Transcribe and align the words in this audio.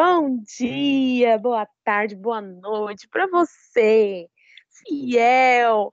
Bom 0.00 0.38
dia, 0.56 1.36
boa 1.38 1.66
tarde, 1.82 2.14
boa 2.14 2.40
noite 2.40 3.08
para 3.08 3.26
você, 3.26 4.28
fiel 4.86 5.92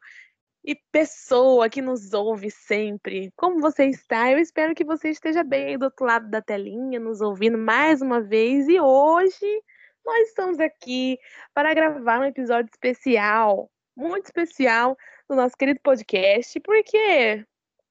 e 0.63 0.75
pessoa 0.91 1.67
que 1.67 1.81
nos 1.81 2.13
ouve 2.13 2.51
sempre. 2.51 3.33
Como 3.35 3.59
você 3.59 3.85
está? 3.85 4.31
Eu 4.31 4.37
espero 4.37 4.75
que 4.75 4.85
você 4.85 5.09
esteja 5.09 5.43
bem 5.43 5.69
aí 5.69 5.77
do 5.79 5.85
outro 5.85 6.05
lado 6.05 6.29
da 6.29 6.39
telinha, 6.39 6.99
nos 6.99 7.19
ouvindo 7.19 7.57
mais 7.57 7.99
uma 7.99 8.21
vez. 8.21 8.67
E 8.67 8.79
hoje 8.79 9.63
nós 10.05 10.27
estamos 10.27 10.59
aqui 10.59 11.17
para 11.51 11.73
gravar 11.73 12.19
um 12.19 12.25
episódio 12.25 12.69
especial, 12.71 13.71
muito 13.97 14.25
especial, 14.25 14.95
do 15.27 15.35
nosso 15.35 15.57
querido 15.57 15.79
podcast. 15.81 16.59
Por 16.59 16.83
quê? 16.83 17.43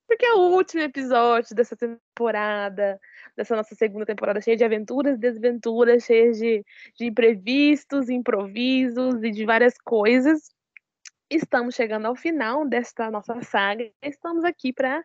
Porque 0.06 0.24
é 0.24 0.34
o 0.34 0.52
último 0.52 0.82
episódio 0.82 1.56
dessa 1.56 1.74
temporada, 1.76 3.00
dessa 3.36 3.56
nossa 3.56 3.74
segunda 3.74 4.06
temporada 4.06 4.40
cheia 4.40 4.56
de 4.56 4.64
aventuras, 4.64 5.18
desventuras, 5.18 6.04
cheia 6.04 6.32
de, 6.32 6.64
de 6.96 7.06
imprevistos, 7.06 8.08
improvisos 8.08 9.22
e 9.22 9.30
de 9.30 9.44
várias 9.44 9.74
coisas. 9.78 10.50
Estamos 11.28 11.74
chegando 11.74 12.06
ao 12.06 12.14
final 12.14 12.66
desta 12.66 13.10
nossa 13.10 13.40
saga. 13.42 13.90
Estamos 14.02 14.44
aqui 14.44 14.72
para 14.72 15.02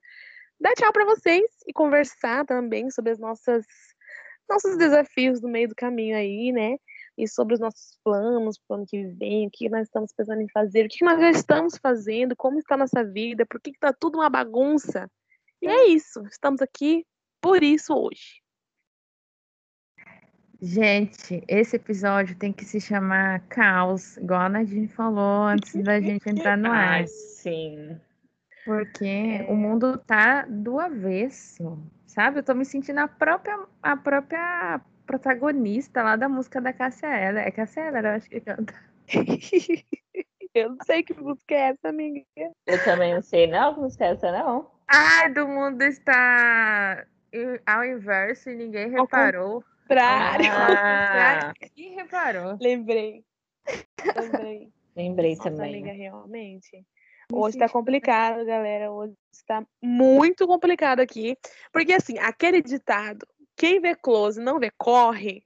dar 0.60 0.74
tchau 0.74 0.92
para 0.92 1.06
vocês 1.06 1.46
e 1.66 1.74
conversar 1.74 2.46
também 2.46 2.90
sobre 2.92 3.16
nossas 3.16 3.66
nossos 4.50 4.78
desafios 4.78 5.40
no 5.42 5.48
meio 5.48 5.70
do 5.70 5.76
caminho 5.76 6.18
aí, 6.18 6.52
né? 6.52 6.78
E 7.16 7.28
sobre 7.28 7.54
os 7.54 7.60
nossos 7.60 8.00
planos 8.04 8.58
para 8.58 8.74
o 8.74 8.78
ano 8.78 8.86
que 8.88 9.06
vem, 9.06 9.48
o 9.48 9.52
que 9.52 9.70
nós 9.70 9.84
estamos 9.84 10.12
pensando 10.12 10.42
em 10.42 10.50
fazer, 10.50 10.86
o 10.86 10.90
que 10.90 11.06
nós 11.06 11.20
já 11.20 11.30
estamos 11.30 11.78
fazendo, 11.78 12.36
como 12.36 12.58
está 12.58 12.74
a 12.74 12.80
nossa 12.80 13.04
vida, 13.04 13.46
por 13.46 13.62
que 13.62 13.70
está 13.70 13.94
tudo 13.94 14.18
uma 14.18 14.30
bagunça. 14.30 15.10
E 15.62 15.68
é 15.68 15.88
isso. 15.88 16.26
Estamos 16.26 16.62
aqui 16.62 17.06
por 17.42 17.64
isso 17.64 17.94
hoje. 17.94 18.42
Gente, 20.62 21.42
esse 21.48 21.78
episódio 21.78 22.36
tem 22.38 22.52
que 22.52 22.66
se 22.66 22.82
chamar 22.82 23.40
Caos, 23.48 24.18
igual 24.18 24.42
a 24.42 24.50
Nadine 24.50 24.90
falou 24.90 25.44
antes 25.44 25.74
da 25.84 26.02
gente 26.02 26.28
entrar 26.30 26.58
no 26.58 26.68
ar. 26.72 27.00
Ai, 27.00 27.08
sim. 27.08 27.98
Porque 28.66 29.06
É. 29.06 29.46
o 29.50 29.56
mundo 29.56 29.98
tá 30.00 30.46
do 30.46 30.78
avesso, 30.80 31.82
sabe? 32.06 32.40
Eu 32.40 32.44
tô 32.44 32.54
me 32.54 32.66
sentindo 32.66 33.00
a 33.00 33.08
própria, 33.08 33.58
a 33.82 33.96
própria 33.96 34.82
protagonista 35.06 36.04
lá 36.04 36.18
da 36.18 36.28
música 36.28 36.60
da 36.60 36.74
Cássia 36.74 37.08
Eller. 37.08 37.48
É 37.48 37.52
Cássia 37.52 37.88
Eller, 37.88 38.04
eu 38.06 38.12
acho 38.12 38.30
que 38.30 38.42
canta. 38.42 38.74
Eu 40.56 40.70
não 40.72 40.78
sei 40.84 41.04
que 41.04 41.14
música 41.14 41.54
é 41.54 41.70
essa, 41.70 41.90
amiga. 41.90 42.26
Eu 42.66 42.84
também 42.84 43.14
não 43.14 43.22
sei, 43.22 43.46
não, 43.48 43.80
não 43.80 43.90
sei 43.90 44.08
essa, 44.08 44.32
não. 44.32 44.70
Ai, 44.88 45.32
do 45.32 45.48
mundo 45.48 45.82
está 45.84 47.06
ao 47.66 47.84
inverso 47.84 48.50
e 48.50 48.56
ninguém 48.56 48.90
reparou. 48.90 49.64
Contrário. 49.82 50.46
Ah, 50.52 51.54
Quem 51.76 51.96
reparou? 51.96 52.58
Lembrei. 52.62 53.24
Lembrei. 54.16 54.70
lembrei 54.96 55.36
Nossa, 55.36 55.50
também. 55.50 55.74
amiga, 55.76 55.92
realmente. 55.92 56.86
Me 57.32 57.38
Hoje 57.38 57.58
tá 57.58 57.70
complicado, 57.70 58.46
galera. 58.46 58.92
Hoje 58.92 59.14
está 59.32 59.64
muito 59.82 60.48
complicado 60.48 61.00
aqui. 61.00 61.38
Porque, 61.72 61.94
assim, 61.94 62.18
aquele 62.20 62.62
ditado, 62.62 63.26
quem 63.56 63.80
vê 63.80 63.96
close 63.96 64.40
não 64.40 64.60
vê 64.60 64.72
corre, 64.78 65.44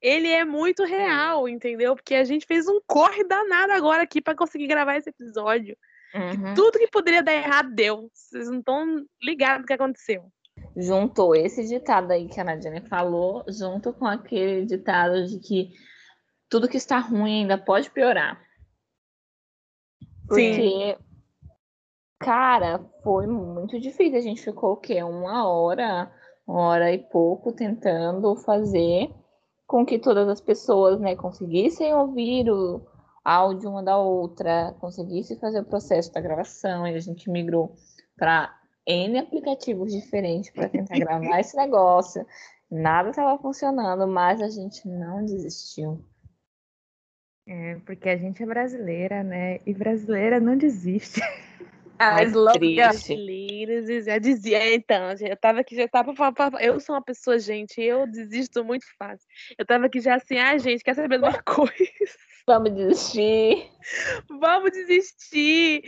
ele 0.00 0.28
é 0.28 0.44
muito 0.44 0.84
real, 0.84 1.48
entendeu? 1.48 1.96
Porque 1.96 2.14
a 2.14 2.24
gente 2.24 2.46
fez 2.46 2.68
um 2.68 2.80
corre 2.86 3.24
danado 3.24 3.72
agora 3.72 4.02
aqui 4.02 4.20
pra 4.20 4.34
conseguir 4.34 4.66
gravar 4.66 4.96
esse 4.96 5.10
episódio. 5.10 5.76
Uhum. 6.14 6.54
Tudo 6.54 6.78
que 6.78 6.88
poderia 6.88 7.22
dar 7.22 7.32
errado 7.32 7.74
deu. 7.74 8.08
Vocês 8.12 8.48
não 8.48 8.58
estão 8.58 9.04
ligados 9.22 9.62
no 9.62 9.66
que 9.66 9.72
aconteceu. 9.72 10.30
Juntou 10.76 11.34
esse 11.34 11.66
ditado 11.66 12.10
aí 12.10 12.28
que 12.28 12.40
a 12.40 12.44
Nadine 12.44 12.80
falou, 12.80 13.44
junto 13.48 13.92
com 13.92 14.06
aquele 14.06 14.66
ditado 14.66 15.26
de 15.26 15.38
que 15.38 15.70
tudo 16.48 16.68
que 16.68 16.76
está 16.76 16.98
ruim 16.98 17.42
ainda 17.42 17.56
pode 17.56 17.90
piorar. 17.90 18.40
Porque, 20.26 20.96
cara, 22.18 22.80
foi 23.02 23.26
muito 23.26 23.78
difícil. 23.78 24.18
A 24.18 24.22
gente 24.22 24.42
ficou 24.42 24.72
o 24.72 24.76
quê? 24.76 25.02
Uma 25.02 25.48
hora, 25.48 26.12
uma 26.46 26.60
hora 26.62 26.92
e 26.92 26.98
pouco 26.98 27.52
tentando 27.52 28.34
fazer 28.36 29.14
com 29.66 29.84
que 29.84 29.98
todas 29.98 30.28
as 30.28 30.40
pessoas, 30.40 31.00
né, 31.00 31.16
conseguissem 31.16 31.94
ouvir 31.94 32.50
o 32.50 32.86
áudio 33.24 33.70
uma 33.70 33.82
da 33.82 33.96
outra, 33.96 34.74
conseguissem 34.80 35.38
fazer 35.38 35.60
o 35.60 35.64
processo 35.64 36.12
da 36.12 36.20
gravação, 36.20 36.86
e 36.86 36.94
a 36.94 37.00
gente 37.00 37.30
migrou 37.30 37.74
para 38.16 38.54
N 38.86 39.18
aplicativos 39.18 39.92
diferentes 39.92 40.50
para 40.50 40.68
tentar 40.68 40.98
gravar 40.98 41.40
esse 41.40 41.56
negócio. 41.56 42.26
Nada 42.70 43.10
estava 43.10 43.38
funcionando, 43.40 44.06
mas 44.06 44.42
a 44.42 44.48
gente 44.48 44.86
não 44.88 45.24
desistiu. 45.24 46.04
É, 47.46 47.76
porque 47.84 48.08
a 48.08 48.16
gente 48.16 48.42
é 48.42 48.46
brasileira, 48.46 49.22
né? 49.22 49.60
E 49.66 49.74
brasileira 49.74 50.40
não 50.40 50.56
desiste. 50.56 51.20
As 51.98 52.32
loucas. 52.32 52.54
triste. 52.58 52.76
Brasileiros, 52.76 53.88
e 53.88 54.02
já 54.02 54.18
dizia, 54.18 54.74
então, 54.74 55.16
gente, 55.16 55.30
eu 55.30 55.36
tava 55.36 55.60
aqui, 55.60 55.76
já 55.76 55.86
tava, 55.86 56.12
eu 56.60 56.80
sou 56.80 56.96
uma 56.96 57.02
pessoa, 57.02 57.38
gente, 57.38 57.80
eu 57.80 58.06
desisto 58.06 58.64
muito 58.64 58.84
fácil. 58.98 59.26
Eu 59.56 59.64
tava 59.64 59.86
aqui 59.86 60.00
já 60.00 60.16
assim, 60.16 60.38
ah, 60.38 60.56
gente, 60.58 60.82
quer 60.82 60.94
saber 60.94 61.18
de 61.18 61.24
uma 61.24 61.40
coisa? 61.44 61.72
Vamos 62.46 62.74
desistir. 62.74 63.70
Vamos 64.28 64.72
desistir. 64.72 65.82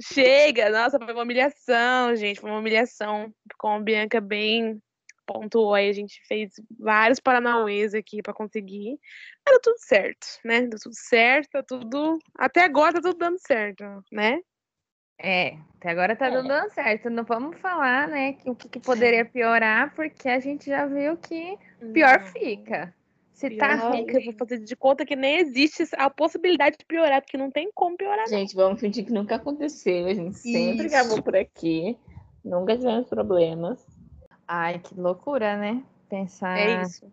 Chega, 0.00 0.70
nossa, 0.70 0.98
foi 0.98 1.12
uma 1.12 1.22
humilhação, 1.22 2.16
gente, 2.16 2.40
foi 2.40 2.50
uma 2.50 2.58
humilhação. 2.58 3.32
Como 3.58 3.76
a 3.76 3.80
Bianca 3.80 4.20
bem 4.20 4.80
pontuou 5.26 5.74
aí, 5.74 5.88
a 5.88 5.92
gente 5.92 6.20
fez 6.26 6.52
vários 6.78 7.20
paranauês 7.20 7.94
aqui 7.94 8.22
pra 8.22 8.34
conseguir. 8.34 8.98
Mas 9.44 9.52
deu 9.54 9.60
tudo 9.60 9.78
certo, 9.78 10.26
né? 10.44 10.62
Deu 10.62 10.78
tudo 10.78 10.94
certo, 10.94 11.48
tá 11.50 11.62
tudo. 11.62 12.18
Até 12.36 12.64
agora 12.64 12.94
tá 12.94 13.00
tudo 13.00 13.18
dando 13.18 13.38
certo, 13.38 13.84
né? 14.12 14.38
É, 15.18 15.56
até 15.76 15.90
agora 15.90 16.16
tá 16.16 16.26
É. 16.26 16.30
dando 16.30 16.70
certo. 16.72 17.08
Não 17.08 17.24
vamos 17.24 17.56
falar, 17.58 18.08
né, 18.08 18.32
que 18.34 18.50
o 18.50 18.54
que, 18.54 18.68
que 18.68 18.80
poderia 18.80 19.24
piorar, 19.24 19.94
porque 19.94 20.28
a 20.28 20.40
gente 20.40 20.66
já 20.66 20.86
viu 20.86 21.16
que 21.16 21.56
pior 21.92 22.18
Não. 22.18 22.26
fica. 22.32 22.94
Se 23.34 23.50
tá 23.56 23.90
fica, 23.90 24.18
eu 24.18 24.24
vou 24.26 24.32
fazer 24.34 24.60
de 24.60 24.76
conta 24.76 25.04
que 25.04 25.16
nem 25.16 25.38
existe 25.38 25.84
a 25.96 26.08
possibilidade 26.08 26.76
de 26.78 26.84
piorar, 26.86 27.20
porque 27.20 27.36
não 27.36 27.50
tem 27.50 27.68
como 27.74 27.96
piorar. 27.96 28.28
Gente, 28.28 28.54
vamos 28.54 28.80
fingir 28.80 29.04
que 29.04 29.12
nunca 29.12 29.34
aconteceu. 29.34 30.06
A 30.06 30.14
gente 30.14 30.38
sempre 30.38 30.86
Isso. 30.86 30.90
gravou 30.90 31.20
por 31.20 31.34
aqui. 31.34 31.98
Nunca 32.44 32.76
tivemos 32.76 33.08
problemas. 33.08 33.84
Ai, 34.46 34.78
que 34.78 34.94
loucura, 34.94 35.56
né? 35.56 35.82
Pensar, 36.08 36.56
É 36.56 36.82
isso. 36.82 37.12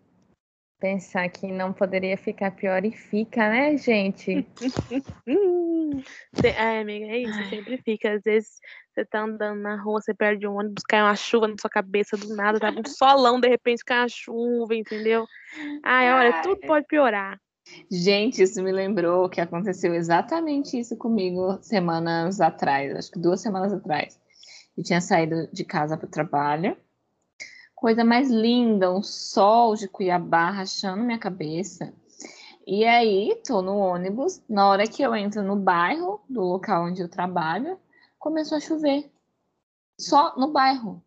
pensar 0.80 1.28
que 1.30 1.48
não 1.48 1.74
poderia 1.74 2.16
ficar 2.18 2.52
pior 2.52 2.86
e 2.86 2.92
fica, 2.92 3.50
né, 3.50 3.76
gente? 3.78 4.46
Hum. 5.28 6.02
É, 6.44 6.80
amiga, 6.80 7.06
é 7.06 7.18
isso, 7.18 7.50
sempre 7.50 7.78
fica. 7.78 8.14
Às 8.14 8.22
vezes 8.24 8.60
você 8.94 9.06
tá 9.06 9.22
andando 9.22 9.62
na 9.62 9.82
rua, 9.82 10.02
você 10.02 10.14
perde 10.14 10.46
um 10.46 10.58
ônibus, 10.58 10.84
cai 10.84 11.02
uma 11.02 11.16
chuva 11.16 11.48
na 11.48 11.56
sua 11.60 11.70
cabeça 11.70 12.18
do 12.18 12.36
nada, 12.36 12.60
tava 12.60 12.80
um 12.80 12.86
solão, 12.86 13.40
de 13.40 13.48
repente 13.48 13.86
cai 13.86 14.00
uma 14.00 14.10
chuva, 14.10 14.76
entendeu? 14.76 15.26
Ai, 15.84 16.12
olha, 16.14 16.42
tudo 16.42 16.60
pode 16.62 16.86
piorar. 16.88 17.40
Gente, 17.90 18.42
isso 18.42 18.62
me 18.62 18.72
lembrou 18.72 19.30
que 19.30 19.40
aconteceu 19.40 19.94
exatamente 19.94 20.80
isso 20.80 20.98
comigo 20.98 21.58
semanas 21.62 22.42
atrás, 22.42 22.96
acho 22.96 23.12
que 23.12 23.20
duas 23.20 23.42
semanas 23.42 23.72
atrás. 23.72 24.20
Eu 24.78 24.84
tinha 24.84 25.00
saído 25.00 25.48
de 25.52 25.64
casa 25.64 25.98
para 25.98 26.08
o 26.08 26.12
trabalho. 26.12 26.76
Coisa 27.76 28.04
mais 28.04 28.30
linda, 28.30 28.94
um 28.94 29.02
sol 29.02 29.76
de 29.76 29.88
Cuiabá 29.88 30.50
rachando 30.52 31.04
minha 31.04 31.18
cabeça. 31.18 31.94
E 32.66 32.86
aí, 32.86 33.40
tô 33.46 33.62
no 33.62 33.76
ônibus, 33.76 34.44
na 34.48 34.68
hora 34.68 34.88
que 34.88 35.02
eu 35.02 35.16
entro 35.16 35.42
no 35.42 35.56
bairro 35.56 36.22
do 36.30 36.42
local 36.42 36.86
onde 36.86 37.02
eu 37.02 37.10
trabalho, 37.10 37.78
começou 38.22 38.58
a 38.58 38.62
chover. 38.62 39.12
Só 40.00 40.36
no 40.38 40.52
bairro. 40.52 41.04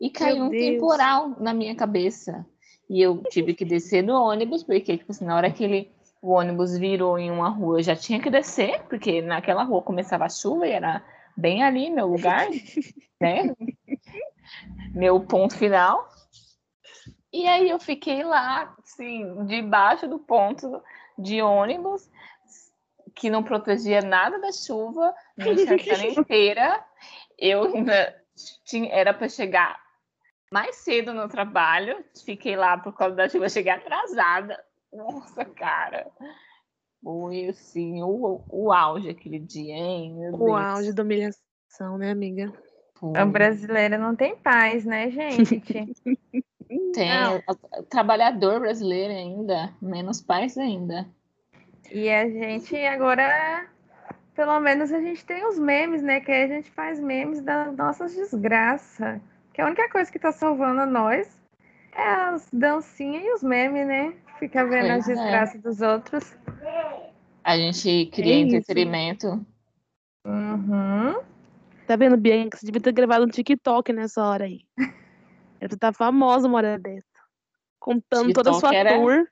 E 0.00 0.10
caiu 0.10 0.44
um 0.44 0.50
Deus. 0.50 0.62
temporal 0.62 1.30
na 1.40 1.54
minha 1.54 1.74
cabeça. 1.74 2.44
E 2.90 3.00
eu 3.00 3.22
tive 3.30 3.54
que 3.54 3.64
descer 3.64 4.04
do 4.04 4.12
ônibus, 4.12 4.62
porque, 4.62 4.98
tipo 4.98 5.12
assim, 5.12 5.24
na 5.24 5.36
hora 5.36 5.50
que 5.50 5.64
ele, 5.64 5.90
o 6.20 6.32
ônibus 6.32 6.76
virou 6.76 7.18
em 7.18 7.30
uma 7.30 7.48
rua, 7.48 7.78
eu 7.78 7.82
já 7.82 7.96
tinha 7.96 8.20
que 8.20 8.30
descer, 8.30 8.82
porque 8.88 9.22
naquela 9.22 9.62
rua 9.62 9.82
começava 9.82 10.24
a 10.24 10.28
chuva 10.28 10.66
e 10.66 10.72
era 10.72 11.04
bem 11.36 11.62
ali 11.62 11.90
meu 11.90 12.06
lugar, 12.06 12.48
né? 13.20 13.54
Meu 14.92 15.20
ponto 15.20 15.56
final. 15.56 16.08
E 17.32 17.46
aí 17.46 17.68
eu 17.68 17.78
fiquei 17.78 18.24
lá, 18.24 18.74
assim, 18.82 19.44
debaixo 19.46 20.08
do 20.08 20.18
ponto 20.18 20.82
de 21.18 21.42
ônibus, 21.42 22.08
que 23.18 23.28
não 23.28 23.42
protegia 23.42 24.00
nada 24.00 24.38
da 24.38 24.52
chuva, 24.52 25.12
me 25.36 25.52
enxergando 25.52 26.20
inteira. 26.20 26.84
Eu 27.36 27.64
ainda 27.64 28.14
tinha, 28.64 28.90
era 28.92 29.12
para 29.12 29.28
chegar 29.28 29.78
mais 30.52 30.76
cedo 30.76 31.12
no 31.12 31.28
trabalho, 31.28 32.02
fiquei 32.24 32.56
lá 32.56 32.78
por 32.78 32.96
causa 32.96 33.16
da 33.16 33.28
chuva, 33.28 33.48
cheguei 33.48 33.72
atrasada. 33.72 34.58
Nossa, 34.92 35.44
cara. 35.44 36.10
Foi 37.02 37.48
assim, 37.48 38.02
o, 38.02 38.42
o 38.48 38.72
auge 38.72 39.10
aquele 39.10 39.38
dia, 39.38 39.74
hein? 39.74 40.14
Meu 40.14 40.34
O 40.34 40.38
Deus. 40.38 40.60
auge 40.60 40.92
da 40.92 41.02
humilhação, 41.02 41.98
né, 41.98 42.10
amiga? 42.10 42.52
Foi. 42.94 43.16
A 43.16 43.26
brasileira 43.26 43.98
não 43.98 44.16
tem 44.16 44.36
paz, 44.36 44.84
né, 44.84 45.10
gente? 45.10 45.60
Tem 46.92 47.08
Não. 47.08 47.36
o, 47.48 47.80
o 47.80 47.82
trabalhador 47.84 48.60
brasileiro 48.60 49.12
ainda, 49.12 49.74
menos 49.80 50.20
pais 50.20 50.58
ainda. 50.58 51.08
E 51.90 52.08
a 52.10 52.28
gente 52.28 52.76
agora, 52.86 53.66
pelo 54.34 54.60
menos 54.60 54.92
a 54.92 55.00
gente 55.00 55.24
tem 55.24 55.46
os 55.46 55.58
memes, 55.58 56.02
né? 56.02 56.20
Que 56.20 56.30
aí 56.30 56.44
a 56.44 56.48
gente 56.48 56.70
faz 56.70 57.00
memes 57.00 57.40
das 57.40 57.74
nossas 57.76 58.14
desgraças. 58.14 59.20
Que 59.54 59.60
a 59.60 59.66
única 59.66 59.88
coisa 59.90 60.10
que 60.10 60.18
tá 60.18 60.30
salvando 60.32 60.86
nós 60.86 61.28
é 61.92 62.02
as 62.02 62.48
dancinhas 62.52 63.24
e 63.24 63.32
os 63.32 63.42
memes, 63.42 63.86
né? 63.86 64.12
Fica 64.38 64.64
vendo 64.66 64.90
as 64.92 65.06
Pois 65.06 65.18
é. 65.18 65.22
desgraças 65.22 65.60
dos 65.62 65.80
outros. 65.80 66.36
A 67.42 67.56
gente 67.56 68.06
cria 68.12 68.34
É 68.34 68.38
entretenimento. 68.38 69.44
Uhum. 70.26 71.20
Tá 71.86 71.96
vendo, 71.96 72.16
Bianca? 72.18 72.58
Você 72.58 72.66
devia 72.66 72.82
ter 72.82 72.92
gravado 72.92 73.24
um 73.24 73.28
TikTok 73.28 73.92
nessa 73.92 74.22
hora 74.22 74.44
aí. 74.44 74.60
Eu 75.60 75.68
tá 75.76 75.92
famosa 75.92 76.46
uma 76.46 76.58
hora 76.58 76.78
dessa. 76.78 77.06
Contando 77.80 78.32
toda 78.32 78.50
a 78.50 78.54
sua 78.54 78.70
TikTok 78.70 78.76
era- 78.76 78.98
tour. 78.98 79.26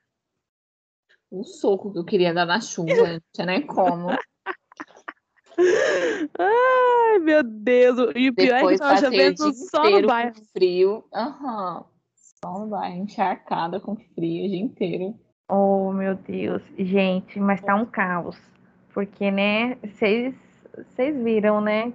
O 1.29 1.43
soco 1.43 1.91
que 1.91 1.99
eu 1.99 2.05
queria 2.05 2.33
dar 2.33 2.45
na 2.45 2.61
chuva, 2.61 3.13
não 3.13 3.21
tinha 3.33 3.45
nem 3.45 3.65
como. 3.65 4.07
Ai, 6.37 7.19
meu 7.19 7.43
Deus. 7.43 8.11
E 8.15 8.29
o 8.29 8.35
pior 8.35 8.55
é 8.57 8.67
que 8.67 8.77
dia 8.77 8.97
chovendo 8.97 9.53
só 9.53 9.89
no 9.89 10.07
bairro. 10.07 10.35
com 10.35 10.45
frio. 10.45 11.03
Aham. 11.13 11.85
Só 12.15 12.59
no 12.59 12.67
bairro, 12.67 12.97
encharcada 12.97 13.79
com 13.79 13.95
frio 13.95 14.45
o 14.45 14.49
dia 14.49 14.61
inteiro. 14.61 15.19
Oh, 15.49 15.91
meu 15.91 16.15
Deus. 16.15 16.61
Gente, 16.77 17.39
mas 17.39 17.61
tá 17.61 17.75
um 17.75 17.85
caos. 17.85 18.37
Porque, 18.93 19.31
né, 19.31 19.75
vocês 19.83 20.35
viram, 21.23 21.59
né? 21.59 21.91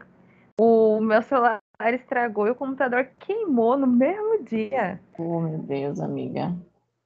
O 0.60 1.00
meu 1.00 1.22
celular 1.22 1.60
estragou 1.92 2.46
e 2.46 2.50
o 2.50 2.54
computador 2.54 3.08
queimou 3.18 3.76
no 3.76 3.86
mesmo 3.86 4.44
dia. 4.44 5.00
Oh, 5.18 5.40
meu 5.40 5.58
Deus, 5.58 6.00
amiga. 6.00 6.54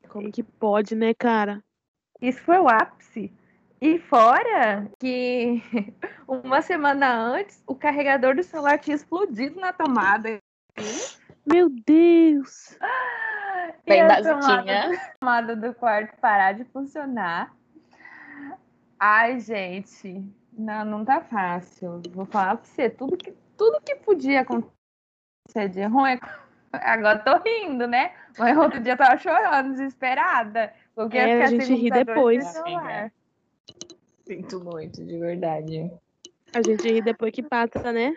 Como 0.08 0.30
que 0.30 0.42
pode, 0.42 0.94
né, 0.94 1.14
cara? 1.14 1.62
Isso 2.20 2.40
foi 2.42 2.58
o 2.58 2.68
ápice. 2.68 3.32
E 3.80 3.98
fora 3.98 4.90
que 4.98 5.62
uma 6.26 6.62
semana 6.62 7.14
antes 7.14 7.62
o 7.66 7.74
carregador 7.74 8.34
do 8.34 8.42
celular 8.42 8.78
tinha 8.78 8.96
explodido 8.96 9.60
na 9.60 9.72
tomada. 9.72 10.38
Meu 11.46 11.68
Deus. 11.68 12.76
E 13.86 13.90
Bem 13.90 14.02
a 14.02 14.08
basiquinha. 14.08 15.12
tomada 15.20 15.54
do 15.54 15.74
quarto 15.74 16.18
parar 16.20 16.52
de 16.52 16.64
funcionar. 16.64 17.54
Ai, 18.98 19.38
gente, 19.38 20.24
não, 20.52 20.84
não 20.84 21.04
tá 21.04 21.20
fácil. 21.20 22.02
Vou 22.12 22.24
falar 22.24 22.56
pra 22.56 22.64
você, 22.64 22.88
tudo 22.88 23.16
que, 23.16 23.32
tudo 23.56 23.80
que 23.82 23.94
podia 23.96 24.40
acontecer 24.40 25.68
de 25.70 25.84
ruim, 25.84 26.18
agora 26.72 27.18
tô 27.18 27.36
rindo, 27.38 27.86
né? 27.86 28.14
Mas 28.38 28.56
outro 28.56 28.80
dia 28.80 28.94
eu 28.94 28.96
tava 28.96 29.18
chorando, 29.18 29.72
desesperada. 29.72 30.72
Porque 30.96 31.18
É, 31.18 31.42
a 31.42 31.46
gente 31.46 31.74
ri 31.74 31.90
depois. 31.90 32.42
sem 32.42 32.52
celular. 32.64 33.12
Sinto 34.26 34.64
muito, 34.64 35.04
de 35.04 35.18
verdade. 35.18 35.92
A 36.54 36.62
gente 36.62 36.90
ri 36.90 37.02
depois 37.02 37.30
que 37.32 37.42
passa, 37.42 37.92
né? 37.92 38.16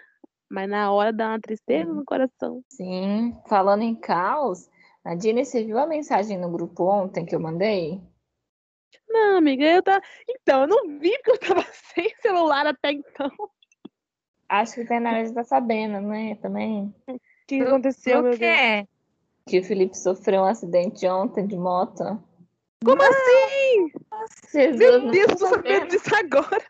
Mas 0.50 0.70
na 0.70 0.90
hora 0.92 1.12
dá 1.12 1.28
uma 1.28 1.40
tristeza 1.42 1.94
no 1.94 2.06
coração. 2.06 2.64
Sim, 2.70 3.38
falando 3.48 3.84
em 3.84 3.94
caos, 3.94 4.70
Nadine, 5.04 5.44
você 5.46 5.64
viu 5.64 5.78
a 5.78 5.86
mensagem 5.86 6.38
no 6.40 6.50
grupo 6.50 6.86
ontem 6.86 7.26
que 7.26 7.36
eu 7.36 7.40
mandei? 7.40 8.02
Não, 9.10 9.38
amiga, 9.38 9.66
eu 9.66 9.84
tá. 9.84 10.02
Então, 10.28 10.62
eu 10.62 10.68
não 10.68 11.00
vi 11.00 11.12
porque 11.24 11.32
eu 11.32 11.40
tava 11.56 11.64
sem 11.94 12.16
celular 12.22 12.66
até 12.66 12.94
então. 12.94 13.30
O 13.38 13.50
Acho 14.48 14.76
que 14.76 14.86
tem 14.86 15.00
na 15.02 15.32
tá 15.34 15.44
sabendo, 15.44 16.00
né? 16.02 16.36
Também. 16.36 16.96
que 17.46 17.62
aconteceu, 17.62 18.20
O 18.20 18.24
meu 18.24 18.32
Deus? 18.32 18.40
quê? 18.40 18.88
Que 19.46 19.60
o 19.60 19.64
Felipe 19.64 19.96
sofreu 19.98 20.42
um 20.42 20.46
acidente 20.46 21.06
ontem 21.08 21.46
de 21.46 21.58
moto. 21.58 22.04
Como 22.84 23.02
assim? 23.02 23.92
Jesus, 24.52 24.80
Meu 24.80 25.12
Deus, 25.12 25.40
tô 25.40 25.48
sabendo 25.48 25.88
disso 25.88 26.16
agora. 26.16 26.66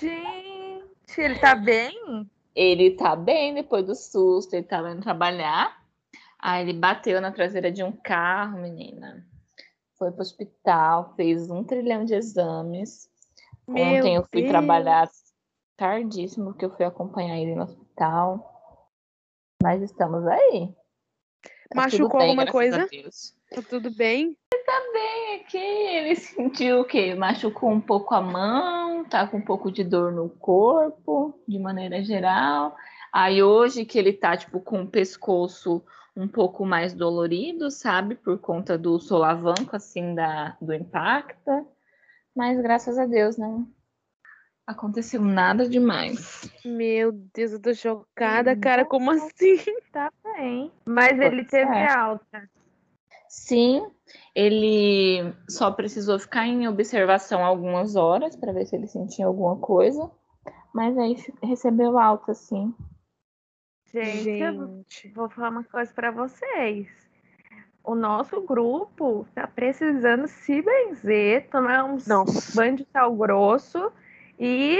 Gente, 0.00 1.20
ele 1.20 1.38
tá 1.38 1.54
bem? 1.54 2.28
Ele 2.54 2.90
tá 2.92 3.14
bem 3.14 3.54
depois 3.54 3.86
do 3.86 3.94
susto, 3.94 4.54
ele 4.54 4.66
tava 4.66 4.90
indo 4.90 5.02
trabalhar. 5.02 5.80
Aí 6.38 6.62
ele 6.62 6.72
bateu 6.72 7.20
na 7.20 7.32
traseira 7.32 7.70
de 7.70 7.82
um 7.82 7.92
carro, 7.92 8.58
menina. 8.58 9.26
Foi 9.96 10.10
pro 10.10 10.22
hospital, 10.22 11.14
fez 11.16 11.50
um 11.50 11.64
trilhão 11.64 12.04
de 12.04 12.14
exames. 12.14 13.08
Meu 13.66 13.82
Ontem 13.82 14.14
eu 14.16 14.26
fui 14.30 14.42
Deus. 14.42 14.50
trabalhar 14.50 15.10
tardíssimo, 15.76 16.46
porque 16.46 16.64
eu 16.64 16.76
fui 16.76 16.84
acompanhar 16.84 17.36
ele 17.36 17.54
no 17.54 17.64
hospital. 17.64 18.54
Mas 19.62 19.82
estamos 19.82 20.26
aí. 20.26 20.72
Tá 21.68 21.82
Machucou 21.82 22.20
bem, 22.20 22.30
alguma 22.30 22.46
coisa? 22.46 22.88
Tá 23.50 23.62
tudo 23.68 23.90
bem? 23.90 24.37
É 24.70 25.38
que 25.38 25.56
ele 25.56 26.14
sentiu 26.16 26.80
o 26.80 26.84
quê? 26.84 27.14
Machucou 27.14 27.70
um 27.70 27.80
pouco 27.80 28.14
a 28.14 28.20
mão, 28.20 29.04
tá 29.04 29.26
com 29.26 29.38
um 29.38 29.44
pouco 29.44 29.70
de 29.70 29.84
dor 29.84 30.12
no 30.12 30.28
corpo, 30.28 31.38
de 31.46 31.58
maneira 31.58 32.02
geral. 32.02 32.76
Aí 33.12 33.42
hoje 33.42 33.84
que 33.84 33.98
ele 33.98 34.12
tá, 34.12 34.36
tipo, 34.36 34.60
com 34.60 34.82
o 34.82 34.86
pescoço 34.86 35.82
um 36.16 36.26
pouco 36.26 36.66
mais 36.66 36.92
dolorido, 36.92 37.70
sabe? 37.70 38.16
Por 38.16 38.38
conta 38.38 38.76
do 38.76 38.98
solavanco, 38.98 39.76
assim, 39.76 40.14
da, 40.14 40.56
do 40.60 40.74
impacto. 40.74 41.66
Mas 42.34 42.60
graças 42.60 42.98
a 42.98 43.06
Deus 43.06 43.36
não 43.36 43.66
aconteceu 44.68 45.22
nada 45.22 45.66
demais. 45.66 46.52
Meu 46.62 47.10
Deus, 47.10 47.52
eu 47.52 47.62
tô 47.62 47.74
chocada, 47.74 48.52
Hum, 48.52 48.60
cara. 48.60 48.84
Como 48.84 49.10
assim? 49.10 49.56
Tá 49.90 50.12
bem. 50.22 50.70
Mas 50.84 51.18
ele 51.18 51.42
teve 51.46 51.74
é. 51.74 51.90
alta. 51.90 52.50
Sim, 53.28 53.90
ele 54.34 55.34
só 55.48 55.70
precisou 55.70 56.18
ficar 56.18 56.46
em 56.46 56.66
observação 56.66 57.44
algumas 57.44 57.94
horas 57.96 58.34
para 58.36 58.52
ver 58.52 58.66
se 58.66 58.76
ele 58.76 58.86
sentia 58.86 59.26
alguma 59.26 59.56
coisa, 59.56 60.10
mas 60.72 60.96
aí 60.96 61.16
recebeu 61.42 61.98
alta, 61.98 62.34
sim. 62.34 62.74
Gente, 63.92 64.42
eu 64.42 64.52
Gente. 64.52 65.08
vou 65.14 65.28
falar 65.30 65.50
uma 65.50 65.64
coisa 65.64 65.92
pra 65.92 66.10
vocês. 66.10 66.88
O 67.82 67.94
nosso 67.94 68.42
grupo 68.42 69.26
tá 69.34 69.46
precisando 69.46 70.28
se 70.28 70.60
benzer, 70.60 71.48
tomar 71.48 71.88
Não. 72.06 72.24
banho 72.54 72.76
de 72.76 72.86
sal 72.92 73.14
grosso 73.16 73.90
e 74.38 74.78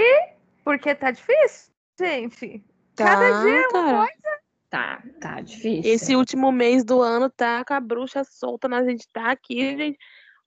porque 0.63 0.93
tá 0.93 1.09
difícil, 1.09 1.73
gente. 1.99 2.63
Cada 2.95 3.31
Tá, 3.31 3.41
dia 3.41 3.61
é 3.61 3.67
uma 3.69 3.71
cara. 3.71 4.38
Tá, 4.69 5.01
tá 5.19 5.41
difícil. 5.41 5.91
Esse 5.91 6.15
último 6.15 6.51
mês 6.51 6.83
do 6.83 7.01
ano 7.01 7.29
tá 7.29 7.65
com 7.65 7.73
a 7.73 7.79
bruxa 7.79 8.23
solta, 8.23 8.69
mas 8.69 8.85
a 8.85 8.89
gente 8.89 9.07
tá 9.11 9.31
aqui, 9.31 9.75
gente. 9.75 9.97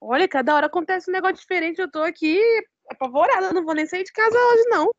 Olha, 0.00 0.28
cada 0.28 0.54
hora 0.54 0.66
acontece 0.66 1.10
um 1.10 1.12
negócio 1.12 1.36
diferente. 1.36 1.80
Eu 1.80 1.90
tô 1.90 2.00
aqui 2.02 2.40
apavorada. 2.88 3.46
Eu 3.46 3.54
não 3.54 3.64
vou 3.64 3.74
nem 3.74 3.86
sair 3.86 4.04
de 4.04 4.12
casa 4.12 4.36
hoje, 4.36 4.64
não. 4.68 4.90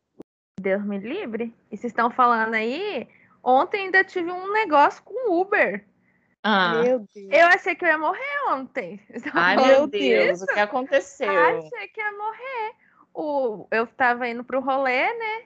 Deus 0.60 0.84
me 0.84 0.98
livre. 0.98 1.54
E 1.70 1.76
vocês 1.76 1.90
estão 1.90 2.10
falando 2.10 2.54
aí? 2.54 3.08
Ontem 3.42 3.84
ainda 3.84 4.04
tive 4.04 4.30
um 4.30 4.52
negócio 4.52 5.02
com 5.02 5.40
Uber. 5.40 5.86
Ah, 6.42 6.82
Meu 6.82 7.06
Deus. 7.14 7.28
Eu 7.30 7.46
achei 7.46 7.74
que 7.74 7.84
eu 7.84 7.88
ia 7.88 7.98
morrer 7.98 8.48
ontem. 8.48 9.00
Ai, 9.32 9.56
meu 9.56 9.86
Deus. 9.86 10.38
Deus, 10.38 10.42
o 10.42 10.46
que 10.46 10.60
aconteceu? 10.60 11.30
Achei 11.30 11.88
que 11.88 12.00
ia 12.00 12.12
morrer. 12.12 12.74
O, 13.14 13.66
eu 13.70 13.86
tava 13.86 14.28
indo 14.28 14.44
pro 14.44 14.60
rolê, 14.60 15.06
né? 15.14 15.42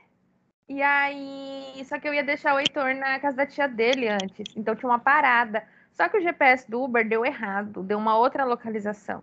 E 0.68 0.82
aí. 0.82 1.82
Só 1.84 1.98
que 1.98 2.06
eu 2.08 2.14
ia 2.14 2.22
deixar 2.22 2.54
o 2.54 2.58
Heitor 2.60 2.94
na 2.94 3.18
casa 3.18 3.38
da 3.38 3.46
tia 3.46 3.66
dele 3.66 4.08
antes. 4.08 4.54
Então 4.56 4.76
tinha 4.76 4.90
uma 4.90 4.98
parada. 4.98 5.64
Só 5.92 6.08
que 6.08 6.18
o 6.18 6.20
GPS 6.20 6.70
do 6.70 6.82
Uber 6.82 7.08
deu 7.08 7.24
errado, 7.24 7.82
deu 7.82 7.98
uma 7.98 8.16
outra 8.16 8.44
localização. 8.44 9.22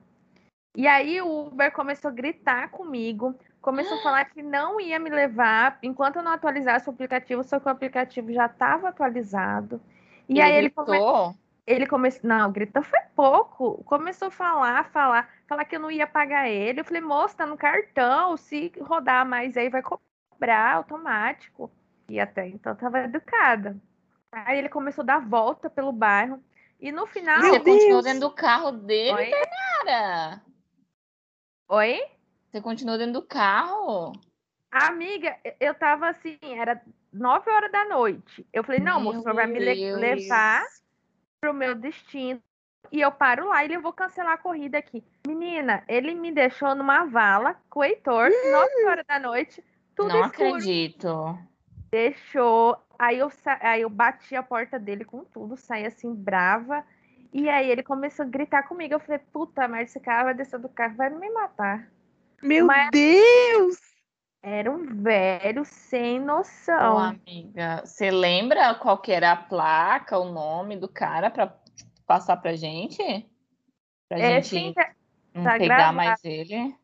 E 0.75 0.87
aí 0.87 1.21
o 1.21 1.47
Uber 1.47 1.71
começou 1.71 2.09
a 2.09 2.13
gritar 2.13 2.69
comigo, 2.69 3.33
começou 3.61 3.97
a 3.97 4.01
falar 4.01 4.25
que 4.25 4.43
não 4.43 4.79
ia 4.81 4.99
me 4.99 5.09
levar 5.09 5.79
enquanto 5.81 6.17
eu 6.17 6.23
não 6.23 6.33
atualizasse 6.33 6.89
o 6.89 6.91
aplicativo, 6.91 7.43
só 7.45 7.61
que 7.61 7.67
o 7.67 7.71
aplicativo 7.71 8.33
já 8.33 8.47
estava 8.47 8.89
atualizado. 8.89 9.79
E 10.27 10.41
aí 10.41 10.53
ele 10.53 10.69
come- 10.69 10.89
gritou? 10.97 11.33
ele 11.65 11.87
começou. 11.87 12.27
Não, 12.27 12.51
gritou 12.51 12.83
foi 12.83 12.99
pouco. 13.15 13.81
Começou 13.85 14.27
a 14.27 14.31
falar, 14.31 14.85
falar, 14.89 15.29
falar 15.47 15.63
que 15.63 15.77
eu 15.77 15.79
não 15.79 15.89
ia 15.91 16.05
pagar 16.05 16.49
ele. 16.49 16.81
Eu 16.81 16.85
falei, 16.85 17.01
moça, 17.01 17.37
tá 17.37 17.45
no 17.45 17.55
cartão. 17.55 18.35
Se 18.35 18.73
rodar 18.81 19.25
mais 19.25 19.55
aí, 19.55 19.69
vai 19.69 19.81
cobrar 19.81 20.14
automático. 20.75 21.71
E 22.09 22.19
até 22.19 22.47
então 22.47 22.75
tava 22.75 22.99
educada. 22.99 23.75
Aí 24.31 24.57
ele 24.57 24.69
começou 24.69 25.01
a 25.01 25.05
dar 25.05 25.19
volta 25.19 25.69
pelo 25.69 25.91
bairro. 25.91 26.43
E 26.79 26.91
no 26.91 27.07
final. 27.07 27.41
Meu 27.41 27.53
Você 27.53 27.59
continuou 27.59 28.01
dentro 28.03 28.19
do 28.19 28.31
carro 28.31 28.71
dele, 28.71 29.13
Oi? 29.13 29.31
cara? 29.31 30.41
Oi? 31.69 31.99
Você 32.51 32.61
continuou 32.61 32.97
dentro 32.97 33.13
do 33.13 33.21
carro? 33.21 34.13
Amiga, 34.71 35.37
eu 35.59 35.73
tava 35.73 36.09
assim, 36.09 36.37
era 36.41 36.81
9 37.11 37.49
horas 37.49 37.71
da 37.71 37.85
noite. 37.85 38.45
Eu 38.51 38.63
falei, 38.63 38.81
não, 38.81 38.99
moço, 38.99 39.19
o 39.19 39.21
senhor 39.23 39.35
vai 39.35 39.47
me 39.47 39.57
le- 39.57 39.93
levar 39.95 40.63
pro 41.39 41.53
meu 41.53 41.73
destino. 41.73 42.41
E 42.91 43.01
eu 43.01 43.11
paro 43.11 43.47
lá 43.47 43.63
e 43.65 43.73
eu 43.73 43.81
vou 43.81 43.93
cancelar 43.93 44.33
a 44.33 44.37
corrida 44.37 44.77
aqui. 44.77 45.03
Menina, 45.25 45.83
ele 45.87 46.13
me 46.13 46.31
deixou 46.31 46.75
numa 46.75 47.05
vala 47.05 47.55
com 47.69 47.79
o 47.79 47.83
Heitor, 47.83 48.29
9 48.51 48.85
horas 48.85 49.05
da 49.07 49.17
noite, 49.17 49.63
tudo 49.95 50.09
Não 50.09 50.25
escuro. 50.25 50.49
acredito. 50.49 51.39
Deixou. 51.91 52.77
Aí 52.97 53.19
eu, 53.19 53.29
sa- 53.29 53.59
aí 53.61 53.81
eu 53.81 53.89
bati 53.89 54.35
a 54.35 54.43
porta 54.43 54.79
dele 54.79 55.05
com 55.05 55.23
tudo, 55.23 55.55
saí 55.57 55.85
assim, 55.85 56.13
brava. 56.13 56.83
E 57.33 57.49
aí 57.49 57.69
ele 57.69 57.83
começou 57.83 58.25
a 58.25 58.29
gritar 58.29 58.63
comigo. 58.63 58.93
Eu 58.93 58.99
falei, 58.99 59.19
puta 59.31 59.67
merda, 59.67 59.83
esse 59.83 59.99
cara 59.99 60.25
vai 60.25 60.33
descer 60.33 60.59
do 60.59 60.69
carro, 60.69 60.95
vai 60.95 61.09
me 61.09 61.29
matar. 61.29 61.89
Meu 62.41 62.65
Mas- 62.65 62.89
Deus! 62.91 63.77
Era 64.41 64.69
um 64.71 65.01
velho 65.01 65.65
sem 65.65 66.21
Ô, 66.21 66.25
noção. 66.25 66.99
amiga, 66.99 67.81
você 67.83 68.11
lembra 68.11 68.75
qual 68.75 68.97
que 68.99 69.11
era 69.11 69.31
a 69.31 69.35
placa, 69.35 70.19
o 70.19 70.31
nome 70.31 70.77
do 70.77 70.87
cara 70.87 71.31
pra 71.31 71.51
passar 72.05 72.37
pra 72.37 72.55
gente? 72.55 73.01
Pra 74.07 74.19
É, 74.19 74.35
gente 74.41 74.47
sim, 74.49 74.73
tá, 74.73 74.91
não 75.33 75.43
tá 75.43 75.51
pegar 75.57 75.75
gravado. 75.77 75.95
mais 75.97 76.23
ele? 76.23 76.75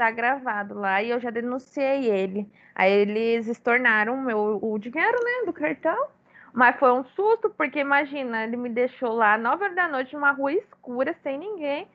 Tá 0.00 0.10
gravado 0.10 0.74
lá 0.74 1.02
e 1.02 1.10
eu 1.10 1.20
já 1.20 1.28
denunciei 1.28 2.10
ele. 2.10 2.50
Aí 2.74 2.90
eles 2.90 3.46
estornaram 3.46 4.14
o 4.14 4.22
meu, 4.22 4.58
o 4.62 4.78
dinheiro, 4.78 5.18
né, 5.22 5.44
do 5.44 5.52
cartão. 5.52 6.08
Mas 6.54 6.78
foi 6.78 6.90
um 6.90 7.04
susto, 7.04 7.50
porque 7.50 7.80
imagina, 7.80 8.44
ele 8.44 8.56
me 8.56 8.70
deixou 8.70 9.12
lá 9.12 9.36
nove 9.36 9.64
horas 9.64 9.76
da 9.76 9.88
noite 9.88 10.14
numa 10.14 10.32
rua 10.32 10.54
escura, 10.54 11.14
sem 11.22 11.38
ninguém. 11.38 11.86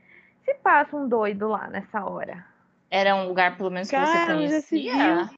Se 0.46 0.54
passa 0.56 0.96
um 0.96 1.10
doido 1.10 1.48
lá 1.48 1.68
nessa 1.68 2.06
hora. 2.06 2.46
Era 2.92 3.16
um 3.16 3.28
lugar, 3.28 3.58
pelo 3.58 3.72
menos, 3.72 3.90
que 3.90 3.98
você 3.98 4.06
Cara, 4.06 4.48
já 4.48 4.62
se 4.62 4.80
conhecia? 4.80 5.30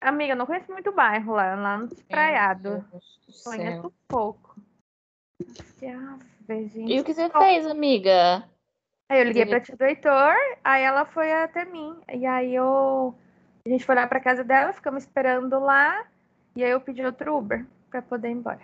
Amiga, 0.00 0.32
eu 0.32 0.36
não 0.36 0.46
conheço 0.46 0.70
muito 0.72 0.90
bairro 0.92 1.32
lá, 1.32 1.54
lá 1.54 1.78
no 1.78 1.88
Praiado. 2.08 2.70
Meu 2.70 2.84
Deus 2.90 3.20
do 3.24 3.32
céu. 3.32 3.52
Conheço 3.52 3.94
pouco. 4.08 4.56
Ave, 5.80 6.66
gente. 6.68 6.92
E 6.92 7.00
o 7.00 7.04
que 7.04 7.14
você 7.14 7.30
fez, 7.30 7.66
amiga? 7.66 8.44
Aí 9.08 9.20
eu 9.20 9.24
liguei 9.24 9.46
pra 9.46 9.60
tia 9.60 9.76
do 9.76 9.84
Heitor, 9.84 10.34
aí 10.64 10.82
ela 10.82 11.04
foi 11.04 11.32
até 11.32 11.64
mim. 11.64 11.96
E 12.12 12.26
aí 12.26 12.54
eu. 12.54 13.14
A 13.64 13.68
gente 13.68 13.84
foi 13.84 13.94
lá 13.94 14.06
pra 14.06 14.20
casa 14.20 14.42
dela, 14.42 14.72
ficamos 14.72 15.04
esperando 15.04 15.58
lá. 15.58 16.06
E 16.56 16.64
aí 16.64 16.70
eu 16.70 16.80
pedi 16.80 17.04
outro 17.04 17.36
Uber 17.36 17.66
pra 17.90 18.02
poder 18.02 18.28
ir 18.28 18.32
embora. 18.32 18.60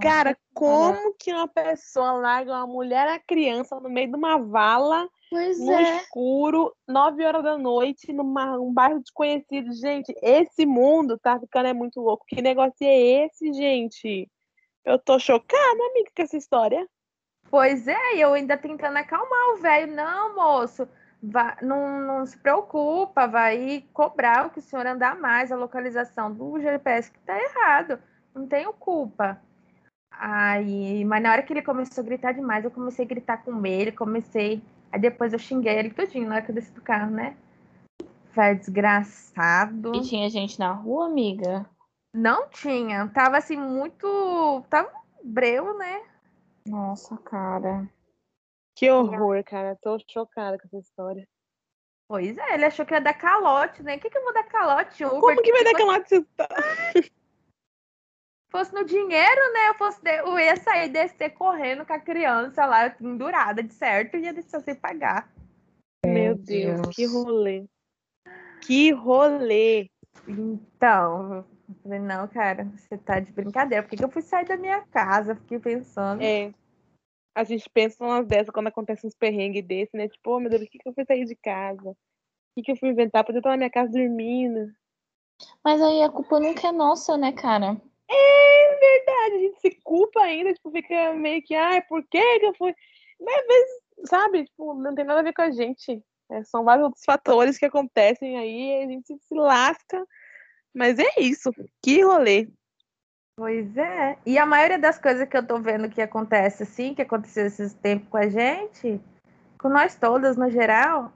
Cara, 0.00 0.36
como 0.52 1.14
que 1.18 1.32
uma 1.32 1.48
pessoa 1.48 2.12
larga 2.12 2.52
uma 2.52 2.66
mulher 2.66 3.06
e 3.08 3.14
a 3.14 3.18
criança 3.18 3.80
no 3.80 3.90
meio 3.90 4.08
de 4.08 4.16
uma 4.16 4.38
vala, 4.38 5.08
Pois 5.30 5.58
no 5.58 5.72
é. 5.72 5.96
escuro, 5.96 6.74
nove 6.86 7.24
horas 7.24 7.42
da 7.42 7.58
noite, 7.58 8.12
numa 8.12 8.58
um 8.58 8.72
bairro 8.72 9.00
desconhecido? 9.00 9.72
Gente, 9.72 10.14
esse 10.22 10.64
mundo 10.64 11.18
tá 11.18 11.40
ficando 11.40 11.68
é 11.68 11.72
muito 11.72 12.00
louco. 12.00 12.24
Que 12.26 12.40
negócio 12.40 12.74
é 12.82 13.24
esse, 13.24 13.52
gente? 13.52 14.30
Eu 14.84 14.98
tô 14.98 15.18
chocada, 15.18 15.84
amiga, 15.90 16.10
com 16.14 16.22
essa 16.22 16.36
história. 16.36 16.86
Pois 17.50 17.86
é, 17.86 18.16
e 18.16 18.20
eu 18.20 18.32
ainda 18.34 18.56
tentando 18.56 18.96
acalmar 18.96 19.54
o 19.54 19.56
velho. 19.58 19.94
Não, 19.94 20.34
moço, 20.34 20.88
vá- 21.22 21.56
não, 21.62 22.00
não 22.00 22.26
se 22.26 22.36
preocupa, 22.36 23.26
vai 23.26 23.84
cobrar 23.92 24.46
o 24.46 24.50
que 24.50 24.58
o 24.58 24.62
senhor 24.62 24.86
andar 24.86 25.16
mais, 25.16 25.52
a 25.52 25.56
localização 25.56 26.32
do 26.32 26.60
GPS 26.60 27.10
que 27.10 27.18
tá 27.20 27.38
errado. 27.40 27.98
Não 28.34 28.46
tenho 28.46 28.72
culpa. 28.72 29.40
Aí, 30.10 31.04
mas 31.04 31.22
na 31.22 31.32
hora 31.32 31.42
que 31.42 31.52
ele 31.52 31.62
começou 31.62 32.02
a 32.02 32.04
gritar 32.04 32.32
demais, 32.32 32.64
eu 32.64 32.70
comecei 32.70 33.04
a 33.04 33.08
gritar 33.08 33.38
com 33.38 33.64
ele, 33.66 33.92
comecei. 33.92 34.62
Aí 34.92 35.00
depois 35.00 35.32
eu 35.32 35.38
xinguei 35.38 35.76
ele 35.78 35.90
tudinho 35.90 36.28
na 36.28 36.36
hora 36.36 36.44
que 36.44 36.50
eu 36.50 36.54
desci 36.54 36.72
do 36.72 36.80
carro, 36.80 37.10
né? 37.10 37.36
Vai 38.34 38.54
desgraçado. 38.54 39.92
E 39.96 40.00
tinha 40.02 40.28
gente 40.28 40.58
na 40.58 40.72
rua, 40.72 41.06
amiga? 41.06 41.66
Não 42.12 42.48
tinha. 42.48 43.08
Tava 43.08 43.38
assim, 43.38 43.56
muito. 43.56 44.64
Tava 44.70 44.90
breu, 45.22 45.76
né? 45.78 46.02
Nossa, 46.66 47.16
cara. 47.18 47.88
Que 48.76 48.90
horror, 48.90 49.42
cara. 49.44 49.76
Tô 49.82 49.98
chocada 50.10 50.58
com 50.58 50.66
essa 50.66 50.78
história. 50.78 51.26
Pois 52.08 52.36
é, 52.36 52.54
ele 52.54 52.64
achou 52.66 52.84
que 52.84 52.92
ia 52.94 53.00
dar 53.00 53.14
calote, 53.14 53.82
né? 53.82 53.96
O 53.96 54.00
que, 54.00 54.10
que 54.10 54.18
eu 54.18 54.22
vou 54.24 54.32
dar 54.34 54.44
calote? 54.44 55.04
Uber, 55.04 55.20
Como 55.20 55.42
que 55.42 55.52
vai 55.52 55.64
dar 55.64 55.70
fosse- 55.70 55.82
aquela 55.82 55.96
essa 55.98 56.16
história? 56.16 57.10
fosse 58.50 58.74
no 58.74 58.84
dinheiro, 58.84 59.52
né? 59.52 59.68
Eu, 59.70 59.74
fosse 59.74 60.02
de- 60.02 60.18
eu 60.18 60.38
ia 60.38 60.56
sair 60.56 60.88
descer 60.90 61.30
correndo 61.30 61.84
com 61.86 61.92
a 61.92 61.98
criança 62.00 62.64
lá, 62.66 62.88
pendurada 62.90 63.62
de 63.62 63.72
certo, 63.74 64.16
e 64.16 64.20
ia 64.22 64.32
descer 64.34 64.60
sem 64.62 64.74
pagar. 64.74 65.32
Meu 66.06 66.36
Deus, 66.36 66.80
que 66.94 67.06
rolê. 67.06 67.66
Que 68.60 68.92
rolê. 68.92 69.90
Então, 70.28 71.44
eu 71.68 71.74
falei, 71.82 71.98
não, 71.98 72.28
cara, 72.28 72.64
você 72.76 72.98
tá 72.98 73.20
de 73.20 73.32
brincadeira. 73.32 73.82
Por 73.82 73.90
que, 73.90 73.96
que 73.96 74.04
eu 74.04 74.10
fui 74.10 74.22
sair 74.22 74.44
da 74.44 74.56
minha 74.56 74.82
casa? 74.82 75.34
Fiquei 75.36 75.58
pensando. 75.58 76.22
É. 76.22 76.52
A 77.34 77.42
gente 77.42 77.68
pensa 77.70 78.04
umas 78.04 78.26
dessas 78.26 78.50
quando 78.50 78.68
acontece 78.68 79.06
uns 79.06 79.14
perrengues 79.14 79.64
desse, 79.64 79.96
né? 79.96 80.08
Tipo, 80.08 80.36
oh, 80.36 80.40
meu 80.40 80.50
Deus, 80.50 80.62
por 80.62 80.70
que, 80.70 80.78
que 80.78 80.88
eu 80.88 80.94
fui 80.94 81.04
sair 81.04 81.24
de 81.24 81.34
casa? 81.36 81.90
O 81.90 81.96
que, 82.54 82.62
que 82.62 82.72
eu 82.72 82.76
fui 82.76 82.90
inventar? 82.90 83.24
Podia 83.24 83.40
estar 83.40 83.50
na 83.50 83.56
minha 83.56 83.70
casa 83.70 83.90
dormindo. 83.90 84.72
Mas 85.64 85.80
aí 85.82 86.02
a 86.02 86.08
culpa 86.08 86.38
nunca 86.38 86.68
é 86.68 86.72
nossa, 86.72 87.16
né, 87.16 87.32
cara? 87.32 87.80
É 88.08 88.78
verdade, 88.78 89.34
a 89.34 89.38
gente 89.38 89.60
se 89.60 89.70
culpa 89.82 90.20
ainda, 90.20 90.52
tipo, 90.52 90.70
fica 90.70 91.14
meio 91.14 91.42
que, 91.42 91.54
ai, 91.54 91.82
por 91.82 92.02
que 92.06 92.38
que 92.38 92.46
eu 92.46 92.54
fui? 92.54 92.74
Mas 93.20 93.36
às 93.36 93.46
vezes, 93.46 93.82
sabe, 94.04 94.44
tipo, 94.44 94.74
não 94.74 94.94
tem 94.94 95.04
nada 95.04 95.20
a 95.20 95.24
ver 95.24 95.32
com 95.32 95.42
a 95.42 95.50
gente. 95.50 96.02
É, 96.30 96.44
são 96.44 96.64
vários 96.64 96.84
outros 96.84 97.04
fatores 97.04 97.58
que 97.58 97.64
acontecem 97.64 98.38
aí, 98.38 98.82
e 98.82 98.84
a 98.84 98.86
gente 98.86 99.18
se 99.18 99.34
lasca. 99.34 100.06
Mas 100.74 100.98
é 100.98 101.20
isso, 101.20 101.50
que 101.82 102.02
rolê. 102.02 102.48
Pois 103.36 103.76
é. 103.76 104.16
E 104.24 104.38
a 104.38 104.46
maioria 104.46 104.78
das 104.78 104.98
coisas 104.98 105.28
que 105.28 105.36
eu 105.36 105.46
tô 105.46 105.58
vendo 105.58 105.88
que 105.88 106.00
acontece 106.00 106.62
assim, 106.62 106.94
que 106.94 107.02
aconteceu 107.02 107.46
esses 107.46 107.74
tempos 107.74 108.08
com 108.08 108.16
a 108.16 108.28
gente, 108.28 109.00
com 109.58 109.68
nós 109.68 109.94
todas 109.94 110.36
no 110.36 110.50
geral, 110.50 111.12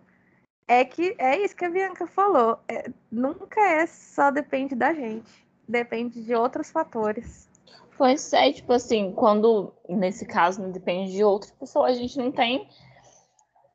é 0.67 0.85
que 0.85 1.15
é 1.19 1.39
isso 1.39 1.57
que 1.57 1.65
a 1.65 1.71
Bianca 1.71 2.07
falou. 2.07 2.59
É, 2.69 2.91
nunca 3.11 3.61
é 3.61 3.87
só 3.87 4.31
depende 4.31 4.75
da 4.75 4.93
gente. 4.93 5.47
Depende 5.67 6.23
de 6.23 6.35
outros 6.35 6.71
fatores. 6.71 7.49
Pois 7.97 8.33
é, 8.33 8.53
tipo 8.53 8.73
assim, 8.73 9.13
quando 9.13 9.73
nesse 9.89 10.25
caso 10.25 10.63
não 10.63 10.71
depende 10.71 11.13
de 11.13 11.25
outra 11.25 11.51
pessoa, 11.59 11.89
a 11.89 11.93
gente 11.93 12.17
não 12.17 12.31
tem 12.31 12.69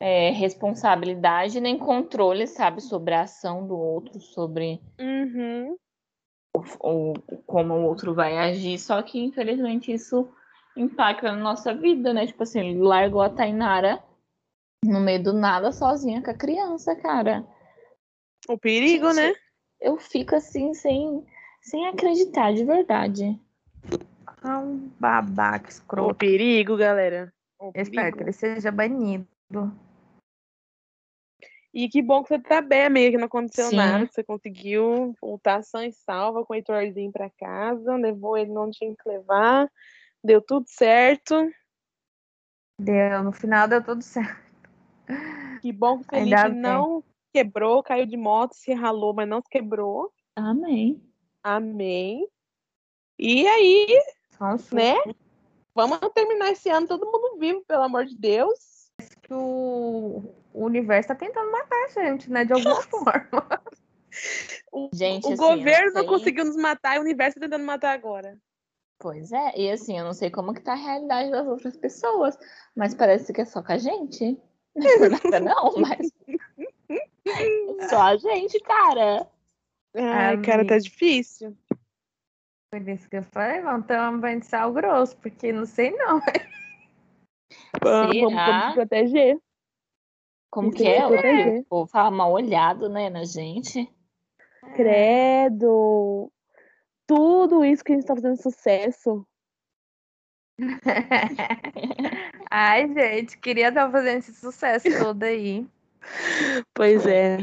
é, 0.05 0.31
responsabilidade 0.31 1.61
nem 1.61 1.77
controle, 1.77 2.45
sabe, 2.45 2.81
sobre 2.81 3.13
a 3.13 3.21
ação 3.21 3.65
do 3.65 3.77
outro, 3.77 4.19
sobre 4.19 4.81
Uhum. 4.99 5.77
o, 6.81 7.13
como 7.47 7.73
o 7.73 7.83
outro 7.85 8.13
vai 8.13 8.37
agir. 8.37 8.77
Só 8.79 9.01
que, 9.01 9.17
infelizmente, 9.23 9.93
isso 9.93 10.27
impacta 10.75 11.31
na 11.31 11.37
nossa 11.37 11.73
vida, 11.73 12.11
né? 12.13 12.27
Tipo 12.27 12.43
assim, 12.43 12.59
ele 12.59 12.79
largou 12.81 13.21
a 13.21 13.29
Tainara 13.29 14.03
no 14.83 14.99
meio 14.99 15.23
do 15.23 15.31
nada 15.31 15.71
sozinha 15.71 16.21
com 16.21 16.31
a 16.31 16.33
criança, 16.33 16.93
cara. 16.97 17.47
O 18.49 18.57
perigo, 18.57 19.07
Gente, 19.13 19.15
né? 19.15 19.33
Eu 19.79 19.97
fico 19.97 20.35
assim, 20.35 20.73
sem, 20.73 21.25
sem 21.61 21.87
acreditar, 21.87 22.53
de 22.53 22.65
verdade. 22.65 23.39
É 24.43 24.57
um 24.57 24.89
babaca 24.99 25.67
O 25.67 25.69
escroto. 25.69 26.15
perigo, 26.15 26.75
galera. 26.75 27.31
O 27.57 27.71
espero 27.73 27.85
que 27.87 27.91
perigo. 27.91 28.21
ele 28.23 28.33
seja 28.33 28.69
banido. 28.69 29.25
E 31.73 31.89
que 31.89 32.03
bom 32.03 32.21
que 32.21 32.29
você 32.29 32.39
tá 32.39 32.61
bem, 32.61 32.83
amiga, 32.83 33.11
que 33.11 33.17
não 33.17 33.25
aconteceu 33.25 33.69
Sim. 33.69 33.77
nada, 33.77 34.05
você 34.05 34.23
conseguiu 34.23 35.15
voltar 35.19 35.63
sã 35.63 35.87
e 35.87 35.91
salva 35.91 36.45
com 36.45 36.53
o 36.53 36.55
Heitorzinho 36.55 37.11
pra 37.11 37.31
casa, 37.31 37.95
levou 37.95 38.37
ele 38.37 38.51
onde 38.51 38.77
tinha 38.77 38.95
que 38.95 39.09
levar, 39.09 39.67
deu 40.23 40.39
tudo 40.39 40.65
certo. 40.67 41.51
Deu, 42.79 43.23
no 43.23 43.31
final 43.31 43.67
deu 43.67 43.83
tudo 43.83 44.03
certo. 44.03 44.43
Que 45.61 45.71
bom 45.71 45.97
que 45.99 46.05
o 46.05 46.09
Felipe 46.09 46.49
não 46.49 47.03
quebrou, 47.33 47.81
caiu 47.81 48.05
de 48.05 48.17
moto, 48.17 48.53
se 48.53 48.71
ralou, 48.73 49.13
mas 49.13 49.27
não 49.27 49.41
se 49.41 49.49
quebrou. 49.49 50.13
Amém. 50.35 51.01
Amém. 51.41 52.27
E 53.17 53.47
aí, 53.47 53.87
susto. 54.37 54.75
né? 54.75 54.95
Vamos 55.73 55.97
terminar 56.13 56.51
esse 56.51 56.69
ano 56.69 56.87
todo 56.87 57.05
mundo 57.05 57.39
vivo, 57.39 57.63
pelo 57.65 57.83
amor 57.83 58.05
de 58.05 58.15
Deus. 58.15 58.91
que 59.23 59.33
o, 59.33 60.23
o 60.53 60.65
universo 60.65 61.09
tá 61.09 61.15
tentando 61.15 61.51
matar 61.51 61.85
a 61.85 61.89
gente, 61.89 62.31
né? 62.31 62.45
De 62.45 62.53
alguma 62.53 62.81
forma. 62.83 63.47
O, 64.71 64.89
Gente, 64.93 65.25
o 65.25 65.33
assim, 65.33 65.37
governo 65.37 65.99
sei. 65.99 66.05
conseguiu 66.05 66.45
nos 66.45 66.55
matar 66.55 66.95
e 66.95 66.99
o 66.99 67.01
universo 67.01 67.39
tá 67.39 67.45
tentando 67.45 67.65
matar 67.65 67.93
agora. 67.93 68.37
Pois 68.99 69.31
é, 69.31 69.57
e 69.57 69.71
assim, 69.71 69.97
eu 69.97 70.05
não 70.05 70.13
sei 70.13 70.29
como 70.29 70.53
que 70.53 70.61
tá 70.61 70.73
a 70.73 70.75
realidade 70.75 71.29
das 71.31 71.45
outras 71.47 71.75
pessoas, 71.75 72.37
mas 72.75 72.93
parece 72.93 73.33
que 73.33 73.41
é 73.41 73.45
só 73.45 73.61
com 73.61 73.71
a 73.73 73.77
gente. 73.77 74.39
Não 74.75 74.87
é 74.87 75.09
nada 75.09 75.39
não, 75.39 75.73
mas 75.77 76.11
só 77.89 78.01
a 78.01 78.17
gente, 78.17 78.59
cara. 78.61 79.27
Ai, 79.95 80.41
cara, 80.41 80.65
tá 80.65 80.73
Amiga. 80.73 80.79
difícil. 80.79 81.55
Por 82.71 82.89
isso 82.89 83.07
que 83.07 83.17
eu 83.17 83.23
falei, 83.23 83.61
vamos 83.61 83.85
tomar 83.85 84.09
um 84.09 84.19
banho 84.19 84.39
de 84.39 84.47
sal 84.47 84.73
grosso, 84.73 85.15
porque 85.17 85.53
não 85.53 85.65
sei 85.65 85.91
não. 85.91 86.19
Vamos, 87.83 88.19
vamos, 88.19 88.73
proteger. 88.73 89.37
Como 90.53 90.69
que 90.69 90.83
que 90.83 90.87
é? 90.87 91.01
se 91.01 91.07
proteger. 91.07 91.61
O 91.61 91.65
povo 91.65 91.87
fala 91.87 92.11
mal 92.11 92.31
olhado, 92.31 92.87
né, 92.87 93.09
na 93.09 93.23
gente. 93.23 93.91
Credo. 94.75 96.31
Tudo 97.07 97.65
isso 97.65 97.83
que 97.83 97.91
a 97.91 97.95
gente 97.95 98.05
tá 98.05 98.13
fazendo 98.13 98.39
sucesso. 98.39 99.25
Ai, 102.51 102.87
gente, 102.93 103.39
queria 103.39 103.69
estar 103.69 103.91
fazendo 103.91 104.19
esse 104.19 104.35
sucesso 104.35 104.87
todo 105.03 105.23
aí. 105.23 105.65
Pois 106.71 107.03
é. 107.07 107.37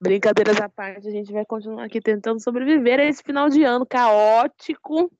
Brincadeiras 0.00 0.60
à 0.60 0.68
parte, 0.68 1.06
a 1.06 1.12
gente 1.12 1.32
vai 1.32 1.46
continuar 1.46 1.84
aqui 1.84 2.00
tentando 2.00 2.42
sobreviver 2.42 2.98
a 2.98 3.04
esse 3.04 3.22
final 3.22 3.48
de 3.48 3.62
ano 3.62 3.86
caótico. 3.86 5.12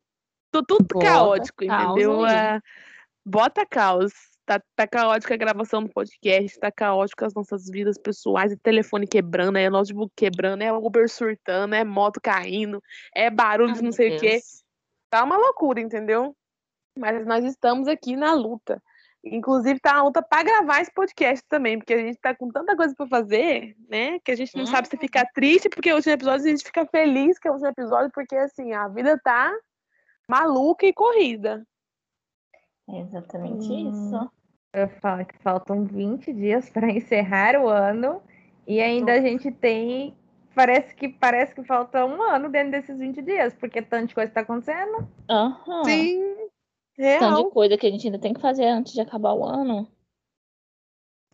Tô 0.50 0.60
tudo 0.60 0.86
Bota 0.92 1.06
caótico, 1.06 1.62
entendeu? 1.62 2.24
aí. 2.24 2.34
A, 2.34 2.60
bota 3.24 3.64
caos. 3.64 4.33
Tá, 4.46 4.62
tá 4.76 4.86
caótica 4.86 5.32
a 5.32 5.38
gravação 5.38 5.82
do 5.82 5.88
podcast, 5.88 6.60
tá 6.60 6.70
caótica 6.70 7.26
as 7.26 7.32
nossas 7.32 7.66
vidas 7.70 7.96
pessoais, 7.96 8.52
é 8.52 8.56
telefone 8.62 9.06
quebrando, 9.06 9.56
é 9.56 9.70
notebook 9.70 10.12
quebrando, 10.14 10.62
é 10.62 10.70
Uber 10.70 11.08
surtando, 11.08 11.74
é 11.74 11.82
moto 11.82 12.20
caindo, 12.20 12.82
é 13.14 13.30
barulho 13.30 13.72
de 13.72 13.82
não 13.82 13.90
sei 13.90 14.16
o 14.16 14.20
quê. 14.20 14.30
Deus. 14.32 14.62
Tá 15.08 15.24
uma 15.24 15.38
loucura, 15.38 15.80
entendeu? 15.80 16.36
Mas 16.98 17.26
nós 17.26 17.42
estamos 17.44 17.88
aqui 17.88 18.16
na 18.16 18.34
luta. 18.34 18.82
Inclusive, 19.24 19.80
tá 19.80 19.94
na 19.94 20.04
luta 20.04 20.22
pra 20.22 20.42
gravar 20.42 20.82
esse 20.82 20.92
podcast 20.92 21.42
também, 21.48 21.78
porque 21.78 21.94
a 21.94 21.98
gente 21.98 22.18
tá 22.20 22.34
com 22.34 22.50
tanta 22.50 22.76
coisa 22.76 22.94
pra 22.94 23.06
fazer, 23.06 23.74
né? 23.88 24.18
Que 24.20 24.32
a 24.32 24.36
gente 24.36 24.54
não 24.56 24.66
sabe 24.66 24.88
se 24.88 24.98
ficar 24.98 25.26
triste 25.32 25.70
porque 25.70 25.90
o 25.90 25.96
último 25.96 26.12
episódio, 26.12 26.46
a 26.46 26.50
gente 26.50 26.64
fica 26.64 26.84
feliz 26.86 27.38
que 27.38 27.48
é 27.48 27.50
o 27.50 27.54
último 27.54 27.70
episódio, 27.70 28.10
porque 28.12 28.36
assim, 28.36 28.74
a 28.74 28.86
vida 28.88 29.18
tá 29.24 29.50
maluca 30.28 30.84
e 30.84 30.92
corrida. 30.92 31.66
É 32.88 33.00
exatamente 33.00 33.72
Hum. 33.72 33.88
isso. 33.88 34.30
Eu 34.72 34.88
falo 35.00 35.24
que 35.24 35.38
faltam 35.38 35.84
20 35.84 36.32
dias 36.32 36.68
para 36.68 36.90
encerrar 36.90 37.56
o 37.60 37.68
ano 37.68 38.20
e 38.66 38.80
ainda 38.80 39.14
a 39.14 39.20
gente 39.20 39.50
tem. 39.50 40.16
Parece 40.54 40.94
que 40.94 41.08
parece 41.08 41.54
que 41.54 41.64
falta 41.64 42.04
um 42.04 42.22
ano 42.22 42.48
dentro 42.48 42.72
desses 42.72 42.96
20 42.98 43.20
dias, 43.22 43.54
porque 43.54 43.82
tanta 43.82 44.14
coisa 44.14 44.30
está 44.30 44.40
acontecendo. 44.40 45.08
Aham. 45.28 45.84
Sim, 45.84 46.34
Tanto 46.96 47.02
real. 47.02 47.44
de 47.44 47.50
coisa 47.50 47.76
que 47.76 47.86
a 47.86 47.90
gente 47.90 48.06
ainda 48.06 48.18
tem 48.18 48.32
que 48.32 48.40
fazer 48.40 48.66
antes 48.66 48.92
de 48.92 49.00
acabar 49.00 49.32
o 49.34 49.44
ano. 49.44 49.88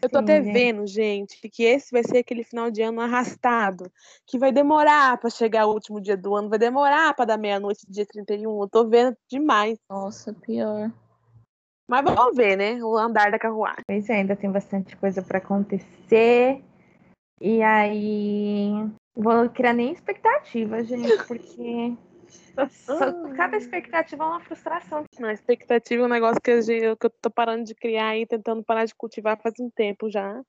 Eu 0.02 0.08
tô 0.08 0.18
Sim, 0.18 0.24
até 0.24 0.42
gente. 0.42 0.52
vendo, 0.54 0.86
gente, 0.86 1.48
que 1.50 1.62
esse 1.62 1.90
vai 1.92 2.02
ser 2.02 2.18
aquele 2.18 2.42
final 2.42 2.70
de 2.70 2.80
ano 2.80 3.02
arrastado, 3.02 3.92
que 4.26 4.38
vai 4.38 4.50
demorar 4.50 5.18
pra 5.18 5.28
chegar 5.28 5.66
o 5.66 5.74
último 5.74 6.00
dia 6.00 6.16
do 6.16 6.34
ano, 6.34 6.48
vai 6.48 6.58
demorar 6.58 7.14
pra 7.14 7.26
dar 7.26 7.36
meia-noite, 7.36 7.84
dia 7.86 8.06
31. 8.06 8.62
Eu 8.62 8.68
tô 8.68 8.88
vendo 8.88 9.14
demais. 9.28 9.78
Nossa, 9.90 10.32
pior. 10.32 10.90
Mas 11.90 12.04
vamos 12.04 12.36
ver, 12.36 12.56
né? 12.56 12.80
O 12.84 12.96
andar 12.96 13.32
da 13.32 13.38
carruagem. 13.38 13.82
Pois 13.84 14.08
é, 14.08 14.18
ainda 14.18 14.36
tem 14.36 14.48
bastante 14.48 14.96
coisa 14.96 15.20
para 15.22 15.38
acontecer. 15.38 16.62
E 17.40 17.60
aí. 17.64 18.70
Vou 19.12 19.50
criar 19.50 19.72
nem 19.72 19.92
expectativa, 19.92 20.84
gente, 20.84 21.26
porque. 21.26 21.96
só- 22.86 23.12
cada 23.36 23.56
expectativa 23.56 24.22
é 24.22 24.26
uma 24.26 24.40
frustração. 24.40 25.02
A 25.20 25.32
expectativa 25.32 26.04
é 26.04 26.06
um 26.06 26.08
negócio 26.08 26.40
que, 26.40 26.52
eu 26.52 26.96
tô 26.96 27.28
parando 27.28 27.64
de 27.64 27.74
criar 27.74 28.16
e 28.16 28.24
tentando 28.24 28.62
parar 28.62 28.84
de 28.84 28.94
cultivar 28.94 29.36
faz 29.42 29.56
um 29.58 29.68
tempo 29.68 30.08
já. 30.08 30.40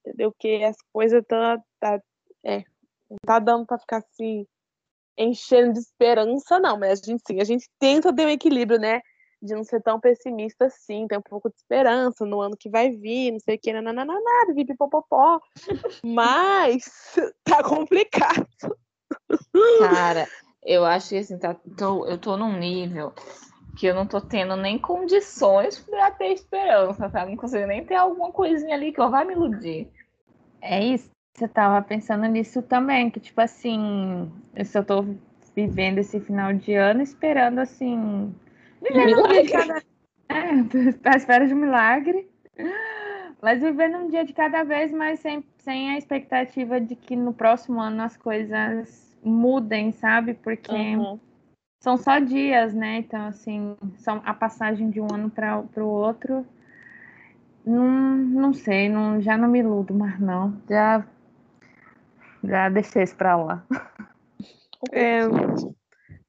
Entendeu? 0.00 0.34
Que 0.38 0.64
as 0.64 0.76
coisas 0.94 1.22
tá, 1.28 1.60
tá, 1.78 2.00
é, 2.42 2.64
não 3.10 3.18
tá 3.22 3.38
dando 3.38 3.66
pra 3.66 3.78
ficar 3.78 3.98
assim, 3.98 4.46
enchendo 5.18 5.74
de 5.74 5.80
esperança, 5.80 6.58
não. 6.58 6.78
Mas 6.78 7.02
a 7.02 7.04
gente 7.04 7.22
sim, 7.26 7.38
a 7.38 7.44
gente 7.44 7.68
tenta 7.78 8.14
ter 8.16 8.24
um 8.24 8.30
equilíbrio, 8.30 8.80
né? 8.80 9.02
De 9.42 9.54
não 9.54 9.62
ser 9.64 9.82
tão 9.82 10.00
pessimista 10.00 10.66
assim, 10.66 11.06
ter 11.06 11.18
um 11.18 11.22
pouco 11.22 11.48
de 11.48 11.56
esperança 11.56 12.24
no 12.24 12.40
ano 12.40 12.56
que 12.56 12.70
vai 12.70 12.90
vir, 12.90 13.32
não 13.32 13.40
sei 13.40 13.56
o 13.56 13.58
que, 13.58 13.72
nananana, 13.72 14.12
pipipopopó. 14.54 15.40
Mas 16.02 17.14
tá 17.44 17.62
complicado. 17.62 18.46
Cara, 19.78 20.26
eu 20.64 20.84
acho 20.84 21.10
que 21.10 21.18
assim, 21.18 21.38
tá, 21.38 21.54
tô- 21.76 22.06
eu 22.06 22.18
tô 22.18 22.36
num 22.36 22.58
nível 22.58 23.12
que 23.76 23.86
eu 23.86 23.94
não 23.94 24.06
tô 24.06 24.20
tendo 24.20 24.56
nem 24.56 24.78
condições 24.78 25.78
pra 25.78 26.10
ter 26.10 26.32
esperança, 26.32 27.10
sabe? 27.10 27.30
Não 27.32 27.36
consigo 27.36 27.66
nem 27.66 27.84
ter 27.84 27.96
alguma 27.96 28.32
coisinha 28.32 28.74
ali 28.74 28.90
que 28.92 29.00
eu 29.00 29.10
vá 29.10 29.24
me 29.24 29.34
iludir. 29.34 29.88
É 30.62 30.82
isso. 30.82 31.10
Você 31.36 31.46
tava 31.46 31.82
pensando 31.82 32.24
nisso 32.26 32.62
também, 32.62 33.10
que 33.10 33.20
tipo 33.20 33.38
assim, 33.42 34.32
se 34.64 34.78
eu 34.78 34.82
tô 34.82 35.04
vivendo 35.54 35.98
esse 35.98 36.18
final 36.20 36.54
de 36.54 36.74
ano 36.74 37.02
esperando 37.02 37.58
assim. 37.58 38.34
Vivendo 38.82 39.24
um 39.24 39.28
dia 39.28 39.42
de 39.42 39.50
cada. 39.50 39.82
É, 40.28 40.50
à 41.10 41.16
espera 41.16 41.46
de 41.46 41.54
um 41.54 41.58
milagre. 41.58 42.28
Mas 43.40 43.60
vivendo 43.60 43.98
um 43.98 44.08
dia 44.08 44.24
de 44.24 44.32
cada 44.32 44.64
vez, 44.64 44.90
mas 44.90 45.20
sem, 45.20 45.44
sem 45.58 45.90
a 45.90 45.98
expectativa 45.98 46.80
de 46.80 46.96
que 46.96 47.14
no 47.14 47.32
próximo 47.32 47.80
ano 47.80 48.02
as 48.02 48.16
coisas 48.16 49.14
mudem, 49.22 49.92
sabe? 49.92 50.34
Porque 50.34 50.72
Uhum. 50.72 51.20
são 51.82 51.96
só 51.96 52.18
dias, 52.18 52.72
né? 52.72 52.98
Então, 52.98 53.26
assim, 53.26 53.76
são 53.96 54.22
a 54.24 54.32
passagem 54.32 54.90
de 54.90 55.00
um 55.00 55.12
ano 55.12 55.30
para 55.30 55.62
o 55.76 55.86
outro. 55.86 56.46
Não, 57.64 58.16
não 58.16 58.52
sei, 58.52 58.88
não, 58.88 59.20
já 59.20 59.36
não 59.36 59.48
me 59.48 59.58
iludo 59.58 59.92
mais, 59.92 60.18
não. 60.20 60.56
Já, 60.68 61.04
já 62.42 62.68
deixei 62.68 63.02
isso 63.02 63.16
pra 63.16 63.36
lá. 63.36 63.64
É, 64.92 65.20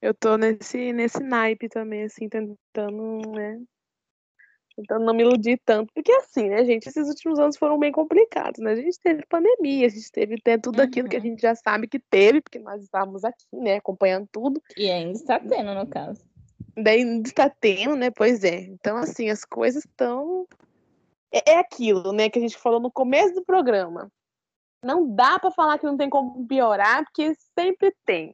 eu 0.00 0.14
tô 0.14 0.36
nesse, 0.36 0.92
nesse 0.92 1.22
naipe 1.22 1.68
também, 1.68 2.04
assim, 2.04 2.28
tentando, 2.28 3.30
né? 3.32 3.60
Tentando 4.76 5.04
não 5.04 5.12
me 5.12 5.24
iludir 5.24 5.60
tanto. 5.64 5.92
Porque 5.92 6.12
assim, 6.12 6.48
né, 6.48 6.64
gente, 6.64 6.88
esses 6.88 7.08
últimos 7.08 7.38
anos 7.40 7.56
foram 7.56 7.78
bem 7.78 7.90
complicados, 7.90 8.60
né? 8.60 8.72
A 8.72 8.76
gente 8.76 8.98
teve 9.00 9.26
pandemia, 9.28 9.86
a 9.86 9.90
gente 9.90 10.12
teve 10.12 10.36
né, 10.46 10.56
tudo 10.56 10.80
aquilo 10.80 11.08
que 11.08 11.16
a 11.16 11.18
Uhum. 11.18 11.24
gente 11.24 11.42
já 11.42 11.54
sabe 11.56 11.88
que 11.88 11.98
teve, 11.98 12.40
porque 12.40 12.60
nós 12.60 12.82
estávamos 12.82 13.24
aqui, 13.24 13.44
né, 13.52 13.76
acompanhando 13.76 14.28
tudo. 14.30 14.62
E 14.76 14.88
ainda 14.88 15.12
está 15.12 15.40
tendo, 15.40 15.74
no 15.74 15.86
caso. 15.86 16.24
Daí 16.76 17.00
ainda 17.02 17.28
está 17.28 17.50
tendo, 17.50 17.96
né? 17.96 18.10
Pois 18.12 18.44
é. 18.44 18.60
Então, 18.60 18.96
assim, 18.96 19.28
as 19.30 19.44
coisas 19.44 19.84
estão. 19.84 20.46
É, 21.32 21.54
é 21.54 21.58
aquilo, 21.58 22.12
né, 22.12 22.30
que 22.30 22.38
a 22.38 22.42
gente 22.42 22.56
falou 22.56 22.78
no 22.78 22.90
começo 22.90 23.34
do 23.34 23.44
programa. 23.44 24.08
Não 24.84 25.12
dá 25.12 25.40
pra 25.40 25.50
falar 25.50 25.76
que 25.78 25.86
não 25.86 25.96
tem 25.96 26.08
como 26.08 26.46
piorar, 26.46 27.04
porque 27.04 27.34
sempre 27.58 27.92
tem, 28.06 28.32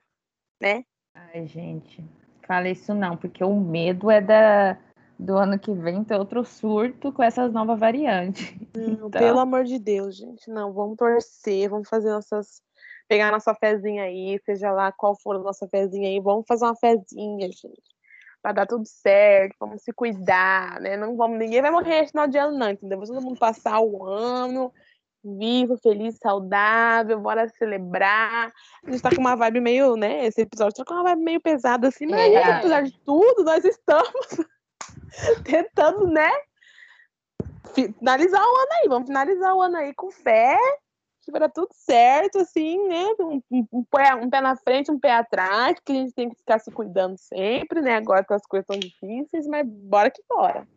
né? 0.61 0.85
Ai, 1.15 1.47
gente, 1.47 2.05
fala 2.47 2.69
isso 2.69 2.93
não, 2.93 3.17
porque 3.17 3.45
o 3.45 3.55
medo 3.55 4.11
é 4.11 4.21
da, 4.21 4.77
do 5.19 5.37
ano 5.37 5.59
que 5.59 5.73
vem 5.73 6.03
ter 6.03 6.17
outro 6.17 6.45
surto 6.45 7.13
com 7.13 7.23
essas 7.23 7.53
novas 7.53 7.79
variantes. 7.79 8.53
Não, 8.77 9.07
Então. 9.07 9.11
Pelo 9.11 9.39
amor 9.39 9.65
de 9.65 9.79
Deus, 9.79 10.17
gente. 10.17 10.51
Não, 10.51 10.73
vamos 10.73 10.97
torcer, 10.97 11.69
vamos 11.69 11.89
fazer 11.89 12.11
nossas. 12.11 12.63
Pegar 13.07 13.31
nossa 13.31 13.55
fezinha 13.55 14.05
aí, 14.05 14.41
seja 14.47 14.73
lá 14.73 14.91
qual 14.91 15.15
for 15.15 15.37
a 15.37 15.39
nossa 15.39 15.69
fezinha 15.69 16.09
aí, 16.09 16.19
vamos 16.19 16.47
fazer 16.49 16.65
uma 16.65 16.75
fezinha, 16.75 17.47
gente. 17.49 17.83
Vai 18.43 18.55
dar 18.55 18.67
tudo 18.67 18.87
certo, 18.87 19.57
vamos 19.61 19.83
se 19.83 19.93
cuidar, 19.93 20.81
né? 20.81 20.97
Não 20.97 21.17
vamos, 21.17 21.39
ninguém 21.39 21.61
vai 21.61 21.71
morrer 21.71 22.03
no 22.03 22.09
final 22.09 22.27
de 22.27 22.39
ano, 22.39 22.59
não, 22.59 22.71
entendeu? 22.71 22.97
Vamos 22.99 23.11
todo 23.11 23.23
mundo 23.23 23.39
passar 23.39 23.79
o 23.81 24.05
ano 24.05 24.73
vivo, 25.25 25.77
feliz, 25.79 26.17
saudável, 26.19 27.19
bora 27.21 27.49
celebrar. 27.49 28.53
A 28.87 28.91
gente 28.91 29.03
tá 29.03 29.11
com 29.11 29.21
uma 29.21 29.35
vibe 29.37 29.61
meio, 29.61 29.97
né? 29.97 30.27
Esse 30.27 30.43
episódio 30.43 30.77
tá 30.77 30.85
com 30.85 30.95
uma 30.95 31.03
vibe 31.05 31.23
meio 31.23 31.41
pesada 31.41 31.89
assim, 31.89 32.07
mas, 32.07 32.21
É. 32.33 32.53
apesar 32.53 32.83
de 32.83 32.93
tudo, 33.05 33.43
nós 33.45 33.65
estamos 33.65 34.27
tentando, 35.45 36.07
né? 36.07 36.31
finalizar 37.75 38.41
o 38.41 38.57
ano 38.57 38.69
aí, 38.83 38.89
vamos 38.89 39.09
finalizar 39.09 39.55
o 39.55 39.61
ano 39.61 39.77
aí 39.79 39.93
com 39.95 40.11
fé, 40.11 40.57
que 41.23 41.31
vai 41.33 41.41
dar 41.41 41.49
tudo 41.49 41.71
certo, 41.73 42.39
assim, 42.39 42.87
né? 42.87 43.05
Um, 43.19 43.43
um- 43.51 43.67
um 43.73 43.85
pé, 43.85 44.15
um 44.15 44.29
pé 44.31 44.41
na 44.41 44.55
frente, 44.57 44.91
um 44.93 44.99
pé 45.01 45.13
atrás, 45.13 45.77
que 45.85 45.91
a 45.91 45.95
gente 45.97 46.13
tem 46.15 46.29
que 46.29 46.37
ficar 46.37 46.59
se 46.61 46.71
cuidando 46.71 47.17
sempre, 47.19 47.81
né? 47.81 47.97
Agora 47.97 48.23
que 48.23 48.33
as 48.35 48.47
coisas 48.47 48.65
estão 48.69 48.79
difíceis, 48.79 49.47
mas 49.47 49.67
bora 49.67 50.11
que 50.11 50.23
bora. 50.29 50.69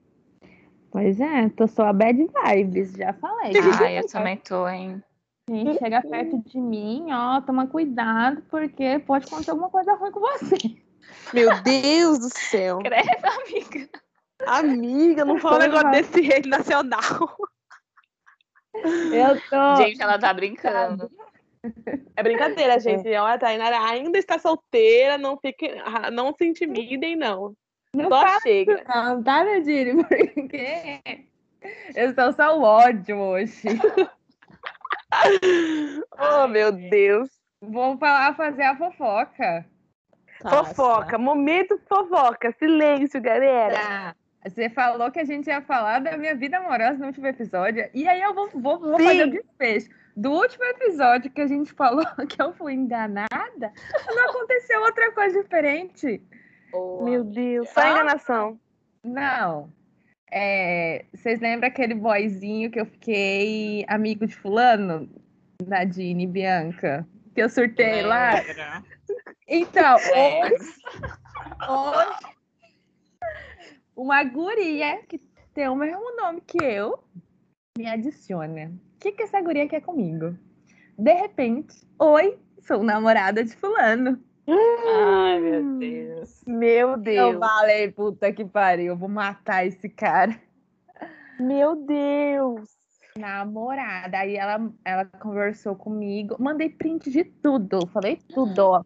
Pois 0.92 1.20
é, 1.20 1.50
tô 1.50 1.68
só 1.68 1.88
a 1.88 1.94
bad 1.94 2.18
vibes, 2.46 2.94
já 2.94 3.14
falei. 3.14 3.54
Ah, 3.80 3.92
eu 3.92 4.08
também 4.08 4.38
tô, 4.38 4.68
hein? 4.68 5.04
Gente, 5.50 5.80
chega 5.80 6.02
perto 6.02 6.38
de 6.46 6.60
mim, 6.60 7.08
ó, 7.12 7.40
toma 7.42 7.68
cuidado, 7.68 8.42
porque 8.50 9.00
pode 9.00 9.26
acontecer 9.26 9.52
alguma 9.52 9.70
coisa 9.70 9.94
ruim 9.94 10.12
com 10.12 10.20
você. 10.20 10.58
Meu 11.34 11.62
Deus 11.62 12.20
do 12.20 12.30
céu. 12.30 12.80
Credo, 12.80 13.26
amiga. 13.26 13.90
Amiga, 14.46 15.26
não 15.26 15.40
fala 15.40 15.56
um 15.56 15.60
negócio 15.60 15.92
desse 15.92 16.22
rede 16.22 16.50
nacional. 16.50 17.38
Eu 18.74 19.42
tô. 19.50 19.76
Gente, 19.78 20.02
ela 20.02 20.20
tá 20.20 20.34
brincando. 20.34 21.10
É 22.16 22.24
brincadeira, 22.24 22.80
gente. 22.80 23.08
Olha, 23.08 23.34
a 23.34 23.38
Tainara 23.38 23.80
ainda 23.80 24.18
está 24.18 24.38
solteira, 24.38 25.18
não 25.18 25.38
fique, 25.38 25.68
ah, 25.84 26.12
não 26.12 26.34
se 26.34 26.46
intimidem, 26.46 27.16
não. 27.16 27.54
Não 27.94 28.10
Só 28.10 28.22
fala 28.22 28.40
chega. 28.42 28.84
Não, 28.88 29.24
tá, 29.24 29.44
Nadine? 29.44 30.04
Porque 30.04 31.02
eu 31.96 32.10
estou 32.10 32.32
só 32.34 32.58
o 32.58 32.64
ódio 32.64 33.18
hoje. 33.18 33.64
Oh, 36.20 36.48
meu 36.48 36.72
Deus. 36.72 37.30
Vou 37.62 37.98
falar, 37.98 38.36
fazer 38.36 38.64
a 38.64 38.76
fofoca. 38.76 39.66
Fofoca, 40.42 41.18
momento 41.18 41.80
fofoca. 41.88 42.54
Silêncio, 42.60 43.22
galera. 43.22 43.74
Tá. 43.74 44.16
Você 44.46 44.70
falou 44.70 45.12
que 45.12 45.20
a 45.20 45.26
gente 45.26 45.48
ia 45.48 45.62
falar 45.62 46.00
da 46.00 46.18
minha 46.18 46.36
vida 46.36 46.58
amorosa 46.58 46.98
no 47.00 47.08
último 47.08 47.28
episódio. 47.28 47.90
E 47.94 48.08
aí 48.08 48.22
eu 48.22 48.34
vou, 48.34 48.50
vou, 48.54 48.80
vou 48.80 48.98
Sim. 48.98 49.06
fazer 49.06 49.24
o 49.24 49.32
desfecho. 49.32 49.90
Do 50.16 50.32
último 50.32 50.64
episódio 50.66 51.32
que 51.32 51.42
a 51.42 51.48
gente 51.48 51.74
falou 51.74 52.06
que 52.28 52.42
eu 52.42 52.54
fui 52.54 52.74
enganada, 52.74 53.74
não 54.08 54.30
aconteceu 54.30 54.82
outra 54.82 55.12
coisa 55.12 55.42
diferente. 55.42 56.22
Meu 56.74 57.24
Deus, 57.24 57.70
só 57.70 57.82
enganação. 57.82 58.60
Não. 59.04 59.72
É, 60.32 61.06
vocês 61.14 61.40
lembram 61.40 61.70
aquele 61.70 61.96
boyzinho 61.96 62.70
que 62.70 62.80
eu 62.80 62.86
fiquei 62.86 63.86
amigo 63.88 64.28
de 64.28 64.36
fulano? 64.36 65.10
Nadine 65.66 66.24
e 66.24 66.28
Bianca? 66.28 67.08
Que 67.34 67.42
eu 67.42 67.50
surtei 67.50 68.02
lá? 68.02 68.34
Então, 69.48 69.96
hoje, 69.96 70.56
hoje, 71.70 72.36
uma 73.96 74.24
guria 74.24 75.02
que 75.08 75.18
tem 75.54 75.70
o 75.70 75.76
mesmo 75.76 76.16
nome 76.18 76.42
que 76.42 76.64
eu, 76.64 77.02
me 77.78 77.88
adiciona. 77.88 78.72
O 78.96 79.00
que, 79.00 79.14
que 79.14 79.24
essa 79.24 79.42
guria 79.42 79.68
quer 79.68 79.82
comigo? 79.82 80.38
De 80.98 81.14
repente, 81.14 81.76
oi, 81.98 82.38
sou 82.60 82.84
namorada 82.84 83.44
de 83.44 83.56
fulano. 83.56 84.22
Ai, 84.48 85.40
meu 85.40 85.78
Deus. 85.80 86.44
Meu 86.48 86.90
Eu 86.92 86.98
Deus. 86.98 87.40
falei, 87.40 87.92
puta 87.92 88.32
que 88.32 88.46
pariu, 88.46 88.88
eu 88.88 88.98
vou 88.98 89.10
matar 89.10 89.66
esse 89.66 89.90
cara. 89.90 90.40
Meu 91.40 91.76
Deus. 91.76 92.70
Namorada. 93.18 94.20
Aí 94.20 94.36
ela, 94.38 94.72
ela 94.86 95.06
conversou 95.06 95.76
comigo, 95.76 96.36
mandei 96.40 96.70
print 96.70 97.10
de 97.10 97.24
tudo, 97.24 97.86
falei 97.88 98.18
tudo, 98.34 98.60
ó. 98.60 98.84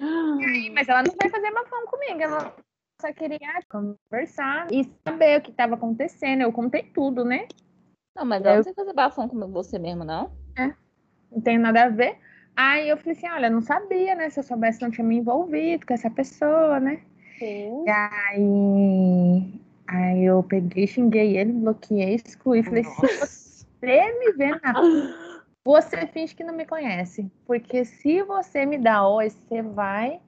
Aí, 0.00 0.70
mas 0.70 0.88
ela 0.88 1.02
não 1.02 1.14
vai 1.20 1.28
fazer 1.28 1.50
mafão 1.50 1.86
comigo, 1.86 2.20
ela 2.20 2.54
só 3.00 3.12
queria 3.12 3.38
conversar 3.68 4.68
e 4.72 4.90
saber 5.06 5.38
o 5.38 5.42
que 5.42 5.50
estava 5.50 5.74
acontecendo. 5.74 6.42
Eu 6.42 6.52
contei 6.52 6.84
tudo, 6.84 7.24
né? 7.24 7.46
Não, 8.16 8.24
mas 8.24 8.42
Eu- 8.42 8.48
ela 8.48 8.56
não 8.56 8.64
tem 8.64 8.72
que 8.74 8.80
fazer 8.80 8.94
bafão 8.94 9.28
com 9.28 9.38
você 9.48 9.78
mesmo, 9.78 10.04
não? 10.04 10.32
Não 11.30 11.40
tem 11.40 11.58
nada 11.58 11.84
a 11.84 11.88
ver. 11.88 12.18
Aí 12.56 12.88
eu 12.88 12.96
falei 12.96 13.12
assim, 13.12 13.28
olha, 13.28 13.50
não 13.50 13.62
sabia, 13.62 14.14
né? 14.14 14.28
Se 14.28 14.40
eu 14.40 14.44
soubesse, 14.44 14.82
não 14.82 14.90
tinha 14.90 15.06
me 15.06 15.16
envolvido 15.16 15.86
com 15.86 15.94
essa 15.94 16.10
pessoa, 16.10 16.78
né? 16.78 17.00
Sim. 17.38 17.84
E 17.86 17.90
aí, 17.90 19.60
aí 19.88 20.24
eu 20.24 20.42
peguei, 20.42 20.86
xinguei 20.86 21.36
ele, 21.36 21.52
bloqueei, 21.52 22.14
excluí. 22.14 22.62
Falei, 22.62 22.84
se 22.84 23.18
você 23.18 24.18
me 24.18 24.32
vê 24.32 24.50
na 24.62 24.72
rua, 24.72 25.42
você 25.64 26.06
finge 26.06 26.34
que 26.34 26.44
não 26.44 26.54
me 26.54 26.66
conhece. 26.66 27.30
Porque 27.46 27.84
se 27.84 28.22
você 28.22 28.66
me 28.66 28.78
dá 28.78 29.08
oi, 29.08 29.30
você 29.30 29.62
vai 29.62 30.20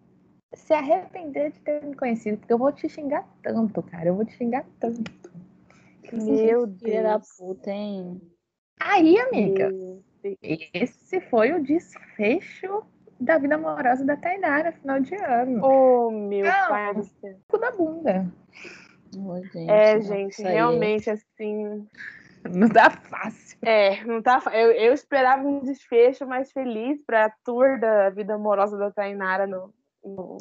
se 0.54 0.72
arrepender 0.72 1.52
de 1.52 1.60
ter 1.60 1.84
me 1.84 1.94
conhecido. 1.94 2.38
Porque 2.38 2.52
eu 2.52 2.58
vou 2.58 2.72
te 2.72 2.88
xingar 2.88 3.28
tanto, 3.42 3.82
cara. 3.82 4.08
Eu 4.08 4.14
vou 4.14 4.24
te 4.24 4.32
xingar 4.32 4.64
tanto. 4.80 5.12
Meu 6.12 6.66
da 6.66 7.18
Deus. 7.18 7.28
puta, 7.38 7.70
hein? 7.70 8.20
Aí, 8.80 9.18
amiga, 9.18 9.70
Deus. 9.70 10.13
Esse 10.72 11.20
foi 11.22 11.52
o 11.52 11.62
desfecho 11.62 12.84
da 13.20 13.38
vida 13.38 13.54
amorosa 13.54 14.04
da 14.04 14.16
Tainara, 14.16 14.72
final 14.72 15.00
de 15.00 15.14
ano. 15.14 15.64
Oh, 15.64 16.10
meu 16.10 16.44
Não. 16.46 16.68
pai 16.68 16.94
do 16.94 17.04
céu. 17.04 17.36
Cu 17.48 17.58
da 17.58 17.70
bunda. 17.72 18.26
Ô, 19.16 19.40
gente, 19.42 19.70
É, 19.70 20.00
gente, 20.00 20.46
aí. 20.46 20.54
realmente 20.54 21.08
assim. 21.10 21.86
Não 22.50 22.68
dá 22.68 22.90
fácil. 22.90 23.56
É, 23.62 24.04
não 24.04 24.20
tá. 24.20 24.42
Eu, 24.52 24.72
eu 24.72 24.92
esperava 24.92 25.46
um 25.46 25.60
desfecho 25.60 26.26
mais 26.26 26.52
feliz 26.52 27.00
pra 27.06 27.32
tour 27.44 27.78
da 27.80 28.10
vida 28.10 28.34
amorosa 28.34 28.76
da 28.76 28.90
Tainara 28.90 29.46
no, 29.46 29.72
no- 30.04 30.36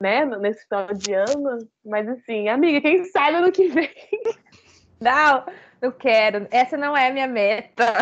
né, 0.00 0.24
nesse 0.24 0.64
final 0.66 0.88
de 0.94 1.12
ano. 1.12 1.58
Mas 1.84 2.08
assim, 2.08 2.48
amiga, 2.48 2.80
quem 2.80 3.04
sabe 3.04 3.36
ano 3.36 3.52
que 3.52 3.68
vem. 3.68 3.90
Não, 5.00 5.44
não 5.80 5.92
quero. 5.92 6.48
Essa 6.50 6.76
não 6.76 6.96
é 6.96 7.08
a 7.08 7.12
minha 7.12 7.28
meta. 7.28 7.92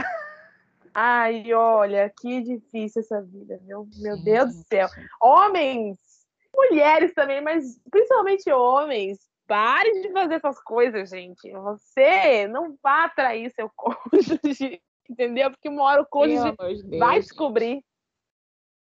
Ai, 1.01 1.55
olha, 1.55 2.13
que 2.21 2.43
difícil 2.43 3.03
essa 3.03 3.23
vida, 3.23 3.61
meu, 3.63 3.87
meu 4.01 4.21
Deus 4.21 4.53
do 4.53 4.67
céu. 4.67 4.89
Homens, 5.23 5.97
mulheres 6.53 7.15
também, 7.15 7.41
mas 7.41 7.81
principalmente 7.89 8.51
homens, 8.51 9.21
parem 9.47 10.03
de 10.03 10.11
fazer 10.11 10.35
essas 10.35 10.61
coisas, 10.61 11.09
gente. 11.09 11.53
Você 11.53 12.49
não 12.49 12.77
vá 12.83 13.05
atrair 13.05 13.49
seu 13.53 13.71
cônjuge, 13.79 14.83
entendeu? 15.09 15.53
Porque 15.53 15.69
uma 15.69 15.85
hora 15.85 16.03
o 16.03 16.07
cônjuge 16.07 16.53
Deus, 16.59 16.83
vai 16.99 17.15
gente. 17.15 17.29
descobrir. 17.29 17.81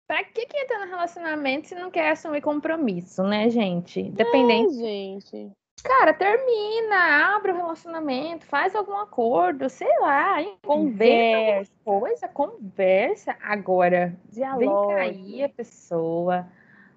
Pra 0.06 0.22
que 0.22 0.46
que 0.46 0.56
entra 0.56 0.84
no 0.84 0.90
relacionamento 0.90 1.66
se 1.66 1.74
não 1.74 1.90
quer 1.90 2.12
assumir 2.12 2.42
compromisso, 2.42 3.24
né, 3.24 3.50
gente? 3.50 4.08
Dependente. 4.12 4.76
Ai, 4.76 5.20
gente. 5.20 5.52
Cara, 5.84 6.14
termina, 6.14 7.36
abre 7.36 7.52
o 7.52 7.56
relacionamento, 7.56 8.46
faz 8.46 8.74
algum 8.74 8.96
acordo, 8.96 9.68
sei 9.68 9.86
lá, 10.00 10.40
inventa 10.40 10.58
Conversa, 10.66 11.72
coisa, 11.84 12.28
conversa. 12.28 13.36
Agora, 13.42 14.16
vem 14.32 14.42
dialogue. 14.58 14.94
cair 14.94 15.44
a 15.44 15.48
pessoa. 15.50 16.46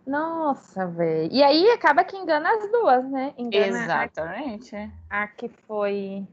Nossa, 0.05 0.87
velho. 0.87 1.29
E 1.33 1.43
aí 1.43 1.69
acaba 1.71 2.01
que 2.05 2.15
engana 2.15 2.49
as 2.49 2.71
duas, 2.71 3.03
né? 3.11 3.33
Engana 3.37 3.77
a- 3.77 4.05
Exatamente. 4.05 4.75
a 5.09 5.27
que 5.27 5.49
foi 5.49 6.25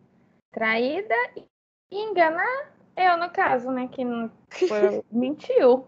traída 0.52 1.14
e 1.36 1.44
engana 1.90 2.44
eu, 2.96 3.16
no 3.16 3.30
caso, 3.30 3.72
né? 3.72 3.88
Que 3.88 4.04
foi- 4.68 5.02
mentiu. 5.10 5.86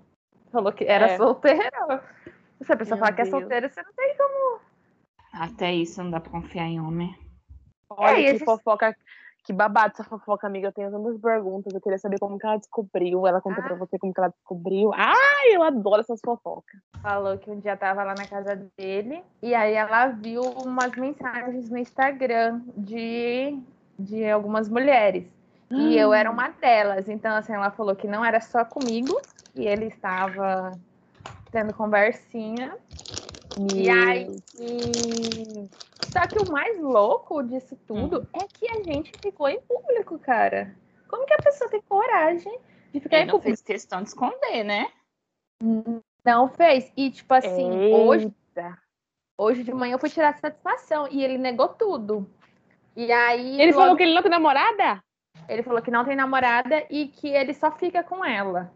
Falou 0.50 0.72
que 0.72 0.84
era 0.84 1.12
É. 1.12 1.16
solteira. 1.16 2.02
Se 2.60 2.72
a 2.72 2.76
pessoa 2.76 2.96
Meu 2.96 3.04
falar 3.04 3.12
que 3.14 3.20
é 3.20 3.24
Deus. 3.24 3.38
solteira, 3.40 3.68
você 3.68 3.80
não 3.82 3.92
tem. 3.92 4.16
Até 5.32 5.72
isso 5.74 6.02
não 6.02 6.10
dá 6.10 6.20
pra 6.20 6.30
confiar 6.32 6.64
em 6.66 6.80
homem. 6.80 7.14
Olha 7.90 8.12
É, 8.12 8.14
que 8.16 8.22
esses- 8.22 8.44
fofoca, 8.44 8.96
que 9.44 9.52
babado 9.52 9.92
essa 9.94 10.02
fofoca, 10.04 10.46
amiga. 10.46 10.68
Eu 10.68 10.72
tenho 10.72 10.90
tantas 10.90 11.20
perguntas. 11.20 11.72
Eu 11.72 11.80
queria 11.80 11.98
saber 11.98 12.18
como 12.18 12.38
que 12.38 12.46
ela 12.46 12.56
descobriu. 12.56 13.26
Ela 13.26 13.40
contou 13.40 13.62
Ah. 13.62 13.66
pra 13.68 13.76
você 13.76 13.96
como 13.98 14.12
que 14.12 14.20
ela 14.20 14.28
descobriu. 14.30 14.90
Ai, 14.94 15.54
eu 15.54 15.62
adoro 15.62 16.00
essas 16.00 16.20
fofocas. 16.24 16.80
Falou 17.00 17.38
que 17.38 17.50
um 17.50 17.60
dia 17.60 17.76
tava 17.76 18.02
lá 18.02 18.14
na 18.14 18.26
casa 18.26 18.56
dele 18.76 19.22
e 19.42 19.54
aí 19.54 19.74
ela 19.74 20.08
viu 20.08 20.42
umas 20.42 20.90
mensagens 20.96 21.70
no 21.70 21.78
Instagram 21.78 22.60
de, 22.76 23.56
de 23.98 24.28
algumas 24.28 24.68
mulheres. 24.68 25.26
E 25.70 25.96
eu 25.96 26.12
era 26.14 26.30
uma 26.30 26.48
delas. 26.48 27.08
Então, 27.08 27.34
assim, 27.36 27.52
ela 27.52 27.70
falou 27.72 27.94
que 27.96 28.06
não 28.06 28.24
era 28.24 28.40
só 28.40 28.64
comigo, 28.64 29.20
e 29.52 29.66
ele 29.66 29.86
estava 29.86 30.70
tendo 31.50 31.74
conversinha. 31.74 32.76
E 33.74 33.88
aí. 33.88 34.42
Só 36.02 36.26
que 36.26 36.38
o 36.38 36.50
mais 36.52 36.78
louco 36.80 37.42
disso 37.42 37.76
tudo 37.86 38.26
é 38.32 38.46
que 38.46 38.68
a 38.70 38.82
gente 38.82 39.12
ficou 39.20 39.48
em 39.48 39.60
público, 39.60 40.18
cara. 40.18 40.76
Como 41.08 41.26
que 41.26 41.34
a 41.34 41.38
pessoa 41.38 41.70
tem 41.70 41.80
coragem 41.88 42.58
de 42.92 43.00
ficar 43.00 43.16
Ele 43.16 43.24
em 43.24 43.26
não 43.28 43.34
público? 43.34 43.48
fez 43.48 43.62
questão 43.62 44.02
de 44.02 44.08
esconder, 44.08 44.64
né? 44.64 44.88
Não 46.24 46.48
fez. 46.48 46.92
E, 46.96 47.10
tipo 47.10 47.32
assim, 47.32 47.94
hoje, 47.94 48.34
hoje 49.38 49.62
de 49.62 49.72
manhã 49.72 49.94
eu 49.94 49.98
fui 49.98 50.10
tirar 50.10 50.36
satisfação 50.38 51.08
e 51.10 51.22
ele 51.22 51.38
negou 51.38 51.68
tudo. 51.68 52.28
E 52.94 53.10
aí. 53.12 53.60
Ele 53.60 53.72
logo- 53.72 53.82
falou 53.82 53.96
que 53.96 54.02
ele 54.02 54.14
não 54.14 54.22
tem 54.22 54.30
namorada? 54.30 55.02
Ele 55.48 55.62
falou 55.62 55.80
que 55.80 55.90
não 55.90 56.04
tem 56.04 56.16
namorada 56.16 56.84
e 56.90 57.08
que 57.08 57.28
ele 57.28 57.54
só 57.54 57.70
fica 57.70 58.02
com 58.02 58.24
ela. 58.24 58.72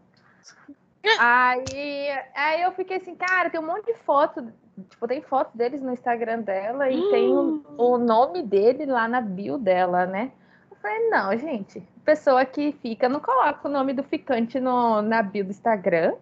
Aí, 1.19 2.09
aí 2.35 2.61
eu 2.61 2.71
fiquei 2.73 2.97
assim, 2.97 3.15
cara, 3.15 3.49
tem 3.49 3.59
um 3.59 3.65
monte 3.65 3.85
de 3.87 3.95
foto. 3.95 4.53
Tipo, 4.89 5.07
tem 5.07 5.21
foto 5.21 5.57
deles 5.57 5.81
no 5.81 5.91
Instagram 5.91 6.41
dela 6.41 6.89
e 6.89 7.09
tem 7.09 7.31
o, 7.31 7.63
o 7.77 7.97
nome 7.97 8.43
dele 8.43 8.85
lá 8.85 9.07
na 9.07 9.21
bio 9.21 9.57
dela, 9.57 10.05
né? 10.05 10.31
Eu 10.69 10.77
falei, 10.77 11.09
não, 11.09 11.37
gente, 11.37 11.81
pessoa 12.03 12.45
que 12.45 12.71
fica, 12.73 13.07
não 13.07 13.19
coloca 13.19 13.67
o 13.67 13.71
nome 13.71 13.93
do 13.93 14.03
ficante 14.03 14.59
no, 14.59 15.01
na 15.01 15.21
bio 15.21 15.45
do 15.45 15.51
Instagram. 15.51 16.15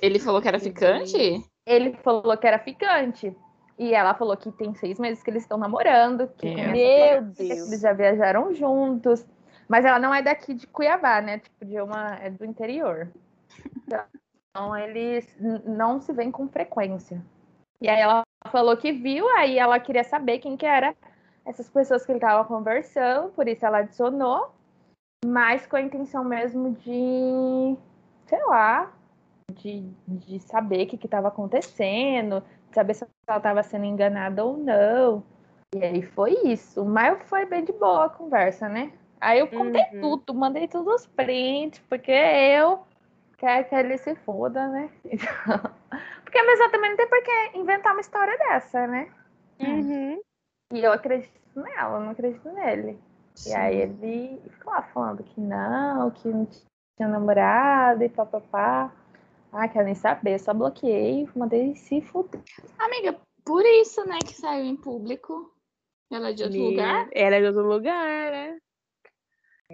Ele 0.00 0.18
falou 0.18 0.40
que 0.40 0.48
era 0.48 0.58
ficante? 0.58 1.44
Ele 1.66 1.92
falou 2.02 2.36
que 2.36 2.46
era 2.46 2.58
ficante. 2.58 3.34
E 3.78 3.92
ela 3.92 4.14
falou 4.14 4.36
que 4.36 4.52
tem 4.52 4.74
seis 4.74 4.98
meses 4.98 5.22
que 5.22 5.30
eles 5.30 5.42
estão 5.42 5.58
namorando, 5.58 6.28
que 6.36 6.54
Meu 6.54 7.22
Deus. 7.22 7.36
que 7.36 7.42
eles 7.42 7.80
já 7.80 7.92
viajaram 7.92 8.54
juntos. 8.54 9.26
Mas 9.68 9.84
ela 9.84 9.98
não 9.98 10.14
é 10.14 10.22
daqui 10.22 10.54
de 10.54 10.66
Cuiabá, 10.66 11.20
né? 11.20 11.38
Tipo, 11.38 11.64
de 11.64 11.80
uma. 11.80 12.16
É 12.20 12.30
do 12.30 12.44
interior. 12.44 13.08
Então 14.56 14.76
eles 14.76 15.36
não 15.66 16.00
se 16.00 16.12
veem 16.12 16.30
com 16.30 16.48
frequência. 16.48 17.20
E 17.84 17.88
aí 17.90 18.00
ela 18.00 18.22
falou 18.50 18.74
que 18.78 18.92
viu, 18.92 19.28
aí 19.36 19.58
ela 19.58 19.78
queria 19.78 20.02
saber 20.02 20.38
quem 20.38 20.56
que 20.56 20.64
era 20.64 20.96
essas 21.44 21.68
pessoas 21.68 22.06
que 22.06 22.12
ele 22.12 22.18
tava 22.18 22.42
conversando, 22.48 23.28
por 23.32 23.46
isso 23.46 23.66
ela 23.66 23.80
adicionou, 23.80 24.54
mas 25.22 25.66
com 25.66 25.76
a 25.76 25.82
intenção 25.82 26.24
mesmo 26.24 26.70
de, 26.76 27.76
sei 28.24 28.42
lá, 28.46 28.90
de, 29.52 29.86
de 30.08 30.40
saber 30.40 30.84
o 30.84 30.86
que 30.86 31.04
estava 31.04 31.28
acontecendo, 31.28 32.42
de 32.70 32.74
saber 32.74 32.94
se 32.94 33.04
ela 33.28 33.36
estava 33.36 33.62
sendo 33.62 33.84
enganada 33.84 34.42
ou 34.42 34.56
não. 34.56 35.22
E 35.76 35.84
aí 35.84 36.00
foi 36.00 36.38
isso. 36.42 36.86
Mas 36.86 37.22
foi 37.28 37.44
bem 37.44 37.66
de 37.66 37.72
boa 37.72 38.06
a 38.06 38.08
conversa, 38.08 38.66
né? 38.66 38.94
Aí 39.20 39.40
eu 39.40 39.46
contei 39.46 39.84
Uhum. 39.92 40.00
tudo, 40.00 40.32
mandei 40.32 40.66
todos 40.68 41.02
os 41.02 41.06
prints, 41.06 41.82
porque 41.86 42.12
eu 42.12 42.80
quero 43.36 43.68
que 43.68 43.74
ele 43.74 43.98
se 43.98 44.14
foda, 44.14 44.68
né? 44.68 44.88
Porque 46.34 46.48
a 46.48 46.50
pessoa 46.50 46.70
também 46.70 46.90
não 46.90 46.96
tem 46.96 47.06
por 47.08 47.22
que 47.22 47.50
inventar 47.58 47.92
uma 47.92 48.00
história 48.00 48.36
dessa, 48.36 48.88
né? 48.88 49.08
Uhum. 49.60 50.20
E 50.72 50.80
eu 50.82 50.90
acredito 50.90 51.30
nela, 51.54 51.98
eu 51.98 52.00
não 52.00 52.10
acredito 52.10 52.50
nele. 52.50 52.98
E 53.46 53.54
aí 53.54 53.82
ele 53.82 54.42
ficou 54.50 54.72
lá 54.72 54.82
falando 54.82 55.22
que 55.22 55.40
não, 55.40 56.10
que 56.10 56.26
não 56.26 56.44
tinha 56.96 57.08
namorado 57.08 58.02
e 58.02 58.08
papapá. 58.08 58.92
Ah, 59.52 59.68
quero 59.68 59.84
nem 59.84 59.94
saber, 59.94 60.40
só 60.40 60.52
bloqueei, 60.52 61.28
mandei 61.36 61.76
se 61.76 62.00
fuder. 62.00 62.40
Amiga, 62.80 63.16
por 63.44 63.64
isso, 63.64 64.04
né, 64.04 64.18
que 64.18 64.34
saiu 64.34 64.64
em 64.64 64.74
público. 64.74 65.54
Ela 66.10 66.30
é 66.30 66.32
de 66.32 66.42
outro 66.42 66.58
Meu- 66.58 66.70
lugar? 66.70 67.08
Ela 67.12 67.36
é 67.36 67.40
de 67.42 67.46
outro 67.46 67.62
lugar, 67.62 68.32
né? 68.32 68.58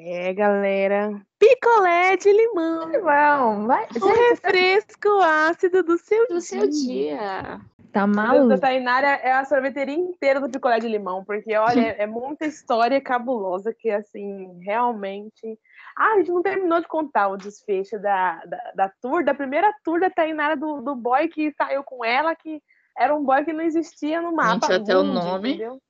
É, 0.02 0.32
galera. 0.32 1.20
Picolé 1.38 2.16
de 2.16 2.32
limão. 2.32 2.90
Vão, 2.90 3.66
vai. 3.66 3.86
O 4.00 4.06
refresco 4.06 5.08
ácido 5.20 5.82
do 5.82 5.98
seu 5.98 6.26
Do 6.26 6.40
seu 6.40 6.68
dia. 6.68 7.60
Tá 7.92 8.02
A 8.02 8.06
maluco. 8.06 8.48
da 8.48 8.58
Tainara 8.58 9.08
é 9.08 9.32
a 9.32 9.44
sorveteria 9.44 9.94
inteira 9.94 10.40
do 10.40 10.48
picolé 10.48 10.78
de 10.78 10.88
limão, 10.88 11.24
porque, 11.24 11.54
olha, 11.56 11.96
é, 11.98 12.06
muita 12.06 12.46
história 12.46 13.00
cabulosa 13.00 13.74
que, 13.74 13.90
assim, 13.90 14.58
realmente. 14.60 15.58
Ah, 15.96 16.14
a 16.14 16.16
gente 16.18 16.30
não 16.30 16.42
terminou 16.42 16.80
de 16.80 16.88
contar 16.88 17.28
o 17.28 17.36
desfecho 17.36 17.98
da, 17.98 18.42
da, 18.46 18.72
da 18.74 18.92
tour, 19.02 19.24
da 19.24 19.34
primeira 19.34 19.70
tour 19.84 20.00
da 20.00 20.08
Tainara 20.08 20.56
do, 20.56 20.80
do 20.80 20.94
boy 20.94 21.28
que 21.28 21.52
saiu 21.52 21.82
com 21.82 22.04
ela, 22.04 22.34
que 22.34 22.62
era 22.96 23.14
um 23.14 23.24
boy 23.24 23.44
que 23.44 23.52
não 23.52 23.62
existia 23.62 24.22
no 24.22 24.32
mapa. 24.32 24.68
Mentiu 24.68 24.76
até 24.76 24.96
o 24.96 25.02
nome. 25.02 25.50
entendeu? 25.50 25.80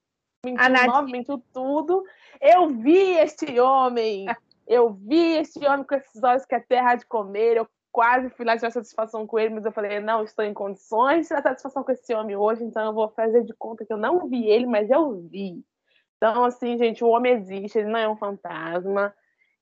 Mentiu 0.44 0.62
A 0.64 0.68
Nath- 0.68 1.11
mentiu 1.11 1.42
tudo. 1.53 2.05
Eu 2.40 2.68
vi 2.68 3.16
este 3.18 3.61
homem, 3.61 4.26
eu 4.66 4.90
vi 4.92 5.37
este 5.37 5.64
homem 5.66 5.85
com 5.85 5.94
esses 5.94 6.22
olhos 6.22 6.46
que 6.46 6.55
a 6.55 6.61
terra 6.61 6.92
há 6.92 6.94
de 6.94 7.05
comer, 7.07 7.57
eu 7.59 7.68
quase 7.92 8.31
fui 8.31 8.44
lá 8.46 8.57
tirar 8.57 8.70
satisfação 8.70 9.26
com 9.26 9.38
ele, 9.38 9.53
mas 9.55 9.64
eu 9.66 9.72
falei, 9.72 10.00
não 10.00 10.22
estou 10.22 10.44
em 10.44 10.55
condições 10.55 11.22
de 11.22 11.29
tirar 11.29 11.42
satisfação 11.42 11.83
com 11.83 11.92
esse 11.92 12.14
homem 12.14 12.37
hoje, 12.37 12.64
então 12.64 12.87
eu 12.87 12.92
vou 12.94 13.09
fazer 13.11 13.42
de 13.44 13.53
conta 13.55 13.85
que 13.85 13.92
eu 13.92 13.96
não 13.98 14.29
vi 14.29 14.46
ele, 14.48 14.64
mas 14.66 14.88
eu 14.90 15.20
vi. 15.29 15.62
Então, 16.16 16.44
assim, 16.44 16.79
gente, 16.79 17.03
o 17.05 17.09
homem 17.09 17.33
existe, 17.35 17.79
ele 17.79 17.88
não 17.90 17.98
é 17.98 18.09
um 18.09 18.16
fantasma. 18.16 19.12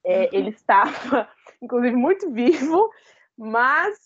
É, 0.05 0.29
Ele 0.35 0.51
estava, 0.51 1.29
inclusive, 1.61 1.97
muito 1.97 2.31
vivo, 2.31 2.89
mas 3.37 3.97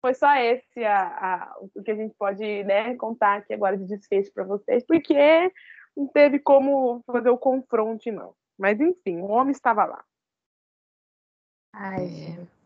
foi 0.00 0.14
só 0.14 0.34
esse 0.36 0.84
a, 0.84 1.06
a- 1.06 1.56
o 1.74 1.82
que 1.82 1.90
a 1.90 1.94
gente 1.94 2.14
pode 2.18 2.64
né, 2.64 2.94
contar 2.96 3.38
aqui 3.38 3.52
agora 3.54 3.76
de 3.76 3.84
desfecho 3.86 4.32
para 4.32 4.44
vocês, 4.44 4.84
porque 4.86 5.52
não 5.98 6.06
teve 6.06 6.38
como 6.38 7.02
fazer 7.04 7.28
o 7.28 7.36
confronto, 7.36 8.10
não. 8.12 8.32
Mas, 8.56 8.80
enfim, 8.80 9.20
o 9.20 9.26
homem 9.26 9.50
estava 9.50 9.84
lá. 9.84 10.04
Ai, 11.74 12.04
É. 12.04 12.08
gente. 12.08 12.58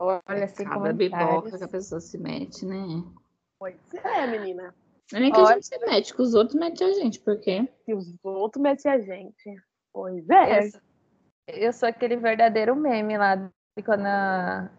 Olha, 0.00 0.48
sem 0.48 0.66
Cada 0.66 0.92
biboca 0.92 1.58
que 1.58 1.64
a 1.64 1.68
pessoa 1.68 2.00
se 2.00 2.18
mete, 2.18 2.64
né? 2.64 3.02
Pois 3.58 3.76
é, 3.94 4.26
menina. 4.26 4.74
Não 5.10 5.18
é 5.18 5.22
nem 5.22 5.32
que 5.32 5.40
Olha. 5.40 5.50
a 5.50 5.54
gente 5.54 5.66
se 5.66 5.78
mete, 5.78 6.14
que 6.14 6.22
os 6.22 6.34
outros 6.34 6.54
metem 6.54 6.86
a 6.86 6.92
gente, 6.92 7.18
porque 7.20 7.68
E 7.86 7.94
os 7.94 8.14
outros 8.22 8.62
metem 8.62 8.92
a 8.92 9.00
gente. 9.00 9.56
Pois 9.92 10.28
é. 10.28 10.66
Eu 10.66 10.70
sou, 10.70 10.80
eu 11.48 11.72
sou 11.72 11.88
aquele 11.88 12.16
verdadeiro 12.16 12.76
meme 12.76 13.18
lá 13.18 13.34
de 13.34 13.82
quando 13.84 14.06
a, 14.06 14.70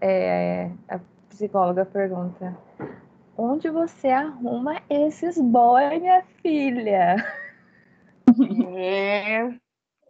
é, 0.00 0.66
a 0.88 1.00
psicóloga 1.30 1.86
pergunta: 1.86 2.54
Onde 3.36 3.70
você 3.70 4.08
arruma 4.08 4.82
esses 4.90 5.38
boy, 5.40 5.98
minha 5.98 6.22
filha? 6.42 7.16
É. 8.76 9.48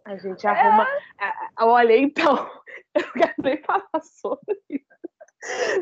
A 0.05 0.17
gente 0.17 0.45
arruma. 0.47 0.87
a- 1.19 1.65
Olha, 1.65 1.95
então, 1.97 2.49
eu 2.93 3.11
quero 3.13 3.33
nem 3.43 3.57
falar 3.63 4.01
sobre 4.01 4.59
isso. 4.69 4.85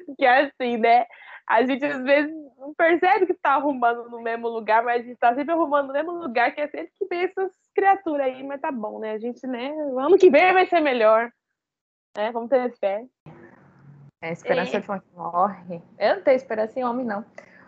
Porque 0.06 0.26
assim, 0.26 0.78
né? 0.78 1.06
A 1.48 1.66
gente 1.66 1.84
às 1.84 2.04
vezes 2.04 2.32
não 2.60 2.74
percebe 2.76 3.26
que 3.26 3.34
tá 3.34 3.54
arrumando 3.56 4.08
no 4.10 4.22
mesmo 4.22 4.48
lugar, 4.48 4.84
mas 4.84 5.02
a 5.02 5.06
gente 5.08 5.18
tá 5.18 5.34
sempre 5.34 5.52
arrumando 5.52 5.88
no 5.88 5.94
mesmo 5.94 6.12
lugar, 6.12 6.54
que 6.54 6.62
é 6.62 6.68
sempre 6.68 6.92
que 6.98 7.06
vem 7.08 7.24
essas 7.24 7.52
criaturas 7.74 8.28
aí, 8.28 8.44
mas 8.44 8.62
tá 8.62 8.72
bom, 8.72 9.00
né? 9.00 9.14
A 9.14 9.18
gente, 9.20 9.46
né? 9.48 9.72
Ano 9.98 10.18
que 10.18 10.30
vem 10.30 10.54
vai 10.54 10.68
ser 10.68 10.80
melhor. 10.80 11.32
Né? 12.16 12.32
Vamos 12.32 12.50
ter 12.50 12.72
fé. 12.78 13.04
A 14.22 14.32
esperança 14.32 14.78
É. 14.78 14.80
de 14.82 14.90
uma 14.90 15.00
que 15.00 15.16
morre. 15.16 15.82
Eu 15.98 16.16
não 16.16 16.24
tenho 16.24 16.36
esperança 16.36 16.78
em 16.80 16.84
homem, 16.84 17.06
não. 17.06 17.24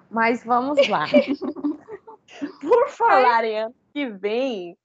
Mas 0.09 0.43
vamos 0.43 0.85
lá. 0.89 1.05
Por 2.61 2.89
falar 2.89 3.45
em 3.45 3.57
ano 3.57 3.75
que 3.93 4.07
vem, 4.07 4.77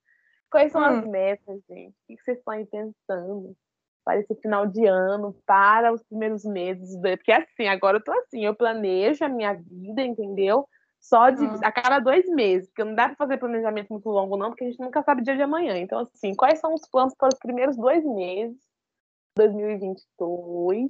quais 0.50 0.70
são 0.70 0.82
as 0.84 1.04
Hum. 1.04 1.10
metas, 1.10 1.60
gente? 1.68 1.94
O 2.08 2.16
que 2.16 2.22
vocês 2.22 2.38
estão 2.38 2.64
pensando 2.66 3.56
para 4.04 4.20
esse 4.20 4.34
final 4.36 4.66
de 4.66 4.86
ano, 4.86 5.36
para 5.44 5.92
os 5.92 6.02
primeiros 6.04 6.44
meses? 6.44 6.96
Porque 7.00 7.32
assim, 7.32 7.66
agora 7.66 7.96
eu 7.98 8.04
tô 8.04 8.12
assim, 8.12 8.44
eu 8.44 8.54
planejo 8.54 9.24
a 9.24 9.28
minha 9.28 9.52
vida, 9.54 10.02
entendeu? 10.02 10.68
Só 11.00 11.30
de 11.30 11.44
Hum. 11.44 11.60
a 11.62 11.72
cada 11.72 11.98
dois 11.98 12.26
meses, 12.28 12.68
porque 12.68 12.84
não 12.84 12.94
dá 12.94 13.06
para 13.08 13.16
fazer 13.16 13.38
planejamento 13.38 13.92
muito 13.92 14.08
longo, 14.08 14.36
não, 14.36 14.50
porque 14.50 14.64
a 14.64 14.70
gente 14.70 14.80
nunca 14.80 15.02
sabe 15.02 15.20
o 15.20 15.24
dia 15.24 15.36
de 15.36 15.42
amanhã. 15.42 15.76
Então, 15.78 16.08
assim, 16.14 16.34
quais 16.34 16.60
são 16.60 16.72
os 16.74 16.88
planos 16.88 17.14
para 17.16 17.28
os 17.28 17.38
primeiros 17.38 17.76
dois 17.76 18.04
meses, 18.04 18.56
2022, 19.36 20.86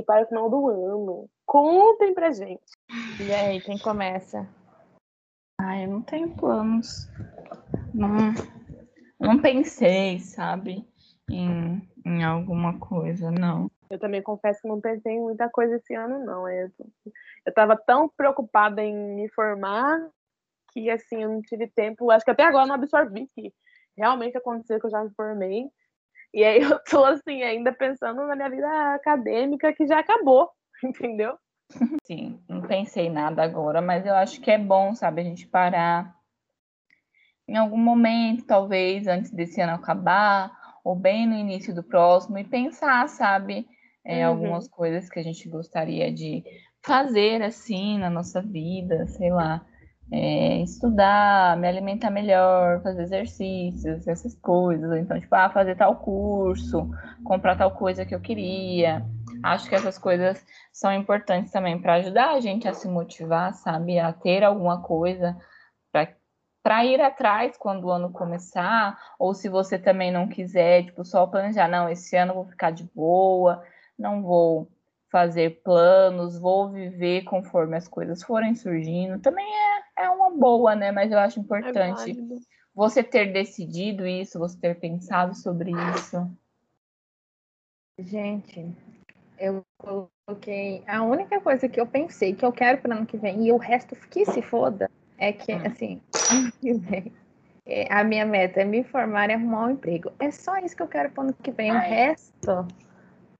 e 0.00 0.04
para 0.04 0.24
o 0.24 0.26
final 0.26 0.50
do 0.50 0.68
ano? 0.68 1.30
Contem 1.46 2.14
pra 2.14 2.32
gente. 2.32 2.72
E 2.88 3.32
aí, 3.32 3.60
quem 3.60 3.78
começa? 3.78 4.46
Ai, 5.60 5.84
eu 5.84 5.90
não 5.90 6.02
tenho 6.02 6.34
planos. 6.34 7.08
Não, 7.92 8.32
não 9.18 9.40
pensei, 9.40 10.18
sabe, 10.18 10.86
em, 11.30 11.82
em 12.04 12.24
alguma 12.24 12.78
coisa, 12.78 13.30
não. 13.30 13.70
Eu 13.90 13.98
também 13.98 14.22
confesso 14.22 14.62
que 14.62 14.68
não 14.68 14.80
pensei 14.80 15.12
em 15.12 15.20
muita 15.20 15.48
coisa 15.48 15.76
esse 15.76 15.94
ano, 15.94 16.24
não. 16.24 16.48
Eu, 16.48 16.70
eu 17.44 17.54
tava 17.54 17.76
tão 17.76 18.08
preocupada 18.08 18.82
em 18.82 18.94
me 19.16 19.28
formar 19.30 20.08
que, 20.72 20.88
assim, 20.88 21.22
eu 21.22 21.28
não 21.28 21.42
tive 21.42 21.66
tempo. 21.66 22.10
Acho 22.10 22.24
que 22.24 22.30
até 22.30 22.44
agora 22.44 22.64
eu 22.64 22.68
não 22.68 22.76
absorvi 22.76 23.28
que 23.34 23.52
realmente 23.96 24.38
aconteceu 24.38 24.80
que 24.80 24.86
eu 24.86 24.90
já 24.90 25.04
me 25.04 25.10
formei. 25.10 25.68
E 26.32 26.44
aí 26.44 26.60
eu 26.62 26.78
tô, 26.84 27.04
assim, 27.04 27.42
ainda 27.42 27.72
pensando 27.72 28.26
na 28.26 28.36
minha 28.36 28.50
vida 28.50 28.94
acadêmica 28.94 29.72
que 29.72 29.86
já 29.86 29.98
acabou, 29.98 30.50
entendeu? 30.84 31.36
Sim, 32.06 32.42
não 32.48 32.62
pensei 32.62 33.08
nada 33.08 33.42
agora, 33.42 33.80
mas 33.80 34.04
eu 34.04 34.14
acho 34.14 34.40
que 34.40 34.50
é 34.50 34.58
bom, 34.58 34.94
sabe, 34.94 35.20
a 35.20 35.24
gente 35.24 35.46
parar 35.46 36.14
em 37.46 37.56
algum 37.56 37.78
momento, 37.78 38.46
talvez 38.46 39.06
antes 39.08 39.30
desse 39.32 39.60
ano 39.60 39.74
acabar, 39.74 40.52
ou 40.84 40.94
bem 40.94 41.26
no 41.26 41.34
início 41.34 41.74
do 41.74 41.82
próximo, 41.82 42.38
e 42.38 42.44
pensar, 42.44 43.08
sabe, 43.08 43.66
é, 44.04 44.24
Uhum. 44.24 44.26
algumas 44.26 44.68
coisas 44.68 45.08
que 45.10 45.18
a 45.18 45.22
gente 45.22 45.48
gostaria 45.48 46.12
de 46.12 46.44
fazer 46.80 47.42
assim 47.42 47.98
na 47.98 48.08
nossa 48.08 48.40
vida, 48.40 49.06
sei 49.08 49.30
lá, 49.30 49.66
é, 50.12 50.58
estudar, 50.62 51.56
me 51.56 51.68
alimentar 51.68 52.10
melhor, 52.10 52.82
fazer 52.82 53.02
exercícios, 53.02 54.06
essas 54.08 54.34
coisas, 54.34 54.98
então, 54.98 55.20
tipo, 55.20 55.34
ah, 55.34 55.50
fazer 55.50 55.76
tal 55.76 55.96
curso, 55.96 56.90
comprar 57.24 57.56
tal 57.56 57.70
coisa 57.70 58.04
que 58.04 58.14
eu 58.14 58.20
queria. 58.20 59.06
Acho 59.42 59.68
que 59.68 59.74
essas 59.74 59.98
coisas 59.98 60.44
são 60.72 60.92
importantes 60.92 61.52
também 61.52 61.80
para 61.80 61.94
ajudar 61.94 62.32
a 62.32 62.40
gente 62.40 62.68
a 62.68 62.74
se 62.74 62.88
motivar, 62.88 63.54
sabe? 63.54 63.98
A 63.98 64.12
ter 64.12 64.42
alguma 64.42 64.82
coisa 64.82 65.36
para 66.62 66.84
ir 66.84 67.00
atrás 67.00 67.56
quando 67.56 67.84
o 67.84 67.90
ano 67.90 68.12
começar, 68.12 68.98
ou 69.18 69.32
se 69.32 69.48
você 69.48 69.78
também 69.78 70.12
não 70.12 70.28
quiser, 70.28 70.84
tipo, 70.84 71.04
só 71.04 71.26
planejar, 71.26 71.68
não, 71.68 71.88
esse 71.88 72.16
ano 72.16 72.32
eu 72.32 72.34
vou 72.36 72.46
ficar 72.46 72.70
de 72.70 72.84
boa, 72.94 73.62
não 73.98 74.22
vou 74.22 74.68
fazer 75.10 75.60
planos, 75.62 76.38
vou 76.38 76.70
viver 76.70 77.22
conforme 77.24 77.76
as 77.76 77.88
coisas 77.88 78.22
forem 78.22 78.54
surgindo. 78.54 79.18
Também 79.18 79.46
é, 79.98 80.04
é 80.04 80.10
uma 80.10 80.30
boa, 80.30 80.74
né? 80.74 80.92
Mas 80.92 81.10
eu 81.10 81.18
acho 81.18 81.40
É 81.40 81.42
importante 81.42 82.12
válido. 82.12 82.36
você 82.74 83.02
ter 83.02 83.32
decidido 83.32 84.06
isso, 84.06 84.38
você 84.38 84.56
ter 84.58 84.78
pensado 84.78 85.34
sobre 85.36 85.72
isso. 85.96 86.30
Gente, 87.98 88.74
eu 89.38 89.62
coloquei. 89.78 90.82
A 90.86 91.02
única 91.02 91.40
coisa 91.40 91.68
que 91.68 91.80
eu 91.80 91.86
pensei 91.86 92.34
que 92.34 92.44
eu 92.44 92.52
quero 92.52 92.78
para 92.78 92.94
ano 92.94 93.04
que 93.04 93.16
vem, 93.18 93.46
e 93.46 93.52
o 93.52 93.56
resto 93.58 93.94
que 94.08 94.24
se 94.24 94.40
foda, 94.40 94.88
é 95.18 95.32
que, 95.32 95.52
Hum. 95.52 95.62
assim, 95.66 96.00
ano 96.30 96.52
que 96.60 96.72
vem, 96.74 97.12
é, 97.66 97.92
a 97.92 98.02
minha 98.02 98.24
meta 98.24 98.60
é 98.60 98.64
me 98.64 98.82
formar 98.84 99.28
e 99.28 99.34
arrumar 99.34 99.66
um 99.66 99.70
emprego. 99.72 100.12
É 100.18 100.30
só 100.30 100.56
isso 100.58 100.74
que 100.74 100.82
eu 100.82 100.88
quero 100.88 101.10
para 101.10 101.24
ano 101.24 101.34
que 101.34 101.50
vem. 101.50 101.72
O 101.72 101.74
Ai. 101.74 102.14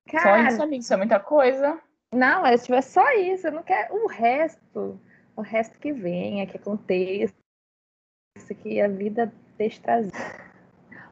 Resto. 0.08 0.22
Só 0.28 0.34
Cara, 0.34 0.48
isso, 0.48 0.62
amigo, 0.62 0.80
isso 0.82 0.94
é 0.94 0.96
muita 0.96 1.20
coisa. 1.20 1.80
não, 2.14 2.42
mas 2.42 2.60
se 2.60 2.66
tiver 2.66 2.82
só 2.82 3.12
isso, 3.12 3.46
eu 3.48 3.52
não 3.52 3.62
quero 3.62 3.94
o 3.94 4.06
resto. 4.06 5.00
O 5.36 5.42
resto 5.42 5.78
que 5.78 5.92
venha, 5.92 6.46
que 6.46 6.56
aconteça, 6.56 7.34
que 8.62 8.80
a 8.80 8.88
vida 8.88 9.32
deixe 9.56 9.80
trazer. 9.80 10.12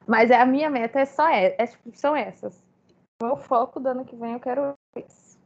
Mas 0.07 0.31
a 0.31 0.45
minha 0.45 0.69
meta 0.71 1.01
é 1.01 1.05
só 1.05 1.29
é, 1.29 1.55
é, 1.59 1.67
tipo, 1.67 1.91
são 1.97 2.17
essas. 2.17 2.63
O 3.23 3.27
meu 3.27 3.37
foco 3.37 3.79
do 3.81 3.89
ano 3.89 4.05
que 4.05 4.17
vem 4.17 4.33
eu 4.33 4.41
quero 4.41 4.75
isso. 4.97 5.39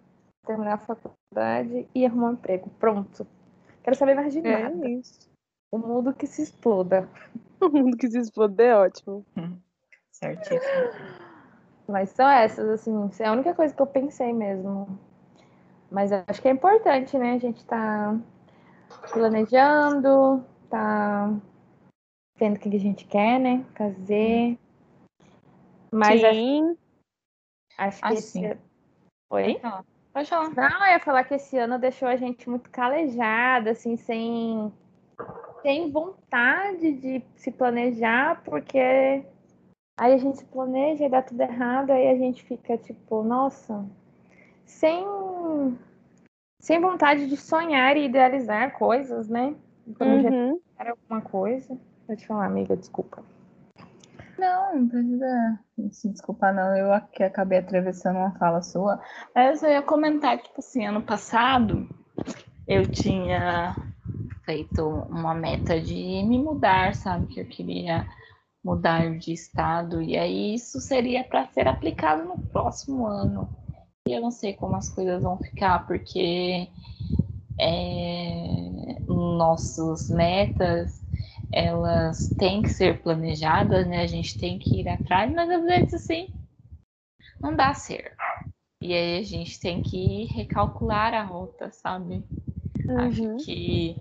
Terminar 0.47 0.75
a 0.75 0.79
faculdade 0.79 1.89
e 1.95 2.07
arrumar 2.07 2.31
um 2.31 2.33
emprego. 2.33 2.71
Pronto. 2.79 3.27
Quero 3.83 3.97
saber 3.97 4.15
mais 4.15 4.33
de 4.33 4.41
É 4.41 4.63
nada. 4.63 4.89
isso. 4.89 5.31
O 5.71 5.79
mundo 5.79 6.13
que 6.15 6.27
se 6.27 6.43
exploda. 6.43 7.09
O 7.61 7.69
mundo 7.69 7.97
que 7.97 8.11
se 8.11 8.19
explodir 8.19 8.67
é 8.67 8.75
ótimo. 8.77 9.25
Certíssimo. 10.11 11.32
Mas 11.93 12.09
são 12.09 12.27
essas, 12.27 12.67
assim, 12.71 13.11
é 13.21 13.27
a 13.27 13.33
única 13.33 13.53
coisa 13.53 13.75
que 13.75 13.83
eu 13.83 13.87
pensei 13.87 14.33
mesmo. 14.33 14.99
Mas 15.91 16.11
acho 16.11 16.41
que 16.41 16.49
é 16.49 16.51
importante, 16.51 17.19
né? 17.19 17.35
A 17.35 17.39
gente 17.39 17.63
tá 17.67 18.19
planejando, 19.13 20.43
tá 20.71 21.31
vendo 22.39 22.57
o 22.57 22.59
que 22.59 22.75
a 22.75 22.81
gente 22.81 23.05
quer, 23.05 23.39
né? 23.39 23.63
Fazer. 23.77 24.59
Mas 25.93 26.25
acho, 26.25 26.39
Sim. 26.39 26.79
acho 27.77 27.99
que 28.01 28.07
Ah, 28.07 28.13
esse... 28.15 28.31
sim. 28.31 28.55
Oi? 29.31 29.61
Pode 30.15 30.31
falar. 30.31 30.49
Não, 30.49 30.87
eu 30.87 30.93
ia 30.93 31.01
falar 31.01 31.25
que 31.25 31.35
esse 31.35 31.59
ano 31.59 31.79
deixou 31.79 32.09
a 32.09 32.17
gente 32.17 32.49
muito 32.49 32.71
calejada, 32.71 33.73
assim, 33.73 33.99
sem, 33.99 34.73
sem 35.61 35.91
vontade 35.91 36.93
de 36.93 37.23
se 37.37 37.51
planejar, 37.51 38.43
porque 38.45 39.27
aí 40.03 40.15
a 40.15 40.19
gente 40.19 40.39
se 40.39 40.45
planeja 40.47 41.05
e 41.05 41.09
dá 41.09 41.23
tudo 41.23 41.41
errado, 41.41 41.91
aí 41.91 42.09
a 42.09 42.17
gente 42.17 42.43
fica 42.43 42.77
tipo, 42.77 43.23
nossa, 43.23 43.85
sem, 44.65 45.07
sem 46.59 46.81
vontade 46.81 47.29
de 47.29 47.37
sonhar 47.37 47.97
e 47.97 48.07
idealizar 48.07 48.77
coisas, 48.77 49.29
né? 49.29 49.55
Quando 49.97 50.25
Uhum. 50.25 50.59
já 50.77 50.91
alguma 50.91 51.21
coisa. 51.21 51.79
Pode 52.05 52.27
falar, 52.27 52.47
amiga, 52.47 52.77
desculpa. 52.77 53.23
Não, 54.37 54.81
não 54.81 54.89
precisa 54.89 55.61
se 55.93 56.09
desculpar, 56.09 56.53
não. 56.53 56.77
Eu 56.77 57.01
que 57.13 57.23
acabei 57.23 57.59
atravessando 57.59 58.17
uma 58.17 58.37
fala 58.39 58.61
sua. 58.61 59.01
Mas 59.33 59.63
eu 59.63 59.71
ia 59.71 59.83
comentar 59.83 60.37
que, 60.37 60.49
tipo 60.49 60.59
assim, 60.59 60.85
ano 60.85 61.01
passado 61.01 61.89
eu 62.67 62.89
tinha 62.89 63.79
feito 64.45 64.85
uma 64.85 65.33
meta 65.33 65.81
de 65.81 65.95
me 65.95 66.41
mudar, 66.41 66.93
sabe? 66.93 67.33
Que 67.33 67.41
eu 67.41 67.47
queria 67.47 68.05
mudar 68.65 69.19
de 69.19 69.33
estado. 69.33 70.01
E 70.03 70.17
aí 70.17 70.55
isso 70.55 70.81
seria 70.81 71.25
para 71.25 71.47
ser 71.49 71.67
aplicado 71.67 72.25
no 72.25 72.39
próximo 72.39 73.07
ano. 73.07 73.49
E 74.07 74.13
eu 74.13 74.21
não 74.21 74.31
sei 74.31 74.55
como 74.55 74.77
as 74.77 74.89
coisas 74.89 75.23
vão 75.23 75.39
ficar, 75.39 75.87
porque 75.87 76.69
é, 77.61 78.99
nossas 79.07 80.11
metas 80.11 81.03
elas 81.53 82.29
têm 82.39 82.63
que 82.63 82.71
ser 82.71 83.03
planejadas, 83.03 83.87
né? 83.87 84.03
A 84.03 84.07
gente 84.07 84.39
tem 84.39 84.59
que 84.59 84.81
ir 84.81 84.89
atrás, 84.89 85.31
mas 85.33 85.51
às 85.51 85.63
vezes 85.65 85.95
assim 85.95 86.29
não 87.41 87.55
dá 87.57 87.75
certo. 87.75 88.17
E 88.81 88.93
aí 88.95 89.19
a 89.19 89.23
gente 89.23 89.61
tem 89.61 89.83
que 89.83 90.25
recalcular 90.25 91.15
a 91.15 91.23
rota, 91.23 91.71
sabe? 91.71 92.25
Uhum. 92.89 92.99
Acho 92.99 93.37
que 93.45 93.97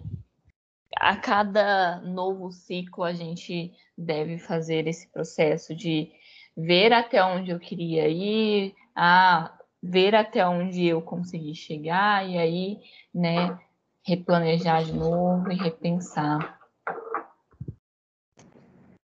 a 1.02 1.16
cada 1.16 2.00
novo 2.02 2.52
ciclo 2.52 3.04
a 3.04 3.12
gente 3.12 3.74
deve 3.98 4.38
fazer 4.38 4.86
esse 4.86 5.08
processo 5.12 5.76
de 5.76 6.12
ver 6.56 6.94
até 6.94 7.24
onde 7.24 7.50
eu 7.50 7.60
queria 7.60 8.08
ir, 8.08 8.76
a 8.96 9.52
ver 9.82 10.14
até 10.14 10.46
onde 10.48 10.86
eu 10.86 11.02
consegui 11.02 11.56
chegar 11.56 12.30
e 12.30 12.38
aí, 12.38 12.78
né, 13.14 13.58
replanejar 14.06 14.84
de 14.84 14.94
novo 14.94 15.52
e 15.52 15.56
repensar. 15.56 16.60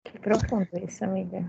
Que 0.04 0.18
profundo 0.18 0.68
isso, 0.84 1.06
amiga. 1.06 1.48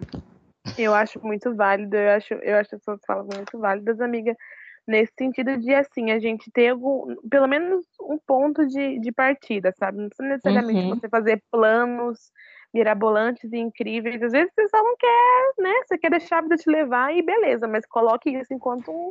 Eu 0.76 0.94
acho 0.94 1.24
muito 1.24 1.54
válido, 1.54 1.96
eu 1.96 2.10
acho, 2.10 2.34
eu 2.34 2.56
acho 2.56 2.76
as 2.76 2.82
suas 2.82 3.00
falas 3.06 3.26
muito 3.34 3.58
válidas, 3.58 3.98
amiga, 3.98 4.36
nesse 4.86 5.12
sentido 5.18 5.56
de, 5.58 5.74
assim, 5.74 6.10
a 6.10 6.18
gente 6.18 6.50
ter 6.52 6.68
algum, 6.68 7.16
pelo 7.30 7.46
menos 7.48 7.84
um 8.02 8.18
ponto 8.18 8.66
de, 8.66 8.98
de 9.00 9.12
partida, 9.12 9.72
sabe? 9.78 9.98
Não 9.98 10.08
precisa 10.08 10.28
necessariamente 10.28 10.84
Uhum. 10.84 10.88
você 10.88 11.08
fazer 11.08 11.42
planos 11.50 12.30
mirabolantes 12.72 13.52
e 13.52 13.56
incríveis. 13.58 14.22
Às 14.22 14.32
vezes 14.32 14.52
você 14.54 14.68
só 14.68 14.82
não 14.82 14.96
quer, 14.96 15.54
né? 15.58 15.72
Você 15.86 15.98
quer 15.98 16.10
deixar 16.10 16.38
a 16.38 16.42
vida 16.42 16.56
te 16.56 16.68
levar 16.70 17.14
e 17.14 17.22
beleza, 17.22 17.68
mas 17.68 17.86
coloque 17.86 18.30
isso 18.30 18.52
enquanto 18.52 18.90
um, 18.90 19.10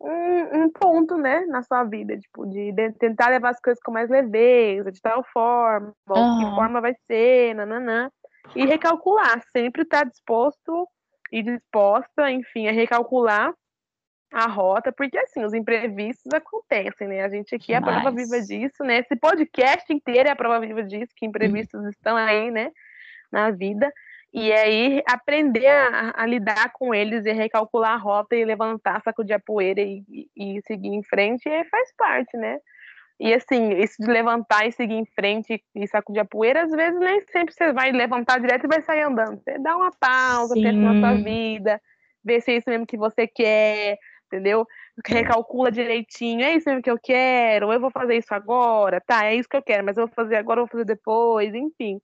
um, 0.00 0.64
um 0.64 0.70
ponto, 0.70 1.16
né, 1.16 1.44
na 1.46 1.62
sua 1.62 1.84
vida, 1.84 2.16
tipo, 2.18 2.46
de, 2.46 2.72
de 2.72 2.92
tentar 2.92 3.28
levar 3.30 3.50
as 3.50 3.60
coisas 3.60 3.82
com 3.82 3.92
mais 3.92 4.08
leveza, 4.10 4.90
de 4.92 5.00
tal 5.00 5.24
forma, 5.32 5.94
ou 6.08 6.30
que 6.30 6.46
forma 6.54 6.80
vai 6.80 6.94
ser, 7.06 7.54
nananã. 7.54 8.10
E 8.54 8.66
recalcular, 8.66 9.42
sempre 9.56 9.82
estar 9.82 10.04
disposto 10.04 10.88
e 11.32 11.42
disposta, 11.42 12.30
enfim, 12.30 12.68
a 12.68 12.72
recalcular 12.72 13.54
a 14.32 14.46
rota, 14.46 14.92
porque 14.92 15.18
assim, 15.18 15.44
os 15.44 15.52
imprevistos 15.52 16.32
acontecem, 16.32 17.08
né? 17.08 17.22
A 17.22 17.28
gente 17.28 17.54
aqui 17.54 17.72
é 17.72 17.76
a 17.76 17.82
prova 17.82 18.10
Demais. 18.10 18.30
viva 18.30 18.46
disso, 18.46 18.84
né? 18.84 18.98
Esse 18.98 19.16
podcast 19.16 19.92
inteiro 19.92 20.28
é 20.28 20.32
a 20.32 20.36
prova 20.36 20.60
viva 20.60 20.82
disso, 20.82 21.12
que 21.16 21.26
imprevistos 21.26 21.84
estão 21.86 22.16
aí, 22.16 22.50
né, 22.50 22.70
na 23.32 23.50
vida. 23.50 23.92
E 24.32 24.52
aí 24.52 25.02
aprender 25.08 25.66
a, 25.66 26.22
a 26.22 26.26
lidar 26.26 26.72
com 26.72 26.94
eles 26.94 27.26
e 27.26 27.32
recalcular 27.32 27.94
a 27.94 27.96
rota 27.96 28.36
e 28.36 28.44
levantar, 28.44 29.02
sacudir 29.02 29.34
a 29.34 29.40
poeira 29.40 29.80
e, 29.80 30.04
e, 30.08 30.58
e 30.58 30.62
seguir 30.62 30.94
em 30.94 31.02
frente 31.02 31.48
é, 31.48 31.64
faz 31.64 31.92
parte, 31.96 32.36
né? 32.36 32.58
E 33.18 33.34
assim, 33.34 33.72
isso 33.72 33.96
de 34.00 34.10
levantar 34.10 34.66
e 34.66 34.72
seguir 34.72 34.94
em 34.94 35.04
frente 35.04 35.62
e 35.74 35.86
sacudir 35.88 36.20
a 36.20 36.24
poeira, 36.24 36.62
às 36.62 36.70
vezes 36.70 36.98
nem 36.98 37.20
sempre 37.26 37.52
você 37.52 37.72
vai 37.72 37.90
levantar 37.92 38.40
direto 38.40 38.64
e 38.64 38.68
vai 38.68 38.80
sair 38.80 39.02
andando. 39.02 39.42
Você 39.42 39.58
dá 39.58 39.76
uma 39.76 39.90
pausa, 39.90 40.54
pensa 40.54 40.80
na 40.80 40.94
sua 41.00 41.16
Sim. 41.16 41.24
vida, 41.24 41.82
vê 42.24 42.40
se 42.40 42.52
é 42.52 42.56
isso 42.56 42.70
mesmo 42.70 42.86
que 42.86 42.96
você 42.96 43.26
quer, 43.26 43.98
entendeu? 44.30 44.66
Recalcula 45.04 45.70
direitinho, 45.72 46.42
é 46.42 46.54
isso 46.54 46.68
mesmo 46.68 46.82
que 46.82 46.90
eu 46.90 46.98
quero, 46.98 47.72
eu 47.72 47.80
vou 47.80 47.90
fazer 47.90 48.16
isso 48.16 48.32
agora, 48.32 49.00
tá, 49.00 49.26
é 49.26 49.34
isso 49.34 49.48
que 49.48 49.56
eu 49.56 49.62
quero, 49.62 49.84
mas 49.84 49.96
eu 49.96 50.06
vou 50.06 50.14
fazer 50.14 50.36
agora, 50.36 50.60
eu 50.60 50.66
vou 50.66 50.70
fazer 50.70 50.84
depois, 50.84 51.52
enfim. 51.52 52.00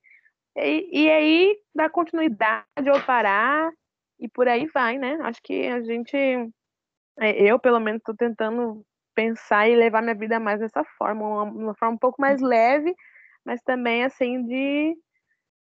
E, 0.56 1.04
e 1.04 1.10
aí 1.10 1.56
dá 1.74 1.88
continuidade 1.88 2.90
ou 2.92 3.00
parar 3.02 3.70
e 4.18 4.28
por 4.28 4.48
aí 4.48 4.66
vai, 4.66 4.98
né? 4.98 5.18
Acho 5.22 5.40
que 5.42 5.66
a 5.66 5.82
gente, 5.82 6.16
é, 7.20 7.42
eu 7.42 7.58
pelo 7.58 7.78
menos 7.78 8.00
estou 8.00 8.16
tentando 8.16 8.82
pensar 9.14 9.68
e 9.68 9.76
levar 9.76 10.02
minha 10.02 10.14
vida 10.14 10.40
mais 10.40 10.60
dessa 10.60 10.84
forma, 10.98 11.26
uma, 11.26 11.42
uma 11.44 11.74
forma 11.74 11.94
um 11.94 11.98
pouco 11.98 12.20
mais 12.20 12.40
leve, 12.40 12.94
mas 13.44 13.62
também 13.62 14.04
assim 14.04 14.44
de, 14.44 14.96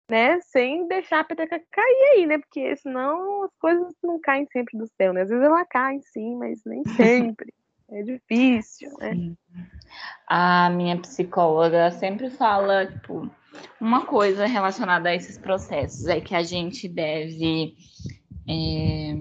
né, 0.09 0.39
sem 0.41 0.87
deixar 0.87 1.19
a 1.19 1.23
peteca 1.23 1.61
cair 1.71 2.11
aí, 2.13 2.25
né? 2.25 2.37
Porque 2.37 2.75
senão 2.77 3.43
as 3.43 3.51
coisas 3.59 3.93
não 4.03 4.19
caem 4.19 4.47
sempre 4.51 4.77
do 4.77 4.87
céu, 4.87 5.13
né? 5.13 5.21
Às 5.21 5.29
vezes 5.29 5.43
ela 5.43 5.65
cai 5.65 5.99
sim, 6.13 6.35
mas 6.37 6.61
nem 6.65 6.83
sempre. 6.95 7.53
É 7.89 8.03
difícil, 8.03 8.91
né? 8.99 9.13
Sim. 9.13 9.37
A 10.27 10.69
minha 10.69 10.97
psicóloga 10.99 11.89
sempre 11.91 12.29
fala, 12.29 12.85
tipo, 12.85 13.29
uma 13.79 14.05
coisa 14.05 14.45
relacionada 14.45 15.09
a 15.09 15.15
esses 15.15 15.37
processos 15.37 16.05
é 16.07 16.19
que 16.19 16.35
a 16.35 16.43
gente 16.43 16.87
deve 16.87 17.75
é, 18.47 19.17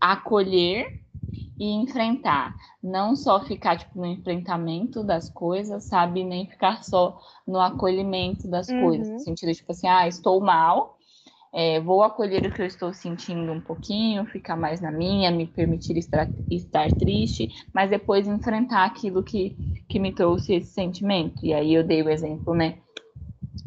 acolher 0.00 1.01
e 1.58 1.70
enfrentar, 1.70 2.56
não 2.82 3.14
só 3.14 3.40
ficar 3.44 3.76
tipo 3.78 3.98
no 3.98 4.06
enfrentamento 4.06 5.04
das 5.04 5.28
coisas, 5.28 5.84
sabe, 5.84 6.24
nem 6.24 6.46
ficar 6.48 6.82
só 6.82 7.18
no 7.46 7.60
acolhimento 7.60 8.48
das 8.48 8.72
Uhum. 8.72 8.72
coisas, 8.72 9.08
no 9.12 9.20
sentido 9.20 9.54
tipo 9.54 9.70
assim, 9.72 9.86
ah, 9.86 10.08
estou 10.08 10.40
mal, 10.40 10.98
é, 11.52 11.80
vou 11.80 12.02
acolher 12.02 12.46
o 12.46 12.52
que 12.52 12.62
eu 12.62 12.66
estou 12.66 12.92
sentindo 12.94 13.52
um 13.52 13.60
pouquinho, 13.60 14.26
ficar 14.26 14.56
mais 14.56 14.80
na 14.80 14.90
minha, 14.90 15.30
me 15.30 15.46
permitir 15.46 15.96
estar, 15.98 16.30
estar 16.50 16.90
triste, 16.92 17.48
mas 17.72 17.90
depois 17.90 18.26
enfrentar 18.26 18.84
aquilo 18.86 19.22
que, 19.22 19.56
que 19.88 19.98
me 19.98 20.12
trouxe 20.14 20.54
esse 20.54 20.72
sentimento. 20.72 21.44
E 21.44 21.52
aí 21.54 21.74
eu 21.74 21.84
dei 21.84 22.02
o 22.02 22.08
exemplo, 22.10 22.54
né, 22.54 22.78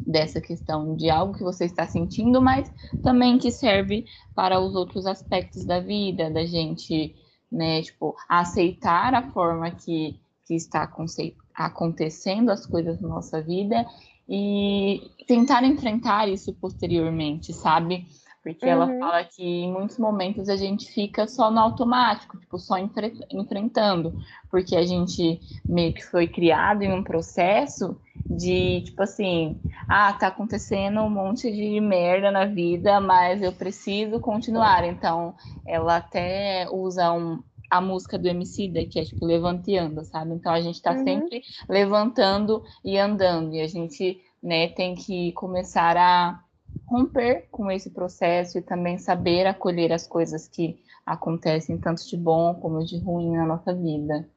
dessa 0.06 0.40
questão 0.40 0.96
de 0.96 1.10
algo 1.10 1.34
que 1.34 1.42
você 1.42 1.64
está 1.64 1.86
sentindo, 1.86 2.40
mas 2.40 2.72
também 3.02 3.38
que 3.38 3.50
serve 3.50 4.04
para 4.34 4.60
os 4.60 4.74
outros 4.74 5.06
aspectos 5.06 5.64
da 5.64 5.80
vida, 5.80 6.30
da 6.30 6.44
gente, 6.46 7.14
né, 7.50 7.82
tipo, 7.82 8.14
aceitar 8.28 9.14
a 9.14 9.30
forma 9.32 9.70
que, 9.70 10.18
que 10.46 10.54
está 10.54 10.82
aconte- 10.82 11.36
acontecendo 11.54 12.50
as 12.50 12.66
coisas 12.66 13.00
na 13.00 13.08
nossa 13.08 13.40
vida 13.40 13.86
e 14.28 15.00
tentar 15.26 15.64
enfrentar 15.64 16.28
isso 16.28 16.52
posteriormente, 16.54 17.52
sabe? 17.52 18.06
Porque 18.46 18.68
ela 18.68 18.86
Uhum. 18.86 18.98
fala 19.00 19.24
que 19.24 19.42
em 19.42 19.72
muitos 19.72 19.98
momentos 19.98 20.48
a 20.48 20.54
gente 20.56 20.88
fica 20.92 21.26
só 21.26 21.50
no 21.50 21.58
automático, 21.58 22.38
tipo, 22.38 22.56
só 22.60 22.78
enfre- 22.78 23.18
enfrentando, 23.28 24.14
porque 24.48 24.76
a 24.76 24.84
gente 24.84 25.40
meio 25.68 25.92
que 25.92 26.04
foi 26.04 26.28
criado 26.28 26.82
em 26.82 26.92
um 26.92 27.02
processo 27.02 28.00
de, 28.30 28.82
tipo 28.82 29.02
assim, 29.02 29.60
ah, 29.88 30.12
tá 30.12 30.28
acontecendo 30.28 31.00
um 31.00 31.10
monte 31.10 31.50
de 31.50 31.80
merda 31.80 32.30
na 32.30 32.44
vida, 32.44 33.00
mas 33.00 33.42
eu 33.42 33.52
preciso 33.52 34.20
continuar. 34.20 34.84
Então, 34.84 35.34
ela 35.66 35.96
até 35.96 36.68
usa 36.70 37.12
um, 37.12 37.42
a 37.68 37.80
música 37.80 38.16
do 38.16 38.28
Emicida, 38.28 38.86
que 38.86 39.00
é 39.00 39.04
tipo 39.04 39.26
levanta 39.26 39.68
e 39.72 39.76
anda, 39.76 40.04
sabe? 40.04 40.32
Então 40.34 40.52
a 40.52 40.60
gente 40.60 40.80
tá 40.80 40.94
Uhum. 40.94 40.96
sempre 40.96 41.42
levantando 41.68 42.62
e 42.84 42.96
andando, 42.96 43.54
e 43.56 43.60
a 43.60 43.66
gente, 43.66 44.20
né, 44.40 44.68
tem 44.68 44.94
que 44.94 45.32
começar 45.32 45.96
a 45.96 46.45
romper 46.86 47.48
com 47.50 47.70
esse 47.70 47.90
processo 47.90 48.58
e 48.58 48.62
também 48.62 48.96
saber 48.96 49.46
acolher 49.46 49.92
as 49.92 50.06
coisas 50.06 50.48
que 50.48 50.80
acontecem, 51.04 51.78
tanto 51.78 52.06
de 52.08 52.16
bom 52.16 52.54
como 52.54 52.84
de 52.84 52.98
ruim 52.98 53.36
na 53.36 53.44
nossa 53.44 53.74
vida. 53.74 54.28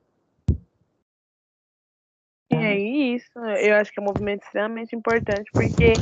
Aí, 2.52 3.16
isso, 3.16 3.40
eu 3.62 3.76
acho 3.76 3.92
que 3.92 4.00
é 4.00 4.04
um 4.04 4.06
movimento 4.06 4.44
extremamente 4.44 4.96
importante, 4.96 5.50
porque 5.52 5.94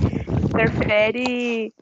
interfere 0.43 1.74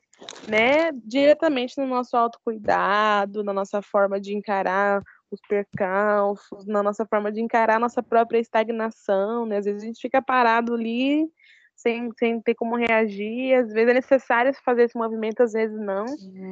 né, 0.49 0.91
diretamente 1.03 1.79
no 1.79 1.85
nosso 1.85 2.17
autocuidado, 2.17 3.43
na 3.43 3.53
nossa 3.53 3.81
forma 3.81 4.19
de 4.19 4.35
encarar 4.35 5.03
os 5.31 5.39
percalços, 5.47 6.65
na 6.65 6.81
nossa 6.81 7.05
forma 7.05 7.31
de 7.31 7.41
encarar 7.41 7.75
a 7.75 7.79
nossa 7.79 8.01
própria 8.01 8.39
estagnação, 8.39 9.45
né? 9.45 9.57
Às 9.57 9.65
vezes 9.65 9.83
a 9.83 9.85
gente 9.85 10.01
fica 10.01 10.21
parado 10.21 10.73
ali 10.73 11.27
sem, 11.75 12.09
sem 12.17 12.41
ter 12.41 12.55
como 12.55 12.75
reagir, 12.75 13.53
às 13.55 13.71
vezes 13.71 13.89
é 13.89 13.93
necessário 13.93 14.53
fazer 14.63 14.83
esse 14.83 14.97
movimento, 14.97 15.43
às 15.43 15.51
vezes 15.51 15.77
não. 15.77 16.05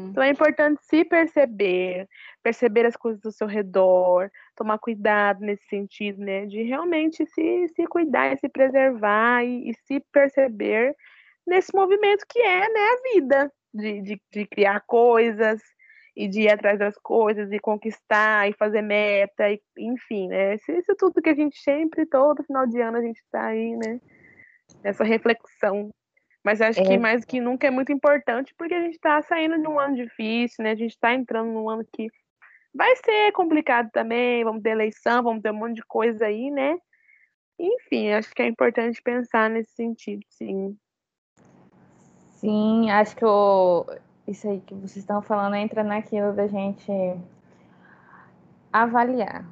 Então 0.10 0.22
é 0.22 0.30
importante 0.30 0.84
se 0.84 1.06
perceber, 1.06 2.08
perceber 2.44 2.86
as 2.86 2.96
coisas 2.96 3.22
do 3.22 3.32
seu 3.32 3.48
redor, 3.48 4.30
tomar 4.56 4.78
cuidado 4.80 5.40
nesse 5.40 5.66
sentido, 5.68 6.20
né? 6.20 6.46
De 6.46 6.62
realmente 6.64 7.26
se, 7.26 7.68
se 7.70 7.88
cuidar 7.88 8.34
e 8.34 8.38
se 8.38 8.50
preservar 8.50 9.44
e, 9.44 9.70
e 9.70 9.74
se 9.86 10.00
perceber 10.12 10.96
nesse 11.48 11.74
movimento 11.74 12.26
que 12.28 12.40
é 12.40 12.60
né, 12.60 12.80
a 12.80 13.14
vida, 13.14 13.52
de, 13.74 14.02
de, 14.02 14.22
de 14.32 14.46
criar 14.46 14.82
coisas 14.82 15.62
e 16.16 16.28
de 16.28 16.42
ir 16.42 16.50
atrás 16.50 16.78
das 16.78 16.96
coisas 16.98 17.52
e 17.52 17.60
conquistar 17.60 18.50
e 18.50 18.54
fazer 18.54 18.82
meta, 18.82 19.50
e, 19.50 19.60
enfim, 19.78 20.28
né? 20.28 20.56
Isso, 20.56 20.72
isso 20.72 20.96
tudo 20.96 21.22
que 21.22 21.30
a 21.30 21.36
gente 21.36 21.58
sempre, 21.60 22.06
todo 22.06 22.44
final 22.44 22.68
de 22.68 22.80
ano, 22.80 22.98
a 22.98 23.02
gente 23.02 23.18
está 23.18 23.48
aí, 23.48 23.76
né? 23.78 24.00
Nessa 24.84 25.04
reflexão. 25.04 25.90
Mas 26.44 26.62
acho 26.62 26.82
é. 26.82 26.84
que 26.84 26.98
mais 26.98 27.24
que 27.24 27.40
nunca 27.40 27.68
é 27.68 27.72
muito 27.72 27.92
importante 27.92 28.54
porque 28.58 28.74
a 28.74 28.82
gente 28.82 28.96
está 28.96 29.22
saindo 29.22 29.62
de 29.62 29.68
um 29.68 29.80
ano 29.80 29.96
difícil, 29.96 30.64
né? 30.64 30.72
A 30.72 30.76
gente 30.76 30.92
está 30.92 31.14
entrando 31.14 31.52
num 31.52 31.70
ano 31.70 31.86
que 31.94 32.10
vai 32.74 32.94
ser 32.98 33.32
complicado 33.32 33.90
também, 33.92 34.44
vamos 34.44 34.62
ter 34.62 34.72
eleição, 34.72 35.24
vamos 35.24 35.42
ter 35.42 35.52
um 35.52 35.58
monte 35.58 35.76
de 35.76 35.86
coisa 35.86 36.26
aí, 36.26 36.52
né? 36.52 36.78
Enfim, 37.58 38.12
acho 38.12 38.34
que 38.34 38.42
é 38.42 38.48
importante 38.48 39.02
pensar 39.02 39.50
nesse 39.50 39.72
sentido, 39.74 40.24
sim. 40.28 40.78
Sim, 42.32 42.90
acho 42.92 43.16
que 43.16 43.24
o, 43.24 43.86
isso 44.28 44.50
aí 44.50 44.60
que 44.60 44.74
vocês 44.74 44.98
estão 44.98 45.22
falando 45.22 45.56
entra 45.56 45.84
naquilo 45.84 46.34
da 46.34 46.48
gente 46.48 46.92
avaliar. 48.72 49.46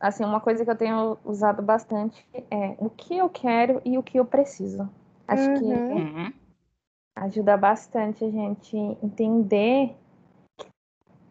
Assim, 0.00 0.24
uma 0.24 0.40
coisa 0.40 0.64
que 0.64 0.70
eu 0.70 0.76
tenho 0.76 1.18
usado 1.24 1.60
bastante 1.62 2.24
é 2.50 2.76
o 2.78 2.88
que 2.88 3.16
eu 3.16 3.28
quero 3.28 3.82
e 3.84 3.98
o 3.98 4.02
que 4.02 4.18
eu 4.18 4.24
preciso. 4.24 4.88
Acho 5.26 5.50
uhum. 5.50 5.58
que 5.58 5.64
uhum. 5.64 6.32
ajuda 7.16 7.56
bastante 7.56 8.24
a 8.24 8.30
gente 8.30 8.76
entender 9.02 9.94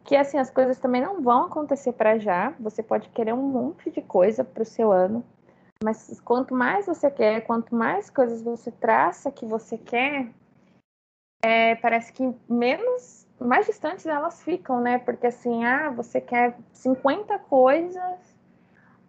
que 0.03 0.15
assim 0.15 0.37
as 0.37 0.49
coisas 0.49 0.79
também 0.79 1.01
não 1.01 1.21
vão 1.21 1.45
acontecer 1.45 1.93
para 1.93 2.17
já. 2.17 2.53
Você 2.59 2.83
pode 2.83 3.09
querer 3.09 3.33
um 3.33 3.41
monte 3.41 3.89
de 3.89 4.01
coisa 4.01 4.43
para 4.43 4.63
o 4.63 4.65
seu 4.65 4.91
ano, 4.91 5.23
mas 5.83 6.19
quanto 6.21 6.53
mais 6.53 6.85
você 6.85 7.09
quer, 7.11 7.41
quanto 7.41 7.75
mais 7.75 8.09
coisas 8.09 8.41
você 8.41 8.71
traça 8.71 9.31
que 9.31 9.45
você 9.45 9.77
quer, 9.77 10.29
é, 11.43 11.75
parece 11.75 12.11
que 12.13 12.33
menos, 12.49 13.27
mais 13.39 13.65
distantes 13.65 14.05
elas 14.05 14.41
ficam, 14.43 14.81
né? 14.81 14.97
Porque 14.97 15.27
assim, 15.27 15.65
ah, 15.65 15.89
você 15.89 16.21
quer 16.21 16.57
50 16.71 17.37
coisas, 17.39 18.36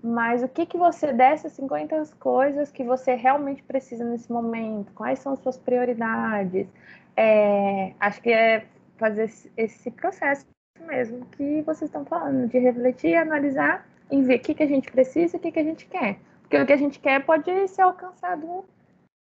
mas 0.03 0.43
o 0.43 0.49
que, 0.49 0.65
que 0.65 0.77
você 0.77 1.13
dessas 1.13 1.53
50 1.53 2.03
coisas 2.19 2.71
que 2.71 2.85
você 2.85 3.15
realmente 3.15 3.63
precisa 3.63 4.05
nesse 4.05 4.31
momento? 4.31 4.93
Quais 4.93 5.19
são 5.19 5.33
as 5.33 5.41
suas 5.41 5.59
prioridades? 5.59 6.69
É, 7.17 7.93
acho 7.99 8.23
que 8.23 8.33
é 8.33 8.67
fazer 8.97 9.31
esse 9.57 9.91
processo 9.91 10.47
mesmo 10.81 11.27
que 11.27 11.63
vocês 11.63 11.89
estão 11.89 12.05
falando, 12.05 12.49
de 12.49 12.59
refletir, 12.59 13.17
analisar 13.17 13.87
e 14.11 14.23
ver 14.23 14.37
o 14.37 14.41
que, 14.41 14.55
que 14.55 14.63
a 14.63 14.69
gente 14.69 14.91
precisa 14.91 15.37
e 15.37 15.39
o 15.39 15.41
que, 15.41 15.53
que 15.53 15.59
a 15.59 15.65
gente 15.65 15.87
quer. 15.87 16.19
Porque 16.43 16.59
o 16.59 16.67
que 16.67 16.73
a 16.73 16.77
gente 16.77 16.99
quer 16.99 17.25
pode 17.25 17.69
ser 17.69 17.83
alcançado 17.83 18.65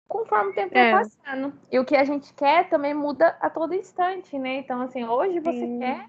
conforme 0.08 0.52
o 0.52 0.54
tempo 0.54 0.78
é. 0.78 0.92
vai 0.92 1.04
passando. 1.04 1.54
E 1.72 1.80
o 1.80 1.86
que 1.86 1.96
a 1.96 2.04
gente 2.04 2.34
quer 2.34 2.70
também 2.70 2.94
muda 2.94 3.36
a 3.40 3.50
todo 3.50 3.74
instante, 3.74 4.38
né? 4.38 4.58
Então, 4.58 4.82
assim, 4.82 5.04
hoje 5.04 5.40
você 5.40 5.60
Sim. 5.60 5.80
quer 5.80 6.06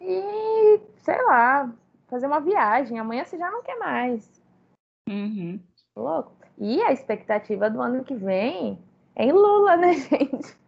e, 0.00 0.80
sei 1.02 1.22
lá, 1.24 1.70
fazer 2.10 2.26
uma 2.26 2.40
viagem. 2.40 2.98
Amanhã 2.98 3.24
você 3.24 3.38
já 3.38 3.50
não 3.50 3.62
quer 3.62 3.78
mais. 3.78 4.42
Uhum. 5.08 5.60
Louco. 5.96 6.36
E 6.58 6.82
a 6.82 6.92
expectativa 6.92 7.70
do 7.70 7.80
ano 7.80 8.04
que 8.04 8.14
vem 8.14 8.78
é 9.16 9.24
em 9.24 9.32
Lula, 9.32 9.76
né, 9.76 9.94
gente? 9.94 10.58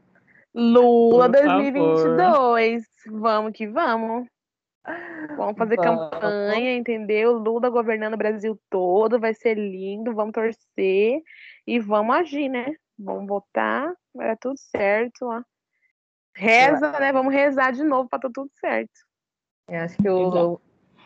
Lula 0.55 1.29
2022. 1.29 2.85
Vamos 3.07 3.53
que 3.53 3.67
vamos. 3.67 4.27
Vamos 5.37 5.57
fazer 5.57 5.77
vamos. 5.77 6.11
campanha, 6.11 6.77
entendeu? 6.77 7.33
Lula 7.33 7.71
governando 7.71 8.15
o 8.15 8.19
Brasil 8.19 8.59
todo, 8.69 9.21
vai 9.21 9.33
ser 9.33 9.55
lindo, 9.55 10.15
vamos 10.15 10.33
torcer. 10.33 11.23
E 11.67 11.79
vamos 11.79 12.17
agir, 12.17 12.49
né? 12.49 12.75
Vamos 12.99 13.27
votar, 13.27 13.95
vai 14.15 14.29
dar 14.29 14.37
tudo 14.37 14.59
certo 14.59 15.27
lá. 15.27 15.45
Reza, 16.37 16.91
né? 16.99 17.13
Vamos 17.13 17.33
rezar 17.33 17.73
de 17.73 17.85
novo 17.85 18.09
para 18.09 18.21
dar 18.21 18.31
tudo 18.33 18.51
certo. 18.59 18.93
Eu 19.69 19.81
acho 19.81 19.97
que 19.97 20.09
o, 20.09 20.61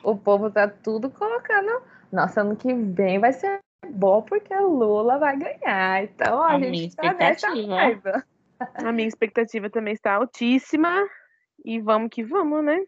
o 0.07 0.16
povo 0.16 0.48
tá 0.50 0.68
tudo 0.68 1.11
colocando. 1.11 1.82
Nossa, 2.12 2.40
ano 2.40 2.57
que 2.57 2.72
vem 2.72 3.18
vai 3.18 3.32
ser 3.32 3.59
bom 3.90 4.22
porque 4.22 4.54
o 4.54 4.68
Lula 4.68 5.18
vai 5.18 5.36
ganhar. 5.36 6.04
Então 6.04 6.40
a, 6.40 6.54
a 6.54 6.61
gente 6.61 6.94
tá 6.94 7.12
nessa 7.12 7.48
raiva. 7.48 8.24
A 8.74 8.92
minha 8.92 9.09
expectativa 9.09 9.68
também 9.68 9.94
está 9.94 10.14
altíssima. 10.14 11.04
E 11.64 11.80
vamos 11.80 12.11
que 12.12 12.22
vamos, 12.22 12.64
né? 12.64 12.84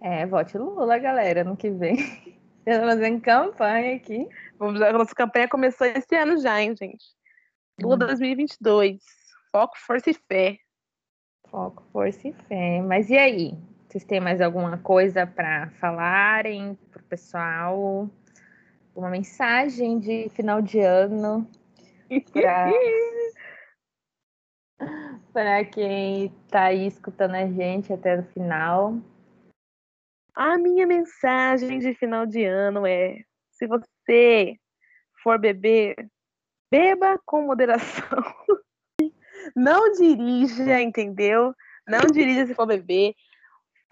É, 0.00 0.24
vote 0.26 0.56
Lula, 0.56 0.96
galera, 0.98 1.40
ano 1.40 1.56
que 1.56 1.70
vem. 1.70 1.96
Estamos 2.64 2.94
fazendo 2.94 3.20
campanha 3.20 3.96
aqui. 3.96 4.28
Vamos, 4.56 4.80
a 4.80 4.92
nossa 4.92 5.14
campanha 5.14 5.48
começou 5.48 5.86
esse 5.88 6.14
ano 6.14 6.40
já, 6.40 6.62
hein, 6.62 6.74
gente? 6.76 7.04
Lula 7.82 7.96
2022. 7.96 8.94
Hum. 8.94 8.98
Foco, 9.50 9.76
força 9.76 10.10
e 10.10 10.14
fé. 10.14 10.56
Foco, 11.50 11.82
força 11.92 12.28
e 12.28 12.32
fé. 12.32 12.80
Mas 12.80 13.10
e 13.10 13.18
aí? 13.18 13.58
Vocês 13.94 14.02
têm 14.02 14.18
mais 14.18 14.40
alguma 14.40 14.76
coisa 14.76 15.24
para 15.24 15.70
falarem 15.78 16.76
para 16.90 17.00
o 17.00 17.04
pessoal? 17.04 18.10
Uma 18.92 19.08
mensagem 19.08 20.00
de 20.00 20.28
final 20.30 20.60
de 20.60 20.80
ano 20.80 21.48
para 25.32 25.64
quem 25.70 26.24
está 26.24 26.64
aí 26.64 26.88
escutando 26.88 27.36
a 27.36 27.46
gente 27.46 27.92
até 27.92 28.18
o 28.18 28.24
final? 28.24 28.98
A 30.34 30.58
minha 30.58 30.88
mensagem 30.88 31.78
de 31.78 31.94
final 31.94 32.26
de 32.26 32.44
ano 32.44 32.84
é: 32.84 33.22
se 33.52 33.68
você 33.68 34.56
for 35.22 35.38
beber, 35.38 35.94
beba 36.68 37.16
com 37.24 37.46
moderação. 37.46 38.18
Não 39.54 39.92
dirija, 39.92 40.82
entendeu? 40.82 41.54
Não 41.86 42.00
dirija 42.12 42.44
se 42.44 42.54
for 42.56 42.66
beber. 42.66 43.14